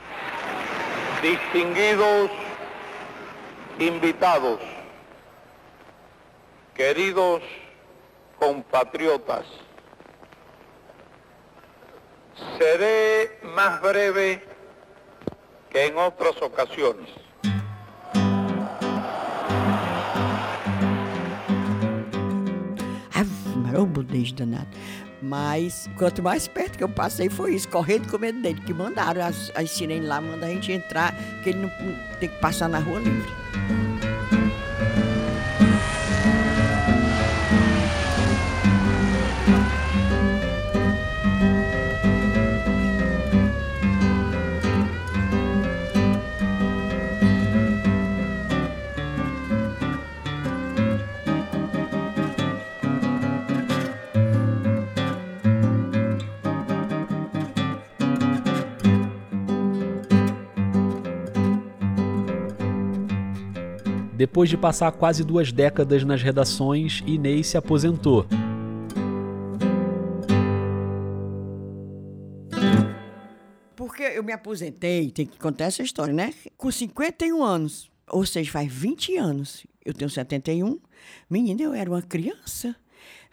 Distinguidos 1.22 2.32
invitados. 3.78 4.58
Queridos 6.74 7.44
compatriotas, 8.40 9.46
seré 12.58 13.38
más 13.54 13.80
breve 13.80 14.42
que 15.70 15.86
en 15.86 15.96
otras 15.96 16.42
ocasiones. 16.42 17.25
Maria, 23.66 23.80
ô 23.80 23.86
budez 23.86 24.32
danado. 24.32 24.68
Mas 25.22 25.88
quanto 25.96 26.22
mais 26.22 26.46
perto 26.46 26.76
que 26.76 26.84
eu 26.84 26.88
passei 26.88 27.28
foi 27.28 27.54
isso, 27.54 27.68
correndo 27.68 28.08
com 28.10 28.18
medo 28.18 28.40
dele, 28.40 28.60
que 28.60 28.72
mandaram 28.72 29.24
as, 29.24 29.50
as 29.54 29.70
sirenes 29.70 30.06
lá, 30.06 30.20
mandam 30.20 30.48
a 30.48 30.52
gente 30.52 30.72
entrar, 30.72 31.14
que 31.42 31.50
ele 31.50 31.60
não 31.60 31.70
tem 32.20 32.28
que 32.28 32.38
passar 32.38 32.68
na 32.68 32.78
rua 32.78 33.00
livre. 33.00 33.85
Depois 64.26 64.50
de 64.50 64.56
passar 64.56 64.90
quase 64.90 65.22
duas 65.22 65.52
décadas 65.52 66.02
nas 66.02 66.20
redações, 66.20 67.00
Inês 67.06 67.46
se 67.46 67.56
aposentou. 67.56 68.26
Porque 73.76 74.02
eu 74.02 74.24
me 74.24 74.32
aposentei, 74.32 75.12
tem 75.12 75.26
que 75.26 75.38
contar 75.38 75.66
essa 75.66 75.80
história, 75.80 76.12
né? 76.12 76.34
Com 76.56 76.72
51 76.72 77.40
anos. 77.40 77.88
Ou 78.10 78.26
seja, 78.26 78.50
faz 78.50 78.66
20 78.70 79.16
anos. 79.16 79.64
Eu 79.84 79.94
tenho 79.94 80.10
71. 80.10 80.80
Menina, 81.30 81.62
eu 81.62 81.72
era 81.72 81.88
uma 81.88 82.02
criança. 82.02 82.74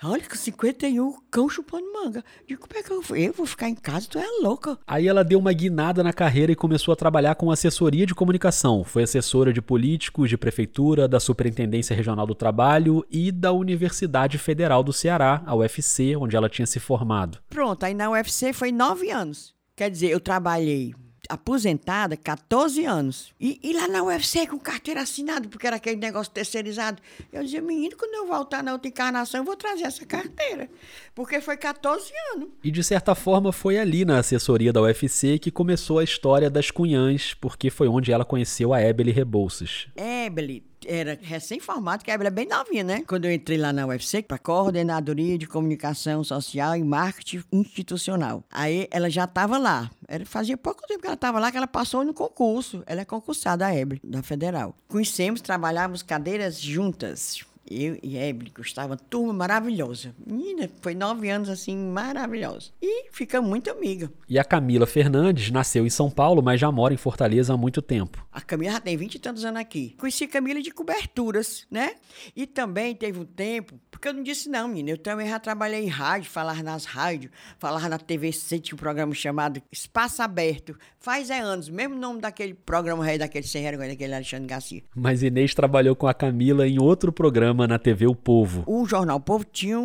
Olha, 0.05 0.21
com 0.27 0.35
51, 0.35 1.15
cão 1.31 1.47
chupando 1.47 1.85
manga. 1.93 2.25
Digo, 2.45 2.67
como 2.67 2.77
é 2.77 2.83
que 2.83 2.91
eu? 2.91 3.01
Eu 3.15 3.31
vou 3.31 3.45
ficar 3.45 3.69
em 3.69 3.75
casa? 3.75 4.07
Tu 4.09 4.19
é 4.19 4.27
louca. 4.41 4.77
Aí 4.85 5.07
ela 5.07 5.23
deu 5.23 5.39
uma 5.39 5.53
guinada 5.53 6.03
na 6.03 6.11
carreira 6.11 6.51
e 6.51 6.57
começou 6.57 6.91
a 6.91 6.95
trabalhar 6.95 7.35
com 7.35 7.49
assessoria 7.49 8.05
de 8.05 8.13
comunicação. 8.13 8.83
Foi 8.83 9.03
assessora 9.03 9.53
de 9.53 9.61
políticos, 9.61 10.29
de 10.29 10.37
prefeitura, 10.37 11.07
da 11.07 11.21
Superintendência 11.21 11.95
Regional 11.95 12.27
do 12.27 12.35
Trabalho 12.35 13.05
e 13.09 13.31
da 13.31 13.53
Universidade 13.53 14.37
Federal 14.37 14.83
do 14.83 14.91
Ceará, 14.91 15.41
a 15.45 15.55
UFC, 15.55 16.17
onde 16.17 16.35
ela 16.35 16.49
tinha 16.49 16.65
se 16.65 16.81
formado. 16.81 17.39
Pronto, 17.49 17.85
aí 17.85 17.93
na 17.93 18.11
UFC 18.11 18.51
foi 18.51 18.73
nove 18.73 19.09
anos. 19.09 19.53
Quer 19.73 19.89
dizer, 19.89 20.09
eu 20.09 20.19
trabalhei 20.19 20.93
aposentada 21.29 22.17
14 22.17 22.85
anos. 22.85 23.33
E, 23.39 23.59
e, 23.63 23.73
lá 23.73 23.87
na 23.87 24.03
UFC 24.03 24.45
com 24.47 24.59
carteira 24.59 25.01
assinada, 25.01 25.47
porque 25.47 25.65
era 25.65 25.77
aquele 25.77 25.95
negócio 25.95 26.31
terceirizado. 26.31 27.01
Eu 27.31 27.43
dizia, 27.43 27.61
menino, 27.61 27.95
quando 27.97 28.13
eu 28.13 28.27
voltar 28.27 28.63
na 28.63 28.73
outra 28.73 28.87
encarnação, 28.87 29.41
eu 29.41 29.45
vou 29.45 29.55
trazer 29.55 29.83
essa 29.83 30.05
carteira. 30.05 30.69
Porque 31.15 31.39
foi 31.39 31.57
14 31.57 32.11
anos. 32.33 32.49
E 32.63 32.71
de 32.71 32.83
certa 32.83 33.15
forma 33.15 33.51
foi 33.51 33.77
ali 33.77 34.05
na 34.05 34.19
assessoria 34.19 34.73
da 34.73 34.81
UFC 34.81 35.39
que 35.39 35.51
começou 35.51 35.99
a 35.99 36.03
história 36.03 36.49
das 36.49 36.71
Cunhãs, 36.71 37.33
porque 37.33 37.69
foi 37.69 37.87
onde 37.87 38.11
ela 38.11 38.25
conheceu 38.25 38.73
a 38.73 38.81
Ebele 38.81 39.11
Rebouças. 39.11 39.87
Ebele 40.23 40.63
era 40.85 41.17
recém-formado, 41.21 42.03
que 42.03 42.11
a 42.11 42.13
Ebele 42.13 42.27
é 42.27 42.31
bem 42.31 42.47
novinha, 42.47 42.83
né? 42.83 43.03
Quando 43.07 43.25
eu 43.25 43.31
entrei 43.31 43.57
lá 43.57 43.71
na 43.71 43.85
UFC, 43.85 44.21
para 44.21 44.37
Coordenadoria 44.37 45.37
de 45.37 45.47
Comunicação 45.47 46.23
Social 46.23 46.75
e 46.75 46.83
Marketing 46.83 47.43
Institucional. 47.51 48.43
Aí 48.51 48.87
ela 48.91 49.09
já 49.09 49.23
estava 49.23 49.57
lá. 49.57 49.89
Era, 50.07 50.25
fazia 50.25 50.57
pouco 50.57 50.85
tempo 50.87 51.01
que 51.01 51.07
ela 51.07 51.15
estava 51.15 51.39
lá, 51.39 51.51
que 51.51 51.57
ela 51.57 51.67
passou 51.67 52.03
no 52.03 52.13
concurso. 52.13 52.83
Ela 52.85 53.01
é 53.01 53.05
concursada, 53.05 53.65
a 53.65 53.75
Ebele, 53.75 54.01
da 54.03 54.21
Federal. 54.21 54.75
Conhecemos, 54.87 55.41
trabalhávamos 55.41 56.03
cadeiras 56.03 56.59
juntas 56.59 57.45
eu 57.73 57.97
e 58.01 58.17
Ebele 58.17 58.51
gostava, 58.55 58.97
turma 58.97 59.33
maravilhosa. 59.33 60.13
Menina, 60.25 60.69
foi 60.81 60.93
nove 60.93 61.29
anos 61.29 61.49
assim, 61.49 61.75
maravilhosa. 61.77 62.71
E 62.81 63.09
fica 63.11 63.41
muito 63.41 63.69
amiga. 63.69 64.11
E 64.27 64.37
a 64.37 64.43
Camila 64.43 64.85
Fernandes 64.85 65.49
nasceu 65.51 65.85
em 65.85 65.89
São 65.89 66.09
Paulo, 66.09 66.41
mas 66.41 66.59
já 66.59 66.71
mora 66.71 66.93
em 66.93 66.97
Fortaleza 66.97 67.53
há 67.53 67.57
muito 67.57 67.81
tempo. 67.81 68.25
A 68.31 68.41
Camila 68.41 68.73
já 68.73 68.79
tem 68.79 68.97
vinte 68.97 69.15
e 69.15 69.19
tantos 69.19 69.45
anos 69.45 69.59
aqui. 69.59 69.95
Conheci 69.97 70.25
a 70.25 70.27
Camila 70.27 70.61
de 70.61 70.71
coberturas, 70.71 71.65
né? 71.69 71.95
E 72.35 72.45
também 72.45 72.95
teve 72.95 73.19
um 73.19 73.25
tempo, 73.25 73.79
porque 73.89 74.07
eu 74.07 74.13
não 74.13 74.23
disse 74.23 74.49
não, 74.49 74.67
menina, 74.67 74.91
eu 74.91 74.97
também 74.97 75.27
já 75.27 75.39
trabalhei 75.39 75.83
em 75.83 75.87
rádio, 75.87 76.29
falar 76.29 76.63
nas 76.63 76.85
rádios, 76.85 77.31
falar 77.57 77.89
na 77.89 77.97
TVC, 77.97 78.59
tinha 78.59 78.75
um 78.75 78.79
programa 78.79 79.13
chamado 79.13 79.61
Espaço 79.71 80.21
Aberto. 80.21 80.77
Faz 80.99 81.29
é 81.29 81.39
anos, 81.39 81.69
mesmo 81.69 81.95
nome 81.95 82.21
daquele 82.21 82.53
programa 82.53 83.03
rei 83.03 83.17
daquele 83.17 83.45
sem 83.45 83.63
daquele 83.63 84.13
Alexandre 84.13 84.47
Garcia. 84.47 84.83
Mas 84.95 85.23
Inês 85.23 85.53
trabalhou 85.53 85.95
com 85.95 86.07
a 86.07 86.13
Camila 86.13 86.67
em 86.67 86.79
outro 86.79 87.11
programa 87.11 87.62
na 87.67 87.79
TV 87.79 88.07
O 88.07 88.15
Povo. 88.15 88.63
O 88.67 88.85
Jornal 88.85 89.17
o 89.17 89.21
Povo 89.21 89.45
tinha 89.45 89.77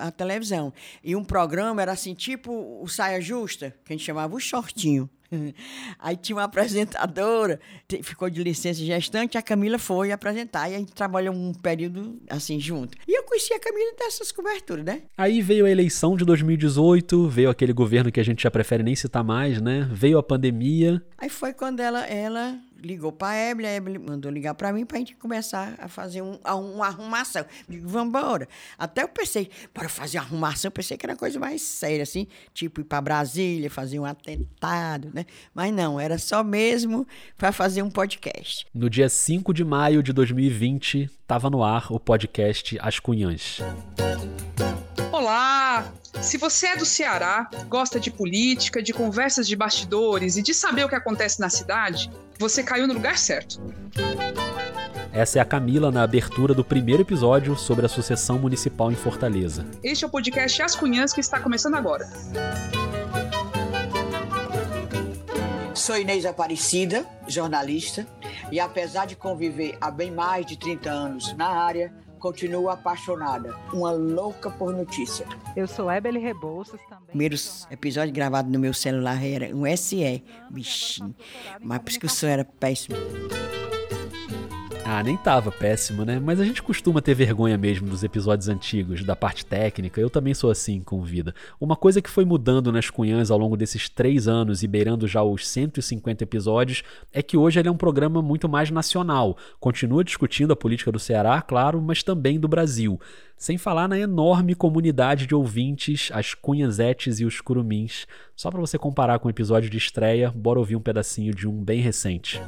a 0.00 0.10
televisão. 0.10 0.72
E 1.02 1.14
um 1.16 1.24
programa 1.24 1.82
era 1.82 1.92
assim, 1.92 2.14
tipo 2.14 2.80
o 2.82 2.88
Saia 2.88 3.20
Justa, 3.20 3.74
que 3.84 3.92
a 3.92 3.96
gente 3.96 4.04
chamava 4.04 4.34
o 4.34 4.40
Shortinho. 4.40 5.08
Aí 5.98 6.16
tinha 6.16 6.36
uma 6.36 6.44
apresentadora, 6.44 7.60
ficou 8.02 8.28
de 8.28 8.42
licença 8.42 8.80
gestante, 8.80 9.38
a 9.38 9.42
Camila 9.42 9.78
foi 9.78 10.12
apresentar 10.12 10.70
e 10.70 10.74
a 10.74 10.78
gente 10.78 10.92
trabalhou 10.92 11.34
um 11.34 11.52
período 11.52 12.20
assim 12.28 12.60
junto. 12.60 12.96
E 13.06 13.16
eu 13.16 13.24
conheci 13.24 13.52
a 13.54 13.60
Camila 13.60 13.92
dessas 13.98 14.30
coberturas, 14.30 14.84
né? 14.84 15.02
Aí 15.16 15.40
veio 15.40 15.66
a 15.66 15.70
eleição 15.70 16.16
de 16.16 16.24
2018, 16.24 17.28
veio 17.28 17.50
aquele 17.50 17.72
governo 17.72 18.12
que 18.12 18.20
a 18.20 18.24
gente 18.24 18.42
já 18.42 18.50
prefere 18.50 18.82
nem 18.82 18.94
citar 18.94 19.24
mais, 19.24 19.60
né? 19.60 19.88
Veio 19.90 20.18
a 20.18 20.22
pandemia. 20.22 21.02
Aí 21.18 21.28
foi 21.28 21.52
quando 21.52 21.80
ela, 21.80 22.06
ela 22.06 22.58
ligou 22.82 23.12
para 23.12 23.28
a 23.28 23.50
Evelyn, 23.50 23.68
a 23.68 23.74
Evelyn 23.74 23.98
mandou 23.98 24.30
ligar 24.30 24.54
para 24.54 24.72
mim 24.72 24.84
para 24.84 24.96
a 24.96 25.00
gente 25.00 25.14
começar 25.14 25.74
a 25.78 25.88
fazer 25.88 26.22
um, 26.22 26.38
uma 26.44 26.86
arrumação. 26.86 27.44
Digo, 27.68 27.88
vamos 27.88 28.08
embora. 28.08 28.48
Até 28.78 29.02
eu 29.02 29.08
pensei, 29.08 29.50
para 29.72 29.88
fazer 29.88 30.18
uma 30.18 30.24
arrumação, 30.24 30.70
pensei 30.70 30.96
que 30.96 31.06
era 31.06 31.16
coisa 31.16 31.38
mais 31.38 31.62
séria, 31.62 32.02
assim, 32.02 32.26
tipo 32.52 32.80
ir 32.80 32.84
para 32.84 33.00
Brasília, 33.00 33.70
fazer 33.70 33.98
um 33.98 34.04
atentado, 34.04 35.10
né? 35.12 35.24
Mas 35.54 35.72
não, 35.72 35.98
era 35.98 36.18
só 36.18 36.42
mesmo 36.42 37.06
para 37.36 37.52
fazer 37.52 37.82
um 37.82 37.90
podcast. 37.90 38.66
No 38.74 38.90
dia 38.90 39.08
5 39.08 39.52
de 39.54 39.64
maio 39.64 40.02
de 40.02 40.12
2020, 40.12 41.10
estava 41.22 41.48
no 41.48 41.62
ar 41.62 41.92
o 41.92 42.00
podcast 42.00 42.78
As 42.80 42.98
Cunhãs. 42.98 43.60
Olá! 45.12 45.92
Se 46.22 46.38
você 46.38 46.68
é 46.68 46.76
do 46.76 46.86
Ceará, 46.86 47.50
gosta 47.68 48.00
de 48.00 48.10
política, 48.10 48.82
de 48.82 48.94
conversas 48.94 49.46
de 49.46 49.54
bastidores 49.54 50.38
e 50.38 50.42
de 50.42 50.54
saber 50.54 50.86
o 50.86 50.88
que 50.88 50.94
acontece 50.94 51.38
na 51.38 51.50
cidade, 51.50 52.10
você 52.38 52.62
caiu 52.62 52.86
no 52.86 52.94
lugar 52.94 53.18
certo. 53.18 53.60
Essa 55.12 55.38
é 55.38 55.42
a 55.42 55.44
Camila 55.44 55.90
na 55.90 56.02
abertura 56.02 56.54
do 56.54 56.64
primeiro 56.64 57.02
episódio 57.02 57.54
sobre 57.58 57.84
a 57.84 57.90
sucessão 57.90 58.38
municipal 58.38 58.90
em 58.90 58.94
Fortaleza. 58.94 59.66
Este 59.84 60.02
é 60.02 60.08
o 60.08 60.10
podcast 60.10 60.62
As 60.62 60.74
Cunhãs 60.74 61.12
que 61.12 61.20
está 61.20 61.38
começando 61.38 61.74
agora. 61.74 62.08
Sou 65.74 65.98
Inês 65.98 66.24
Aparecida, 66.24 67.04
jornalista, 67.28 68.06
e 68.50 68.58
apesar 68.58 69.04
de 69.06 69.14
conviver 69.14 69.76
há 69.78 69.90
bem 69.90 70.10
mais 70.10 70.46
de 70.46 70.56
30 70.56 70.90
anos 70.90 71.36
na 71.36 71.48
área, 71.48 71.92
continuo 72.22 72.70
apaixonada, 72.70 73.52
uma 73.72 73.90
louca 73.90 74.48
por 74.48 74.72
notícia. 74.72 75.26
Eu 75.56 75.66
sou 75.66 75.90
Ebele 75.90 76.20
Rebouças 76.20 76.80
também. 76.88 77.06
Primeiros 77.08 77.66
episódios 77.68 78.14
gravados 78.14 78.50
no 78.50 78.60
meu 78.60 78.72
celular 78.72 79.22
era 79.22 79.54
um 79.54 79.64
SE, 79.76 80.22
bichinho. 80.48 81.14
Mas 81.60 81.80
por 81.80 81.90
isso 81.90 81.98
que 82.00 82.06
o 82.06 82.08
som 82.08 82.28
era 82.28 82.44
péssimo. 82.44 82.96
Ah, 84.94 85.02
nem 85.02 85.16
tava 85.16 85.50
péssimo, 85.50 86.04
né? 86.04 86.20
Mas 86.20 86.38
a 86.38 86.44
gente 86.44 86.62
costuma 86.62 87.00
ter 87.00 87.14
vergonha 87.14 87.56
mesmo 87.56 87.88
dos 87.88 88.04
episódios 88.04 88.50
antigos, 88.50 89.02
da 89.02 89.16
parte 89.16 89.46
técnica. 89.46 89.98
Eu 89.98 90.10
também 90.10 90.34
sou 90.34 90.50
assim 90.50 90.82
com 90.82 91.00
vida. 91.00 91.34
Uma 91.58 91.74
coisa 91.74 92.02
que 92.02 92.10
foi 92.10 92.26
mudando 92.26 92.70
nas 92.70 92.90
Cunhãs 92.90 93.30
ao 93.30 93.38
longo 93.38 93.56
desses 93.56 93.88
três 93.88 94.28
anos 94.28 94.62
e 94.62 94.68
beirando 94.68 95.08
já 95.08 95.22
os 95.22 95.48
150 95.48 96.24
episódios 96.24 96.82
é 97.10 97.22
que 97.22 97.38
hoje 97.38 97.58
ele 97.58 97.68
é 97.68 97.72
um 97.72 97.76
programa 97.76 98.20
muito 98.20 98.50
mais 98.50 98.70
nacional. 98.70 99.38
Continua 99.58 100.04
discutindo 100.04 100.52
a 100.52 100.56
política 100.56 100.92
do 100.92 100.98
Ceará, 100.98 101.40
claro, 101.40 101.80
mas 101.80 102.02
também 102.02 102.38
do 102.38 102.46
Brasil. 102.46 103.00
Sem 103.34 103.56
falar 103.56 103.88
na 103.88 103.98
enorme 103.98 104.54
comunidade 104.54 105.26
de 105.26 105.34
ouvintes, 105.34 106.10
as 106.12 106.34
Cunhazetes 106.34 107.18
e 107.18 107.24
os 107.24 107.40
Curumins. 107.40 108.06
Só 108.36 108.50
para 108.50 108.60
você 108.60 108.76
comparar 108.76 109.20
com 109.20 109.28
o 109.28 109.30
episódio 109.30 109.70
de 109.70 109.78
estreia, 109.78 110.30
bora 110.30 110.58
ouvir 110.58 110.76
um 110.76 110.82
pedacinho 110.82 111.34
de 111.34 111.48
um 111.48 111.64
bem 111.64 111.80
recente. 111.80 112.42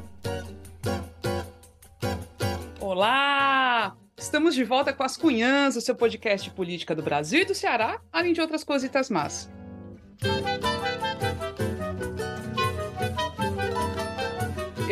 Olá! 2.94 3.96
Estamos 4.16 4.54
de 4.54 4.62
volta 4.62 4.92
com 4.92 5.02
as 5.02 5.16
Cunhãs, 5.16 5.74
o 5.74 5.80
seu 5.80 5.96
podcast 5.96 6.48
de 6.48 6.54
política 6.54 6.94
do 6.94 7.02
Brasil 7.02 7.40
e 7.40 7.44
do 7.44 7.52
Ceará, 7.52 8.00
além 8.12 8.32
de 8.32 8.40
outras 8.40 8.62
cositas 8.62 9.10
más. 9.10 9.50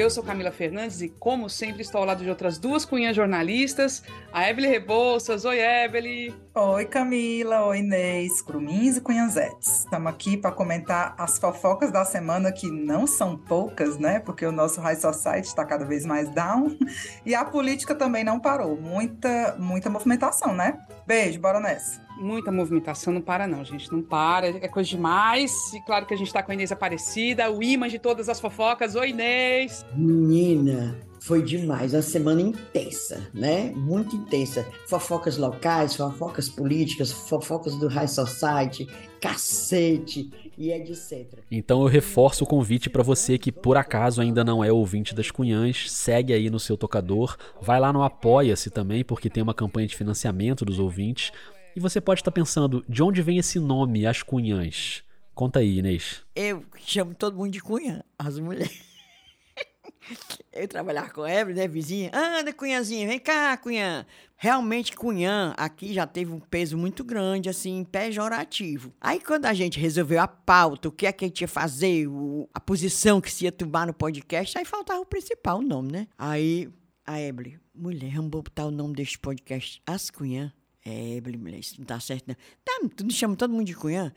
Eu 0.02 0.10
sou 0.10 0.24
Camila 0.24 0.50
Fernandes 0.50 1.00
e, 1.00 1.08
como 1.08 1.48
sempre, 1.48 1.82
estou 1.82 2.00
ao 2.00 2.04
lado 2.04 2.24
de 2.24 2.28
outras 2.28 2.58
duas 2.58 2.84
cunhas 2.84 3.14
jornalistas, 3.14 4.02
a 4.32 4.50
Ebele 4.50 4.66
Rebouças. 4.66 5.44
Oi, 5.44 5.60
Ebele! 5.60 6.34
Oi, 6.52 6.84
Camila. 6.86 7.66
Oi, 7.66 7.78
Inês. 7.78 8.42
Crumins 8.42 8.96
e 8.96 9.00
Cunhanzetes. 9.00 9.84
Estamos 9.84 10.12
aqui 10.12 10.36
para 10.36 10.50
comentar 10.50 11.14
as 11.16 11.38
fofocas 11.38 11.92
da 11.92 12.04
semana, 12.04 12.50
que 12.50 12.68
não 12.68 13.06
são 13.06 13.36
poucas, 13.36 13.96
né? 13.96 14.18
Porque 14.18 14.44
o 14.44 14.50
nosso 14.50 14.80
High 14.80 14.96
Society 14.96 15.46
está 15.46 15.64
cada 15.64 15.84
vez 15.84 16.04
mais 16.04 16.28
down. 16.30 16.76
E 17.24 17.36
a 17.36 17.44
política 17.44 17.94
também 17.94 18.24
não 18.24 18.40
parou. 18.40 18.76
Muita, 18.76 19.54
muita 19.56 19.88
movimentação, 19.88 20.52
né? 20.52 20.80
Beijo, 21.06 21.38
bora 21.38 21.60
nessa 21.60 22.02
muita 22.18 22.50
movimentação, 22.52 23.12
não 23.12 23.20
para 23.20 23.46
não, 23.46 23.64
gente, 23.64 23.90
não 23.92 24.02
para, 24.02 24.48
é 24.48 24.68
coisa 24.68 24.88
demais. 24.88 25.52
E 25.74 25.80
claro 25.80 26.06
que 26.06 26.14
a 26.14 26.16
gente 26.16 26.28
está 26.28 26.42
com 26.42 26.50
a 26.50 26.54
Inês 26.54 26.72
Aparecida, 26.72 27.50
o 27.50 27.62
imã 27.62 27.88
de 27.88 27.98
todas 27.98 28.28
as 28.28 28.40
fofocas. 28.40 28.94
Oi, 28.94 29.10
Inês! 29.10 29.84
Menina, 29.94 30.98
foi 31.22 31.40
demais, 31.40 31.94
uma 31.94 32.02
semana 32.02 32.40
intensa, 32.40 33.30
né? 33.32 33.72
Muito 33.76 34.16
intensa. 34.16 34.66
Fofocas 34.88 35.36
locais, 35.36 35.94
fofocas 35.94 36.48
políticas, 36.48 37.12
fofocas 37.12 37.76
do 37.76 37.86
High 37.86 38.08
Society, 38.08 38.88
cacete 39.20 40.28
e 40.58 40.72
etc. 40.72 41.38
Então 41.48 41.82
eu 41.82 41.86
reforço 41.86 42.42
o 42.42 42.46
convite 42.46 42.90
para 42.90 43.04
você 43.04 43.38
que 43.38 43.52
por 43.52 43.76
acaso 43.76 44.20
ainda 44.20 44.42
não 44.42 44.64
é 44.64 44.72
ouvinte 44.72 45.14
das 45.14 45.30
Cunhãs, 45.30 45.90
segue 45.92 46.32
aí 46.32 46.50
no 46.50 46.58
seu 46.58 46.76
tocador, 46.76 47.36
vai 47.60 47.78
lá 47.78 47.92
no 47.92 48.02
Apoia-se 48.02 48.68
também, 48.68 49.04
porque 49.04 49.30
tem 49.30 49.44
uma 49.44 49.54
campanha 49.54 49.86
de 49.86 49.96
financiamento 49.96 50.64
dos 50.64 50.80
ouvintes. 50.80 51.30
E 51.74 51.80
você 51.80 52.02
pode 52.02 52.20
estar 52.20 52.30
pensando, 52.30 52.84
de 52.86 53.02
onde 53.02 53.22
vem 53.22 53.38
esse 53.38 53.58
nome, 53.58 54.06
As 54.06 54.22
Cunhãs? 54.22 55.02
Conta 55.34 55.60
aí, 55.60 55.78
Inês. 55.78 56.22
Eu 56.36 56.64
chamo 56.76 57.14
todo 57.14 57.36
mundo 57.36 57.50
de 57.50 57.60
Cunhã, 57.60 58.02
as 58.18 58.38
mulheres. 58.38 58.82
Eu 60.52 60.68
trabalhar 60.68 61.10
com 61.12 61.22
a 61.22 61.32
Evelyn, 61.32 61.56
né, 61.56 61.68
vizinha? 61.68 62.10
Anda, 62.12 62.52
Cunhãzinha, 62.52 63.06
vem 63.08 63.18
cá, 63.18 63.56
Cunhã. 63.56 64.04
Realmente, 64.36 64.94
Cunhã 64.94 65.54
aqui 65.56 65.94
já 65.94 66.06
teve 66.06 66.30
um 66.30 66.40
peso 66.40 66.76
muito 66.76 67.02
grande, 67.02 67.48
assim, 67.48 67.84
pejorativo. 67.84 68.92
Aí, 69.00 69.18
quando 69.18 69.46
a 69.46 69.54
gente 69.54 69.80
resolveu 69.80 70.20
a 70.20 70.28
pauta, 70.28 70.88
o 70.88 70.92
que 70.92 71.06
é 71.06 71.12
que 71.12 71.24
a 71.24 71.28
gente 71.28 71.40
ia 71.40 71.48
fazer, 71.48 72.06
o, 72.06 72.46
a 72.52 72.60
posição 72.60 73.20
que 73.20 73.32
se 73.32 73.44
ia 73.44 73.52
tomar 73.52 73.86
no 73.86 73.94
podcast, 73.94 74.58
aí 74.58 74.64
faltava 74.66 75.00
o 75.00 75.06
principal, 75.06 75.60
o 75.60 75.62
nome, 75.62 75.90
né? 75.90 76.08
Aí, 76.18 76.68
a 77.06 77.18
Evelyn, 77.18 77.56
mulher, 77.74 78.12
vamos 78.16 78.30
botar 78.30 78.66
o 78.66 78.70
nome 78.70 78.94
deste 78.94 79.18
podcast, 79.18 79.80
As 79.86 80.10
Cunhã. 80.10 80.52
É, 80.84 81.20
mulher, 81.38 81.60
isso 81.60 81.76
não 81.78 81.86
tá 81.86 82.00
certo, 82.00 82.26
não. 82.26 82.34
Tá, 82.64 82.88
tu 82.96 83.04
não 83.04 83.10
chama 83.10 83.36
todo 83.36 83.52
mundo 83.52 83.64
de 83.64 83.74
cunhã? 83.74 84.12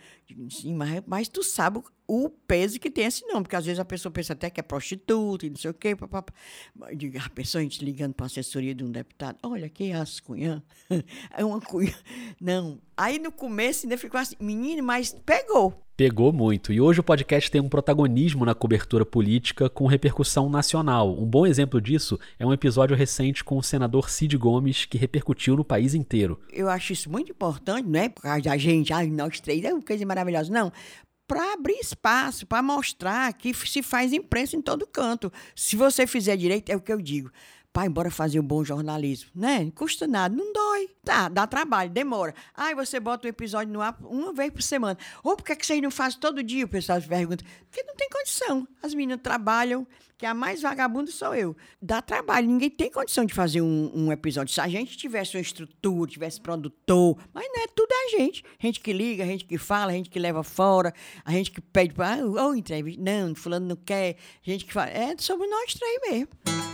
Sim, 0.50 0.74
mas, 0.74 1.04
mas 1.06 1.28
tu 1.28 1.44
sabe 1.44 1.82
o 2.08 2.30
peso 2.30 2.80
que 2.80 2.90
tem 2.90 3.06
esse 3.06 3.26
nome, 3.28 3.44
porque 3.44 3.56
às 3.56 3.66
vezes 3.66 3.80
a 3.80 3.86
pessoa 3.86 4.12
pensa 4.12 4.34
até 4.34 4.50
que 4.50 4.60
é 4.60 4.64
prostituta 4.64 5.46
e 5.46 5.50
não 5.50 5.58
sei 5.58 5.72
o 5.72 5.74
quê. 5.74 5.96
Papá. 5.96 6.26
A 6.82 7.30
pessoa, 7.30 7.60
a 7.62 7.64
gente 7.64 7.84
ligando 7.84 8.14
para 8.14 8.26
a 8.26 8.28
assessoria 8.28 8.74
de 8.74 8.84
um 8.84 8.92
deputado, 8.92 9.38
olha, 9.44 9.70
que 9.70 9.92
é 9.92 9.94
as 9.94 10.20
cunhã? 10.20 10.64
É 11.32 11.44
uma 11.44 11.62
cunhã. 11.62 11.94
Não. 12.40 12.80
Aí 12.98 13.20
no 13.20 13.32
começo 13.32 13.86
ainda 13.86 13.98
ficou 13.98 14.20
assim, 14.20 14.36
menino, 14.40 14.82
mas 14.84 15.16
pegou. 15.26 15.86
Pegou 15.98 16.34
muito. 16.34 16.74
E 16.74 16.82
hoje 16.82 17.00
o 17.00 17.04
podcast 17.04 17.50
tem 17.50 17.62
um 17.62 17.70
protagonismo 17.70 18.44
na 18.44 18.54
cobertura 18.54 19.06
política 19.06 19.70
com 19.70 19.88
repercussão 19.88 20.50
nacional. 20.50 21.18
Um 21.18 21.26
bom 21.26 21.46
exemplo 21.46 21.80
disso 21.80 22.20
é 22.38 22.46
um 22.46 22.52
episódio 22.52 22.98
recente 22.98 23.46
com 23.46 23.58
o 23.58 23.64
senador 23.64 24.10
Cid 24.10 24.38
Gomes, 24.38 24.84
que 24.84 24.98
repercutiu 24.98 25.56
no 25.56 25.64
país 25.64 25.94
inteiro. 25.94 26.38
Eu 26.52 26.68
acho 26.68 26.92
isso 26.92 27.10
muito 27.10 27.32
importante, 27.32 27.88
não 27.88 27.98
é 27.98 28.10
por 28.10 28.24
causa 28.24 28.42
da 28.42 28.58
gente, 28.58 28.92
ai, 28.92 29.08
nós 29.08 29.40
três, 29.40 29.64
é 29.64 29.74
uma 29.74 29.82
coisa 29.82 30.04
maravilhosa. 30.16 30.52
Não, 30.52 30.72
para 31.28 31.54
abrir 31.54 31.80
espaço, 31.80 32.46
para 32.46 32.62
mostrar 32.62 33.34
que 33.34 33.54
se 33.54 33.82
faz 33.82 34.14
imprensa 34.14 34.56
em 34.56 34.62
todo 34.62 34.88
canto. 34.88 35.32
Se 35.56 35.76
você 35.76 36.08
fizer 36.08 36.38
direito, 36.38 36.70
é 36.70 36.76
o 36.76 36.82
que 36.82 36.94
eu 36.94 37.02
digo 37.02 37.32
pai, 37.76 37.90
bora 37.90 38.10
fazer 38.10 38.40
um 38.40 38.44
bom 38.44 38.64
jornalismo, 38.64 39.30
né? 39.36 39.70
Custa 39.76 40.08
nada, 40.08 40.34
não 40.34 40.54
dói. 40.54 40.88
Tá, 41.04 41.28
dá 41.28 41.46
trabalho, 41.46 41.90
demora. 41.90 42.34
Aí 42.56 42.74
você 42.74 43.02
bota 43.02 43.28
um 43.28 43.30
episódio 43.30 43.74
no 43.74 43.82
ar 43.82 43.98
uma 44.02 44.32
vez 44.32 44.50
por 44.50 44.62
semana. 44.62 44.98
Ou 45.22 45.36
por 45.36 45.44
que, 45.44 45.52
é 45.52 45.56
que 45.58 45.66
vocês 45.66 45.82
não 45.82 45.92
fazem 45.92 46.18
todo 46.18 46.42
dia? 46.42 46.64
O 46.64 46.70
pessoal 46.70 47.02
se 47.02 47.08
pergunta. 47.08 47.44
Porque 47.70 47.84
não 47.84 47.94
tem 47.94 48.10
condição. 48.10 48.66
As 48.82 48.94
meninas 48.94 49.20
trabalham, 49.22 49.86
que 50.18 50.26
a 50.26 50.34
mais 50.34 50.62
vagabunda 50.62 51.12
sou 51.12 51.36
eu. 51.36 51.54
Dá 51.82 52.02
trabalho, 52.02 52.48
ninguém 52.48 52.70
tem 52.70 52.90
condição 52.90 53.26
de 53.26 53.34
fazer 53.34 53.62
um, 53.62 53.92
um, 53.94 54.10
episódio. 54.10 54.54
Se 54.54 54.62
a 54.62 54.70
gente 54.70 54.96
tivesse 54.96 55.36
uma 55.36 55.42
estrutura, 55.42 56.10
tivesse 56.10 56.40
produtor, 56.40 57.18
mas 57.34 57.46
não 57.54 57.62
é 57.62 57.68
tudo 57.68 57.92
a 57.92 58.18
gente. 58.18 58.42
Gente 58.58 58.80
que 58.80 58.94
liga, 58.94 59.26
a 59.26 59.28
gente 59.28 59.44
que 59.44 59.58
fala, 59.58 59.92
a 59.92 59.96
gente 59.96 60.10
que 60.10 60.18
leva 60.18 60.44
fora, 60.44 60.94
a 61.26 61.32
gente 61.34 61.52
que 61.52 61.60
pede 61.60 61.94
para. 61.94 62.22
Ah, 62.22 62.26
ou 62.26 62.56
entrevista. 62.56 63.02
Não, 63.02 63.36
fulano 63.36 63.68
não 63.68 63.76
quer. 63.76 64.16
Gente 64.42 64.64
que 64.64 64.72
fala. 64.72 64.92
É 64.92 65.14
sobre 65.18 65.46
nós 65.46 65.74
três 65.74 66.00
mesmo. 66.10 66.65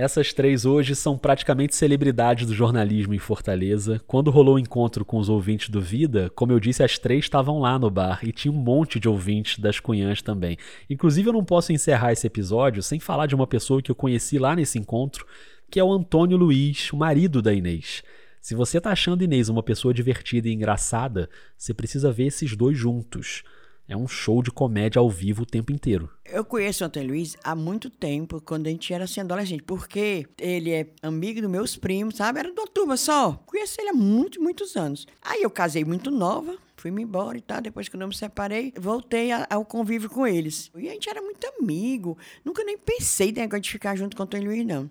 Essas 0.00 0.32
três 0.32 0.64
hoje 0.64 0.96
são 0.96 1.18
praticamente 1.18 1.76
celebridades 1.76 2.46
do 2.46 2.54
jornalismo 2.54 3.12
em 3.12 3.18
Fortaleza. 3.18 4.00
Quando 4.06 4.30
rolou 4.30 4.54
o 4.54 4.58
encontro 4.58 5.04
com 5.04 5.18
os 5.18 5.28
ouvintes 5.28 5.68
do 5.68 5.78
Vida, 5.78 6.30
como 6.34 6.52
eu 6.52 6.58
disse, 6.58 6.82
as 6.82 6.98
três 6.98 7.26
estavam 7.26 7.58
lá 7.58 7.78
no 7.78 7.90
bar 7.90 8.20
e 8.22 8.32
tinha 8.32 8.50
um 8.50 8.56
monte 8.56 8.98
de 8.98 9.06
ouvintes 9.06 9.58
das 9.58 9.78
Cunhãs 9.78 10.22
também. 10.22 10.56
Inclusive, 10.88 11.28
eu 11.28 11.34
não 11.34 11.44
posso 11.44 11.70
encerrar 11.70 12.12
esse 12.12 12.26
episódio 12.26 12.82
sem 12.82 12.98
falar 12.98 13.26
de 13.26 13.34
uma 13.34 13.46
pessoa 13.46 13.82
que 13.82 13.90
eu 13.90 13.94
conheci 13.94 14.38
lá 14.38 14.56
nesse 14.56 14.78
encontro, 14.78 15.26
que 15.70 15.78
é 15.78 15.84
o 15.84 15.92
Antônio 15.92 16.38
Luiz, 16.38 16.90
o 16.94 16.96
marido 16.96 17.42
da 17.42 17.52
Inês. 17.52 18.02
Se 18.40 18.54
você 18.54 18.80
tá 18.80 18.92
achando 18.92 19.22
Inês 19.22 19.50
uma 19.50 19.62
pessoa 19.62 19.92
divertida 19.92 20.48
e 20.48 20.54
engraçada, 20.54 21.28
você 21.58 21.74
precisa 21.74 22.10
ver 22.10 22.28
esses 22.28 22.56
dois 22.56 22.78
juntos. 22.78 23.42
É 23.90 23.96
um 23.96 24.06
show 24.06 24.40
de 24.40 24.52
comédia 24.52 25.00
ao 25.00 25.10
vivo 25.10 25.42
o 25.42 25.46
tempo 25.46 25.72
inteiro. 25.72 26.08
Eu 26.24 26.44
conheço 26.44 26.84
o 26.84 26.86
Antônio 26.86 27.08
Luiz 27.08 27.36
há 27.42 27.56
muito 27.56 27.90
tempo, 27.90 28.40
quando 28.40 28.68
a 28.68 28.70
gente 28.70 28.94
era 28.94 29.02
assim, 29.02 29.20
adolescente, 29.20 29.64
porque 29.64 30.28
ele 30.38 30.70
é 30.70 30.86
amigo 31.02 31.40
dos 31.40 31.50
meus 31.50 31.76
primos, 31.76 32.14
sabe? 32.14 32.38
Era 32.38 32.52
de 32.52 32.60
uma 32.60 32.68
turma 32.68 32.96
só. 32.96 33.32
Conheço 33.44 33.80
ele 33.80 33.88
há 33.88 33.92
muitos, 33.92 34.40
muitos 34.40 34.76
anos. 34.76 35.08
Aí 35.20 35.42
eu 35.42 35.50
casei 35.50 35.84
muito 35.84 36.08
nova, 36.08 36.56
fui-me 36.80 37.02
embora 37.02 37.36
e 37.36 37.40
tal. 37.40 37.60
Depois 37.60 37.88
que 37.88 37.96
eu 37.96 38.00
não 38.00 38.08
me 38.08 38.14
separei, 38.14 38.72
voltei 38.78 39.30
ao 39.32 39.64
convívio 39.64 40.08
com 40.08 40.26
eles. 40.26 40.70
E 40.74 40.88
a 40.88 40.92
gente 40.92 41.08
era 41.08 41.20
muito 41.20 41.46
amigo. 41.58 42.16
Nunca 42.44 42.64
nem 42.64 42.78
pensei 42.78 43.32
né, 43.32 43.46
de 43.46 43.70
ficar 43.70 43.94
junto 43.96 44.16
com 44.16 44.22
o 44.22 44.24
Antônio 44.24 44.48
Luiz, 44.48 44.66
não. 44.66 44.90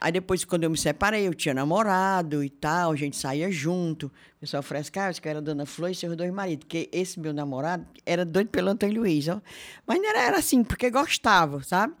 Aí 0.00 0.12
depois, 0.12 0.44
quando 0.44 0.64
eu 0.64 0.70
me 0.70 0.76
separei, 0.76 1.26
eu 1.26 1.34
tinha 1.34 1.54
namorado 1.54 2.44
e 2.44 2.50
tal, 2.50 2.92
a 2.92 2.96
gente 2.96 3.16
saía 3.16 3.50
junto. 3.50 4.06
O 4.06 4.40
pessoal 4.40 4.62
frescava, 4.62 5.12
que 5.18 5.28
era 5.28 5.40
Dona 5.40 5.64
Flor 5.64 5.90
e 5.90 5.94
seus 5.94 6.14
dois 6.14 6.32
maridos. 6.32 6.64
Porque 6.64 6.88
esse 6.92 7.18
meu 7.18 7.32
namorado 7.32 7.86
era 8.04 8.24
doido 8.24 8.48
pelo 8.48 8.68
Antônio 8.68 9.00
Luiz, 9.00 9.26
ó. 9.28 9.40
Mas 9.86 9.98
não 9.98 10.08
era, 10.10 10.22
era 10.22 10.38
assim, 10.38 10.62
porque 10.62 10.90
gostava, 10.90 11.62
sabe? 11.62 11.94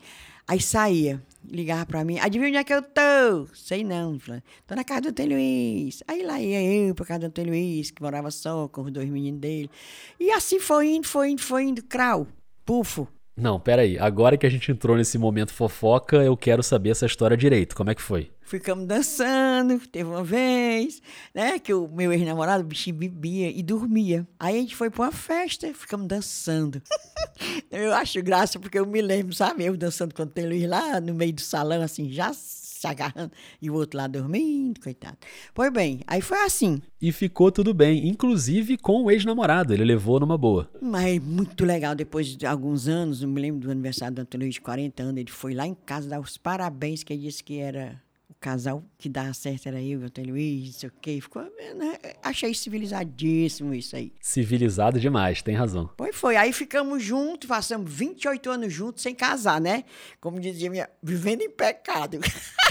Aí 0.46 0.60
saía 0.60 1.22
ligava 1.50 1.84
pra 1.84 2.04
mim, 2.04 2.18
adivinha 2.18 2.48
onde 2.48 2.58
é 2.58 2.64
que 2.64 2.72
eu 2.72 2.82
tô? 2.82 3.46
Sei 3.54 3.82
não, 3.84 4.18
tô 4.66 4.74
na 4.74 4.84
casa 4.84 5.02
do 5.02 5.08
Antônio 5.08 5.36
Luiz. 5.36 6.02
Aí 6.06 6.22
lá 6.22 6.40
ia 6.40 6.62
eu 6.62 6.94
pra 6.94 7.04
casa 7.04 7.20
do 7.20 7.26
Antônio 7.26 7.50
Luiz, 7.50 7.90
que 7.90 8.00
morava 8.02 8.30
só 8.30 8.68
com 8.68 8.82
os 8.82 8.92
dois 8.92 9.08
meninos 9.08 9.40
dele. 9.40 9.70
E 10.18 10.30
assim 10.30 10.60
foi 10.60 10.88
indo, 10.88 11.06
foi 11.06 11.30
indo, 11.30 11.42
foi 11.42 11.64
indo, 11.64 11.82
crau, 11.82 12.26
pufo. 12.64 13.08
Não, 13.40 13.58
peraí, 13.58 13.98
agora 13.98 14.36
que 14.36 14.46
a 14.46 14.50
gente 14.50 14.70
entrou 14.70 14.94
nesse 14.98 15.16
momento 15.16 15.50
fofoca, 15.54 16.18
eu 16.18 16.36
quero 16.36 16.62
saber 16.62 16.90
essa 16.90 17.06
história 17.06 17.34
direito, 17.34 17.74
como 17.74 17.88
é 17.88 17.94
que 17.94 18.02
foi? 18.02 18.30
Ficamos 18.42 18.86
dançando, 18.86 19.78
teve 19.78 20.10
uma 20.10 20.22
vez, 20.22 21.00
né, 21.34 21.58
que 21.58 21.72
o 21.72 21.88
meu 21.88 22.12
ex-namorado, 22.12 22.62
bichinho, 22.62 22.96
bebia 22.96 23.50
e 23.50 23.62
dormia. 23.62 24.28
Aí 24.38 24.58
a 24.58 24.60
gente 24.60 24.76
foi 24.76 24.90
pra 24.90 25.04
uma 25.04 25.12
festa, 25.12 25.72
ficamos 25.72 26.06
dançando. 26.06 26.82
eu 27.70 27.94
acho 27.94 28.22
graça 28.22 28.58
porque 28.58 28.78
eu 28.78 28.84
me 28.84 29.00
lembro, 29.00 29.32
sabe, 29.32 29.64
eu 29.64 29.74
dançando 29.74 30.14
com 30.14 30.22
o 30.22 30.46
Luiz 30.46 30.68
lá 30.68 31.00
no 31.00 31.14
meio 31.14 31.32
do 31.32 31.40
salão, 31.40 31.80
assim, 31.80 32.12
já 32.12 32.34
se 32.80 32.86
agarrando 32.86 33.30
e 33.60 33.68
o 33.68 33.74
outro 33.74 33.98
lá 33.98 34.06
dormindo, 34.06 34.80
coitado. 34.80 35.18
Pois 35.52 35.70
bem, 35.70 36.00
aí 36.06 36.22
foi 36.22 36.38
assim. 36.38 36.80
E 37.00 37.12
ficou 37.12 37.52
tudo 37.52 37.74
bem, 37.74 38.08
inclusive 38.08 38.78
com 38.78 39.04
o 39.04 39.10
ex-namorado, 39.10 39.74
ele 39.74 39.84
levou 39.84 40.18
numa 40.18 40.38
boa. 40.38 40.70
Mas 40.80 41.22
muito 41.22 41.64
legal, 41.66 41.94
depois 41.94 42.28
de 42.28 42.46
alguns 42.46 42.88
anos, 42.88 43.20
não 43.20 43.28
me 43.28 43.40
lembro 43.40 43.66
do 43.66 43.70
aniversário 43.70 44.14
do 44.14 44.22
Antônio 44.22 44.46
Luiz 44.46 44.54
de 44.54 44.62
40 44.62 45.02
anos, 45.02 45.20
ele 45.20 45.30
foi 45.30 45.52
lá 45.52 45.66
em 45.66 45.74
casa 45.74 46.08
dar 46.08 46.20
os 46.20 46.38
parabéns, 46.38 47.02
que 47.02 47.12
ele 47.12 47.22
disse 47.22 47.44
que 47.44 47.58
era 47.58 48.00
casal 48.40 48.82
que 48.96 49.08
dava 49.08 49.34
certo 49.34 49.66
era 49.66 49.80
eu 49.80 50.00
e 50.00 50.02
o 50.02 50.06
Antônio 50.06 50.32
Luiz, 50.32 50.64
não 50.66 50.72
sei 50.72 50.88
o 50.88 50.92
quê. 51.00 51.18
Ficou, 51.20 51.42
né? 51.42 51.98
Achei 52.22 52.54
civilizadíssimo 52.54 53.74
isso 53.74 53.94
aí. 53.94 54.12
Civilizado 54.20 54.98
demais, 54.98 55.42
tem 55.42 55.54
razão. 55.54 55.90
Pois 55.96 56.16
foi. 56.16 56.36
Aí 56.36 56.52
ficamos 56.52 57.02
juntos, 57.02 57.46
passamos 57.46 57.92
28 57.92 58.50
anos 58.50 58.72
juntos 58.72 59.02
sem 59.02 59.14
casar, 59.14 59.60
né? 59.60 59.84
Como 60.20 60.40
dizia 60.40 60.70
minha, 60.70 60.88
vivendo 61.02 61.42
em 61.42 61.50
pecado. 61.50 62.18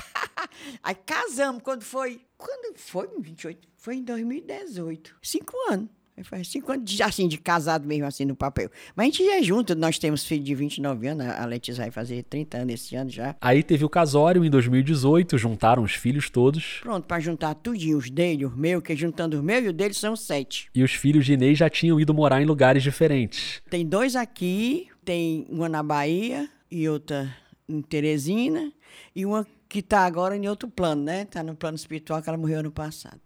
aí 0.82 0.96
casamos 0.96 1.62
quando 1.64 1.84
foi. 1.84 2.22
Quando 2.38 2.78
foi? 2.78 3.08
28? 3.20 3.68
Foi 3.78 3.96
em 3.96 4.04
2018. 4.04 5.16
Cinco 5.22 5.56
anos. 5.70 5.90
Faz 6.24 6.48
cinco 6.50 6.72
anos, 6.72 7.00
assim, 7.02 7.28
de 7.28 7.38
casado 7.38 7.88
mesmo, 7.88 8.06
assim, 8.06 8.26
no 8.26 8.36
papel. 8.36 8.70
Mas 8.96 9.04
a 9.04 9.06
gente 9.06 9.26
já 9.26 9.38
é 9.38 9.44
junto, 9.44 9.76
nós 9.76 9.98
temos 9.98 10.26
filho 10.26 10.44
de 10.44 10.54
29 10.54 11.08
anos, 11.08 11.26
a 11.26 11.46
Letícia 11.46 11.84
vai 11.84 11.92
fazer 11.92 12.24
30 12.24 12.58
anos 12.58 12.74
esse 12.74 12.96
ano 12.96 13.10
já. 13.10 13.36
Aí 13.40 13.64
teve 13.64 13.86
o 13.86 13.90
casório 13.90 14.44
em 14.44 14.50
2018, 14.50 15.38
juntaram 15.38 15.84
os 15.84 15.94
filhos 15.94 16.30
todos. 16.30 16.80
Pronto, 16.82 17.06
para 17.06 17.20
juntar 17.20 17.56
tudinho, 17.56 17.98
os 17.98 18.10
dele, 18.10 18.46
os 18.46 18.56
meus, 18.56 18.84
que 18.84 18.96
juntando 18.96 19.38
os 19.38 19.44
meus 19.44 19.64
e 19.64 19.68
os 19.70 19.74
deles 19.74 19.98
são 19.98 20.16
sete. 20.16 20.70
E 20.76 20.84
os 20.84 20.94
filhos 20.94 21.26
de 21.26 21.34
Inês 21.34 21.58
já 21.58 21.70
tinham 21.70 22.00
ido 22.00 22.14
morar 22.14 22.42
em 22.42 22.46
lugares 22.46 22.84
diferentes. 22.84 23.62
Tem 23.70 23.86
dois 23.86 24.16
aqui, 24.16 24.88
tem 25.06 25.48
uma 25.50 25.70
na 25.70 25.82
Bahia 25.82 26.50
e 26.70 26.88
outra 26.90 27.34
em 27.68 27.82
Teresina, 27.82 28.74
e 29.16 29.26
uma 29.26 29.46
que 29.70 29.80
está 29.80 30.00
agora 30.00 30.36
em 30.36 30.48
outro 30.50 30.68
plano, 30.68 31.04
né? 31.04 31.22
Está 31.22 31.44
no 31.44 31.56
plano 31.56 31.76
espiritual, 31.76 32.22
que 32.22 32.28
ela 32.28 32.38
morreu 32.38 32.60
ano 32.60 32.72
passado. 32.72 33.22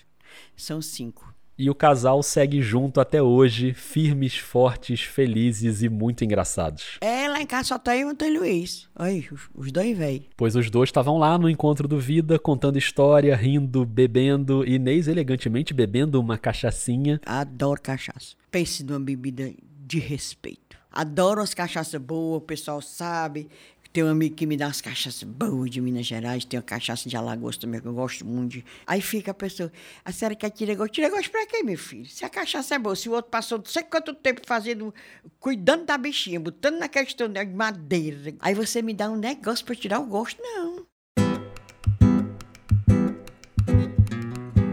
São 0.57 0.81
cinco. 0.81 1.33
E 1.55 1.69
o 1.69 1.75
casal 1.75 2.21
segue 2.23 2.61
junto 2.61 2.99
até 2.99 3.21
hoje, 3.21 3.73
firmes, 3.73 4.35
fortes, 4.35 5.01
felizes 5.01 5.83
e 5.83 5.87
muito 5.87 6.25
engraçados. 6.25 6.97
É, 6.99 7.29
lá 7.29 7.39
em 7.39 7.45
casa 7.45 7.69
só 7.69 7.79
tá 7.79 7.95
eu 7.95 8.01
e 8.01 8.05
o 8.05 8.09
Antônio 8.09 8.39
Luiz. 8.39 8.89
Aí, 8.95 9.27
os, 9.31 9.49
os 9.53 9.71
dois 9.71 9.95
velhos. 9.95 10.25
Pois 10.35 10.55
os 10.55 10.69
dois 10.71 10.89
estavam 10.89 11.19
lá 11.19 11.37
no 11.37 11.47
encontro 11.47 11.87
do 11.87 11.99
Vida, 11.99 12.39
contando 12.39 12.77
história, 12.77 13.35
rindo, 13.35 13.85
bebendo, 13.85 14.65
Inês 14.65 15.07
elegantemente 15.07 15.75
bebendo 15.75 16.19
uma 16.19 16.39
cachaçinha. 16.39 17.21
Adoro 17.23 17.79
cachaça. 17.79 18.35
Pense 18.49 18.83
numa 18.83 18.99
bebida 18.99 19.53
de 19.85 19.99
respeito. 19.99 20.75
Adoro 20.91 21.41
as 21.41 21.53
cachaças 21.53 21.99
boas, 21.99 22.37
o 22.37 22.45
pessoal 22.45 22.81
sabe. 22.81 23.49
Tem 23.93 24.03
um 24.03 24.09
amigo 24.09 24.35
que 24.35 24.47
me 24.47 24.57
dá 24.57 24.65
as 24.65 24.81
cachaças 24.81 25.21
boas 25.21 25.69
de 25.69 25.79
Minas 25.79 26.07
Gerais, 26.07 26.43
tem 26.43 26.57
uma 26.57 26.63
cachaça 26.63 27.07
de 27.07 27.15
Alagoas 27.15 27.57
também, 27.57 27.79
que 27.79 27.87
eu 27.87 27.93
gosto 27.93 28.25
muito. 28.25 28.53
De... 28.53 28.65
Aí 28.87 28.99
fica 28.99 29.29
a 29.29 29.33
pessoa, 29.35 29.71
a 30.03 30.11
senhora 30.11 30.33
quer 30.33 30.49
tirar 30.49 30.73
gosto? 30.73 30.93
Tira 30.93 31.11
gosto 31.11 31.29
pra 31.29 31.45
quê, 31.45 31.61
meu 31.61 31.77
filho? 31.77 32.07
Se 32.07 32.25
a 32.25 32.29
cachaça 32.29 32.73
é 32.73 32.79
boa, 32.79 32.95
se 32.95 33.07
o 33.07 33.11
outro 33.11 33.29
passou 33.29 33.59
não 33.59 33.65
sei 33.65 33.83
quanto 33.83 34.15
tempo 34.15 34.41
fazendo, 34.47 34.91
cuidando 35.39 35.85
da 35.85 35.95
bichinha, 35.95 36.39
botando 36.39 36.79
na 36.79 36.87
questão 36.87 37.29
de 37.29 37.45
madeira, 37.45 38.33
aí 38.39 38.55
você 38.55 38.81
me 38.81 38.95
dá 38.95 39.11
um 39.11 39.15
negócio 39.15 39.63
pra 39.63 39.75
tirar 39.75 39.99
o 39.99 40.07
gosto? 40.07 40.41
Não. 40.41 40.87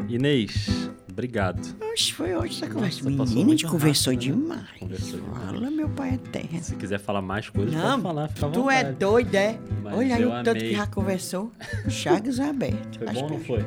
Inês, 0.09 0.67
obrigado. 1.21 1.77
Oxe, 1.93 2.13
foi 2.15 2.35
hoje 2.35 2.57
essa 2.63 2.73
conversa. 2.73 3.11
Nossa, 3.11 3.31
Menina, 3.31 3.49
a 3.49 3.51
gente 3.51 3.67
conversou 3.67 4.15
rápido, 4.15 4.37
né? 4.37 4.43
demais. 4.43 4.67
Conversou 4.79 5.21
Fala, 5.21 5.71
meu 5.71 5.89
pai 5.91 6.15
é 6.15 6.17
terra. 6.17 6.63
Se 6.63 6.75
quiser 6.77 6.99
falar 6.99 7.21
mais 7.21 7.49
coisas, 7.51 7.75
Não, 7.75 7.83
pode 7.83 8.03
falar, 8.03 8.29
fica 8.29 8.47
à 8.47 8.51
tu 8.51 8.71
é 8.71 8.85
doido, 8.85 9.35
é? 9.35 9.59
Mas 9.83 9.95
Olha 9.95 10.17
aí 10.17 10.25
o 10.25 10.31
tanto 10.31 10.51
amei. 10.51 10.71
que 10.71 10.77
já 10.77 10.87
conversou. 10.87 11.53
Chagas 11.89 12.41
aberto. 12.41 12.99
Foi 12.99 13.09
Acho 13.09 13.21
bom 13.21 13.25
ou 13.27 13.31
não 13.33 13.41
foi? 13.41 13.65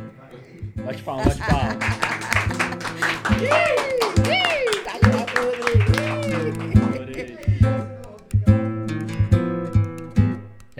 Bate 0.83 1.03
palma, 1.03 1.23
bate 1.23 1.39
palma. 1.39 1.77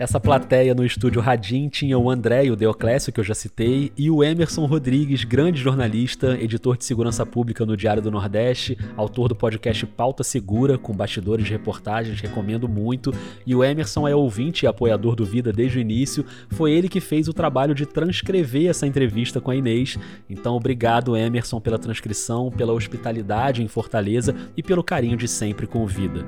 Essa 0.04 0.20
plateia 0.20 0.74
no 0.74 0.84
estúdio 0.84 1.22
Radim 1.22 1.66
tinha 1.66 1.98
o 1.98 2.10
André 2.10 2.44
e 2.44 2.50
o 2.50 2.56
Deoclésio, 2.56 3.10
que 3.10 3.20
eu 3.20 3.24
já 3.24 3.34
citei, 3.34 3.90
e 3.96 4.10
o 4.10 4.22
Emerson 4.22 4.66
Rodrigues, 4.66 5.24
grande 5.24 5.58
jornalista, 5.58 6.38
editor 6.38 6.76
de 6.76 6.84
segurança 6.84 7.24
pública 7.24 7.64
no 7.64 7.74
Diário 7.74 8.02
do 8.02 8.10
Nordeste, 8.10 8.76
autor 8.98 9.28
do 9.28 9.34
podcast 9.34 9.86
Pauta 9.86 10.22
Segura, 10.22 10.76
com 10.76 10.92
bastidores 10.92 11.46
de 11.46 11.52
reportagens, 11.52 12.20
recomendo 12.20 12.68
muito. 12.68 13.14
E 13.46 13.54
o 13.54 13.64
Emerson 13.64 14.06
é 14.06 14.14
ouvinte 14.14 14.66
e 14.66 14.68
apoiador 14.68 15.16
do 15.16 15.24
Vida 15.24 15.50
desde 15.50 15.78
o 15.78 15.80
início, 15.80 16.22
foi 16.50 16.72
ele 16.72 16.90
que 16.90 17.00
fez 17.00 17.26
o 17.26 17.32
trabalho 17.32 17.74
de 17.74 17.86
transcrever 17.86 18.68
essa 18.68 18.86
entrevista 18.86 19.40
com 19.40 19.52
a 19.52 19.56
Inês. 19.56 19.96
Então, 20.28 20.54
obrigado, 20.54 21.16
Emerson, 21.16 21.58
pela 21.62 21.78
transcrição, 21.78 22.50
pela 22.50 22.74
hospitalidade 22.74 23.62
em 23.62 23.68
Fortaleza 23.68 24.36
e 24.54 24.62
pelo 24.62 24.84
carinho 24.84 25.16
de 25.16 25.26
sempre 25.26 25.66
com 25.66 25.82
o 25.82 25.86
Vida. 25.86 26.26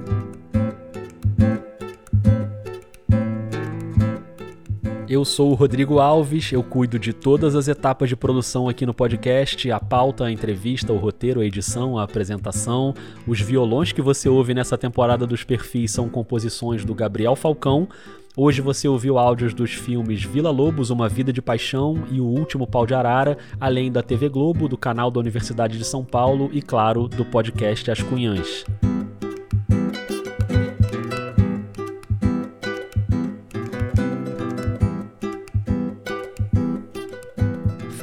Eu 5.09 5.24
sou 5.24 5.52
o 5.52 5.54
Rodrigo 5.54 6.00
Alves, 6.00 6.50
eu 6.50 6.64
cuido 6.64 6.98
de 6.98 7.12
todas 7.12 7.54
as 7.54 7.68
etapas 7.68 8.09
de 8.09 8.16
produção 8.16 8.68
aqui 8.68 8.84
no 8.84 8.92
podcast, 8.92 9.70
a 9.70 9.78
pauta, 9.78 10.24
a 10.24 10.32
entrevista, 10.32 10.92
o 10.92 10.96
roteiro, 10.96 11.40
a 11.40 11.46
edição, 11.46 11.96
a 11.96 12.02
apresentação. 12.02 12.92
Os 13.24 13.40
violões 13.40 13.92
que 13.92 14.02
você 14.02 14.28
ouve 14.28 14.52
nessa 14.52 14.76
temporada 14.76 15.24
dos 15.24 15.44
perfis 15.44 15.92
são 15.92 16.09
composições 16.09 16.84
do 16.84 16.92
Gabriel 16.92 17.36
Falcão. 17.36 17.88
Hoje 18.36 18.61
você 18.61 18.88
ouviu 18.88 19.16
áudios 19.16 19.54
dos 19.54 19.72
filmes 19.72 20.24
Vila 20.24 20.50
Lobos, 20.50 20.90
Uma 20.90 21.09
Vida 21.09 21.32
de 21.32 21.40
Paixão 21.40 22.02
e 22.11 22.20
O 22.20 22.26
Último 22.26 22.66
Pau 22.66 22.84
de 22.84 22.92
Arara, 22.92 23.38
além 23.61 23.92
da 23.92 24.02
TV 24.02 24.28
Globo, 24.28 24.68
do 24.68 24.76
canal 24.76 25.09
da 25.09 25.20
Universidade 25.20 25.78
de 25.78 25.84
São 25.84 26.04
Paulo 26.04 26.50
e, 26.52 26.61
claro, 26.61 27.07
do 27.07 27.24
podcast 27.24 27.88
As 27.92 28.02
Cunhãs. 28.02 28.64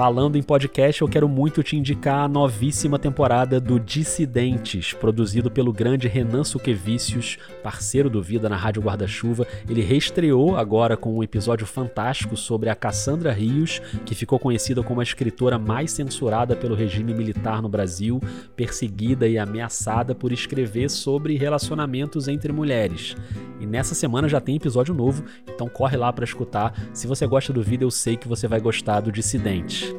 Falando 0.03 0.37
em 0.37 0.43
podcast, 0.43 1.01
eu 1.01 1.07
quero 1.07 1.29
muito 1.29 1.63
te 1.63 1.77
indicar 1.77 2.25
a 2.25 2.27
novíssima 2.27 2.99
temporada 2.99 3.57
do 3.57 3.79
Dissidentes, 3.79 4.91
produzido 4.91 5.49
pelo 5.49 5.71
grande 5.71 6.09
Renan 6.09 6.43
Suquevicius, 6.43 7.37
parceiro 7.63 8.09
do 8.09 8.21
Vida 8.21 8.49
na 8.49 8.57
Rádio 8.57 8.81
Guarda-Chuva. 8.81 9.47
Ele 9.65 9.81
reestreou 9.81 10.57
agora 10.57 10.97
com 10.97 11.15
um 11.15 11.23
episódio 11.23 11.65
fantástico 11.65 12.35
sobre 12.35 12.69
a 12.69 12.75
Cassandra 12.75 13.31
Rios, 13.31 13.81
que 14.05 14.13
ficou 14.13 14.37
conhecida 14.37 14.83
como 14.83 14.99
a 14.99 15.03
escritora 15.03 15.57
mais 15.57 15.91
censurada 15.91 16.53
pelo 16.53 16.75
regime 16.75 17.13
militar 17.13 17.61
no 17.61 17.69
Brasil, 17.69 18.19
perseguida 18.57 19.25
e 19.25 19.37
ameaçada 19.37 20.13
por 20.13 20.33
escrever 20.33 20.89
sobre 20.89 21.37
relacionamentos 21.37 22.27
entre 22.27 22.51
mulheres. 22.51 23.15
E 23.64 23.66
nessa 23.66 23.95
semana 23.95 24.28
já 24.28 24.41
tem 24.41 24.57
episódio 24.57 24.93
novo, 24.93 25.24
então 25.47 25.70
corre 25.70 25.95
lá 25.95 26.11
para 26.11 26.26
escutar. 26.26 26.74
Se 26.93 27.07
você 27.07 27.26
gosta 27.26 27.53
do 27.53 27.64
vídeo, 27.64 27.86
eu 27.86 27.91
sei 27.91 28.18
que 28.18 28.28
você 28.28 28.45
vai 28.45 28.59
gostar 28.59 28.99
do 28.99 29.09
Dissidente. 29.09 29.95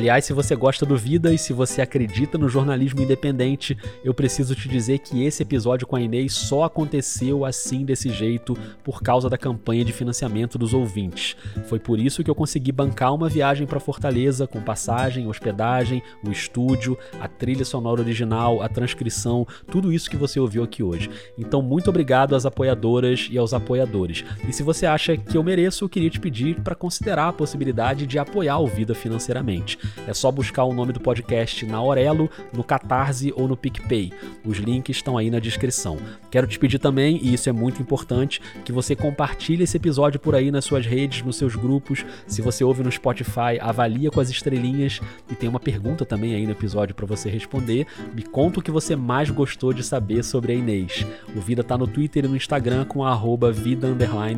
Aliás, 0.00 0.24
se 0.24 0.32
você 0.32 0.56
gosta 0.56 0.86
do 0.86 0.96
Vida 0.96 1.30
e 1.30 1.36
se 1.36 1.52
você 1.52 1.82
acredita 1.82 2.38
no 2.38 2.48
jornalismo 2.48 3.02
independente, 3.02 3.76
eu 4.02 4.14
preciso 4.14 4.54
te 4.54 4.66
dizer 4.66 5.00
que 5.00 5.26
esse 5.26 5.42
episódio 5.42 5.86
com 5.86 5.94
a 5.94 6.00
Inês 6.00 6.32
só 6.32 6.64
aconteceu 6.64 7.44
assim 7.44 7.84
desse 7.84 8.08
jeito 8.08 8.56
por 8.82 9.02
causa 9.02 9.28
da 9.28 9.36
campanha 9.36 9.84
de 9.84 9.92
financiamento 9.92 10.56
dos 10.56 10.72
ouvintes. 10.72 11.36
Foi 11.66 11.78
por 11.78 11.98
isso 11.98 12.24
que 12.24 12.30
eu 12.30 12.34
consegui 12.34 12.72
bancar 12.72 13.14
uma 13.14 13.28
viagem 13.28 13.66
para 13.66 13.78
Fortaleza 13.78 14.46
com 14.46 14.62
passagem, 14.62 15.26
hospedagem, 15.26 16.02
o 16.26 16.30
estúdio, 16.30 16.96
a 17.20 17.28
trilha 17.28 17.66
sonora 17.66 18.00
original, 18.00 18.62
a 18.62 18.70
transcrição, 18.70 19.46
tudo 19.70 19.92
isso 19.92 20.08
que 20.08 20.16
você 20.16 20.40
ouviu 20.40 20.64
aqui 20.64 20.82
hoje. 20.82 21.10
Então, 21.36 21.60
muito 21.60 21.90
obrigado 21.90 22.34
às 22.34 22.46
apoiadoras 22.46 23.28
e 23.30 23.36
aos 23.36 23.52
apoiadores. 23.52 24.24
E 24.48 24.52
se 24.54 24.62
você 24.62 24.86
acha 24.86 25.14
que 25.14 25.36
eu 25.36 25.44
mereço, 25.44 25.84
eu 25.84 25.90
queria 25.90 26.08
te 26.08 26.18
pedir 26.18 26.58
para 26.62 26.74
considerar 26.74 27.28
a 27.28 27.32
possibilidade 27.34 28.06
de 28.06 28.18
apoiar 28.18 28.60
o 28.60 28.66
Vida 28.66 28.94
financeiramente. 28.94 29.78
É 30.06 30.14
só 30.14 30.30
buscar 30.30 30.64
o 30.64 30.72
nome 30.72 30.92
do 30.92 31.00
podcast 31.00 31.64
na 31.66 31.78
Aurelo, 31.78 32.30
no 32.52 32.64
Catarse 32.64 33.32
ou 33.36 33.48
no 33.48 33.56
PicPay. 33.56 34.12
Os 34.44 34.58
links 34.58 34.96
estão 34.96 35.16
aí 35.16 35.30
na 35.30 35.38
descrição. 35.38 35.98
Quero 36.30 36.46
te 36.46 36.58
pedir 36.58 36.78
também, 36.78 37.18
e 37.22 37.34
isso 37.34 37.48
é 37.48 37.52
muito 37.52 37.80
importante, 37.80 38.40
que 38.64 38.72
você 38.72 38.96
compartilhe 38.96 39.64
esse 39.64 39.76
episódio 39.76 40.20
por 40.20 40.34
aí 40.34 40.50
nas 40.50 40.64
suas 40.64 40.86
redes, 40.86 41.22
nos 41.22 41.36
seus 41.36 41.54
grupos. 41.54 42.04
Se 42.26 42.42
você 42.42 42.64
ouve 42.64 42.82
no 42.82 42.90
Spotify, 42.90 43.58
avalia 43.60 44.10
com 44.10 44.20
as 44.20 44.30
estrelinhas 44.30 45.00
e 45.30 45.34
tem 45.34 45.48
uma 45.48 45.60
pergunta 45.60 46.04
também 46.04 46.34
aí 46.34 46.46
no 46.46 46.52
episódio 46.52 46.94
para 46.94 47.06
você 47.06 47.30
responder. 47.30 47.86
Me 48.14 48.22
conta 48.22 48.60
o 48.60 48.62
que 48.62 48.70
você 48.70 48.96
mais 48.96 49.30
gostou 49.30 49.72
de 49.72 49.82
saber 49.82 50.22
sobre 50.22 50.52
a 50.52 50.54
Inês. 50.54 51.06
O 51.34 51.40
Vida 51.40 51.62
tá 51.62 51.76
no 51.76 51.86
Twitter 51.86 52.24
e 52.24 52.28
no 52.28 52.36
Instagram 52.36 52.84
com 52.84 53.04
a 53.04 53.10
arroba 53.10 53.52
vida 53.52 53.88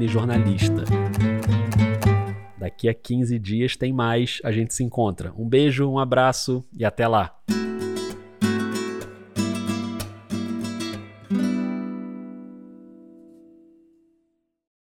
jornalista. 0.09 0.85
Daqui 2.63 2.89
a 2.89 2.95
15 2.95 3.41
dias 3.41 3.77
tem 3.77 3.93
mais, 3.93 4.39
a 4.45 4.53
gente 4.53 4.73
se 4.73 4.85
encontra. 4.85 5.33
Um 5.37 5.49
beijo, 5.49 5.85
um 5.91 5.99
abraço 5.99 6.65
e 6.73 6.85
até 6.85 7.09
lá! 7.09 7.37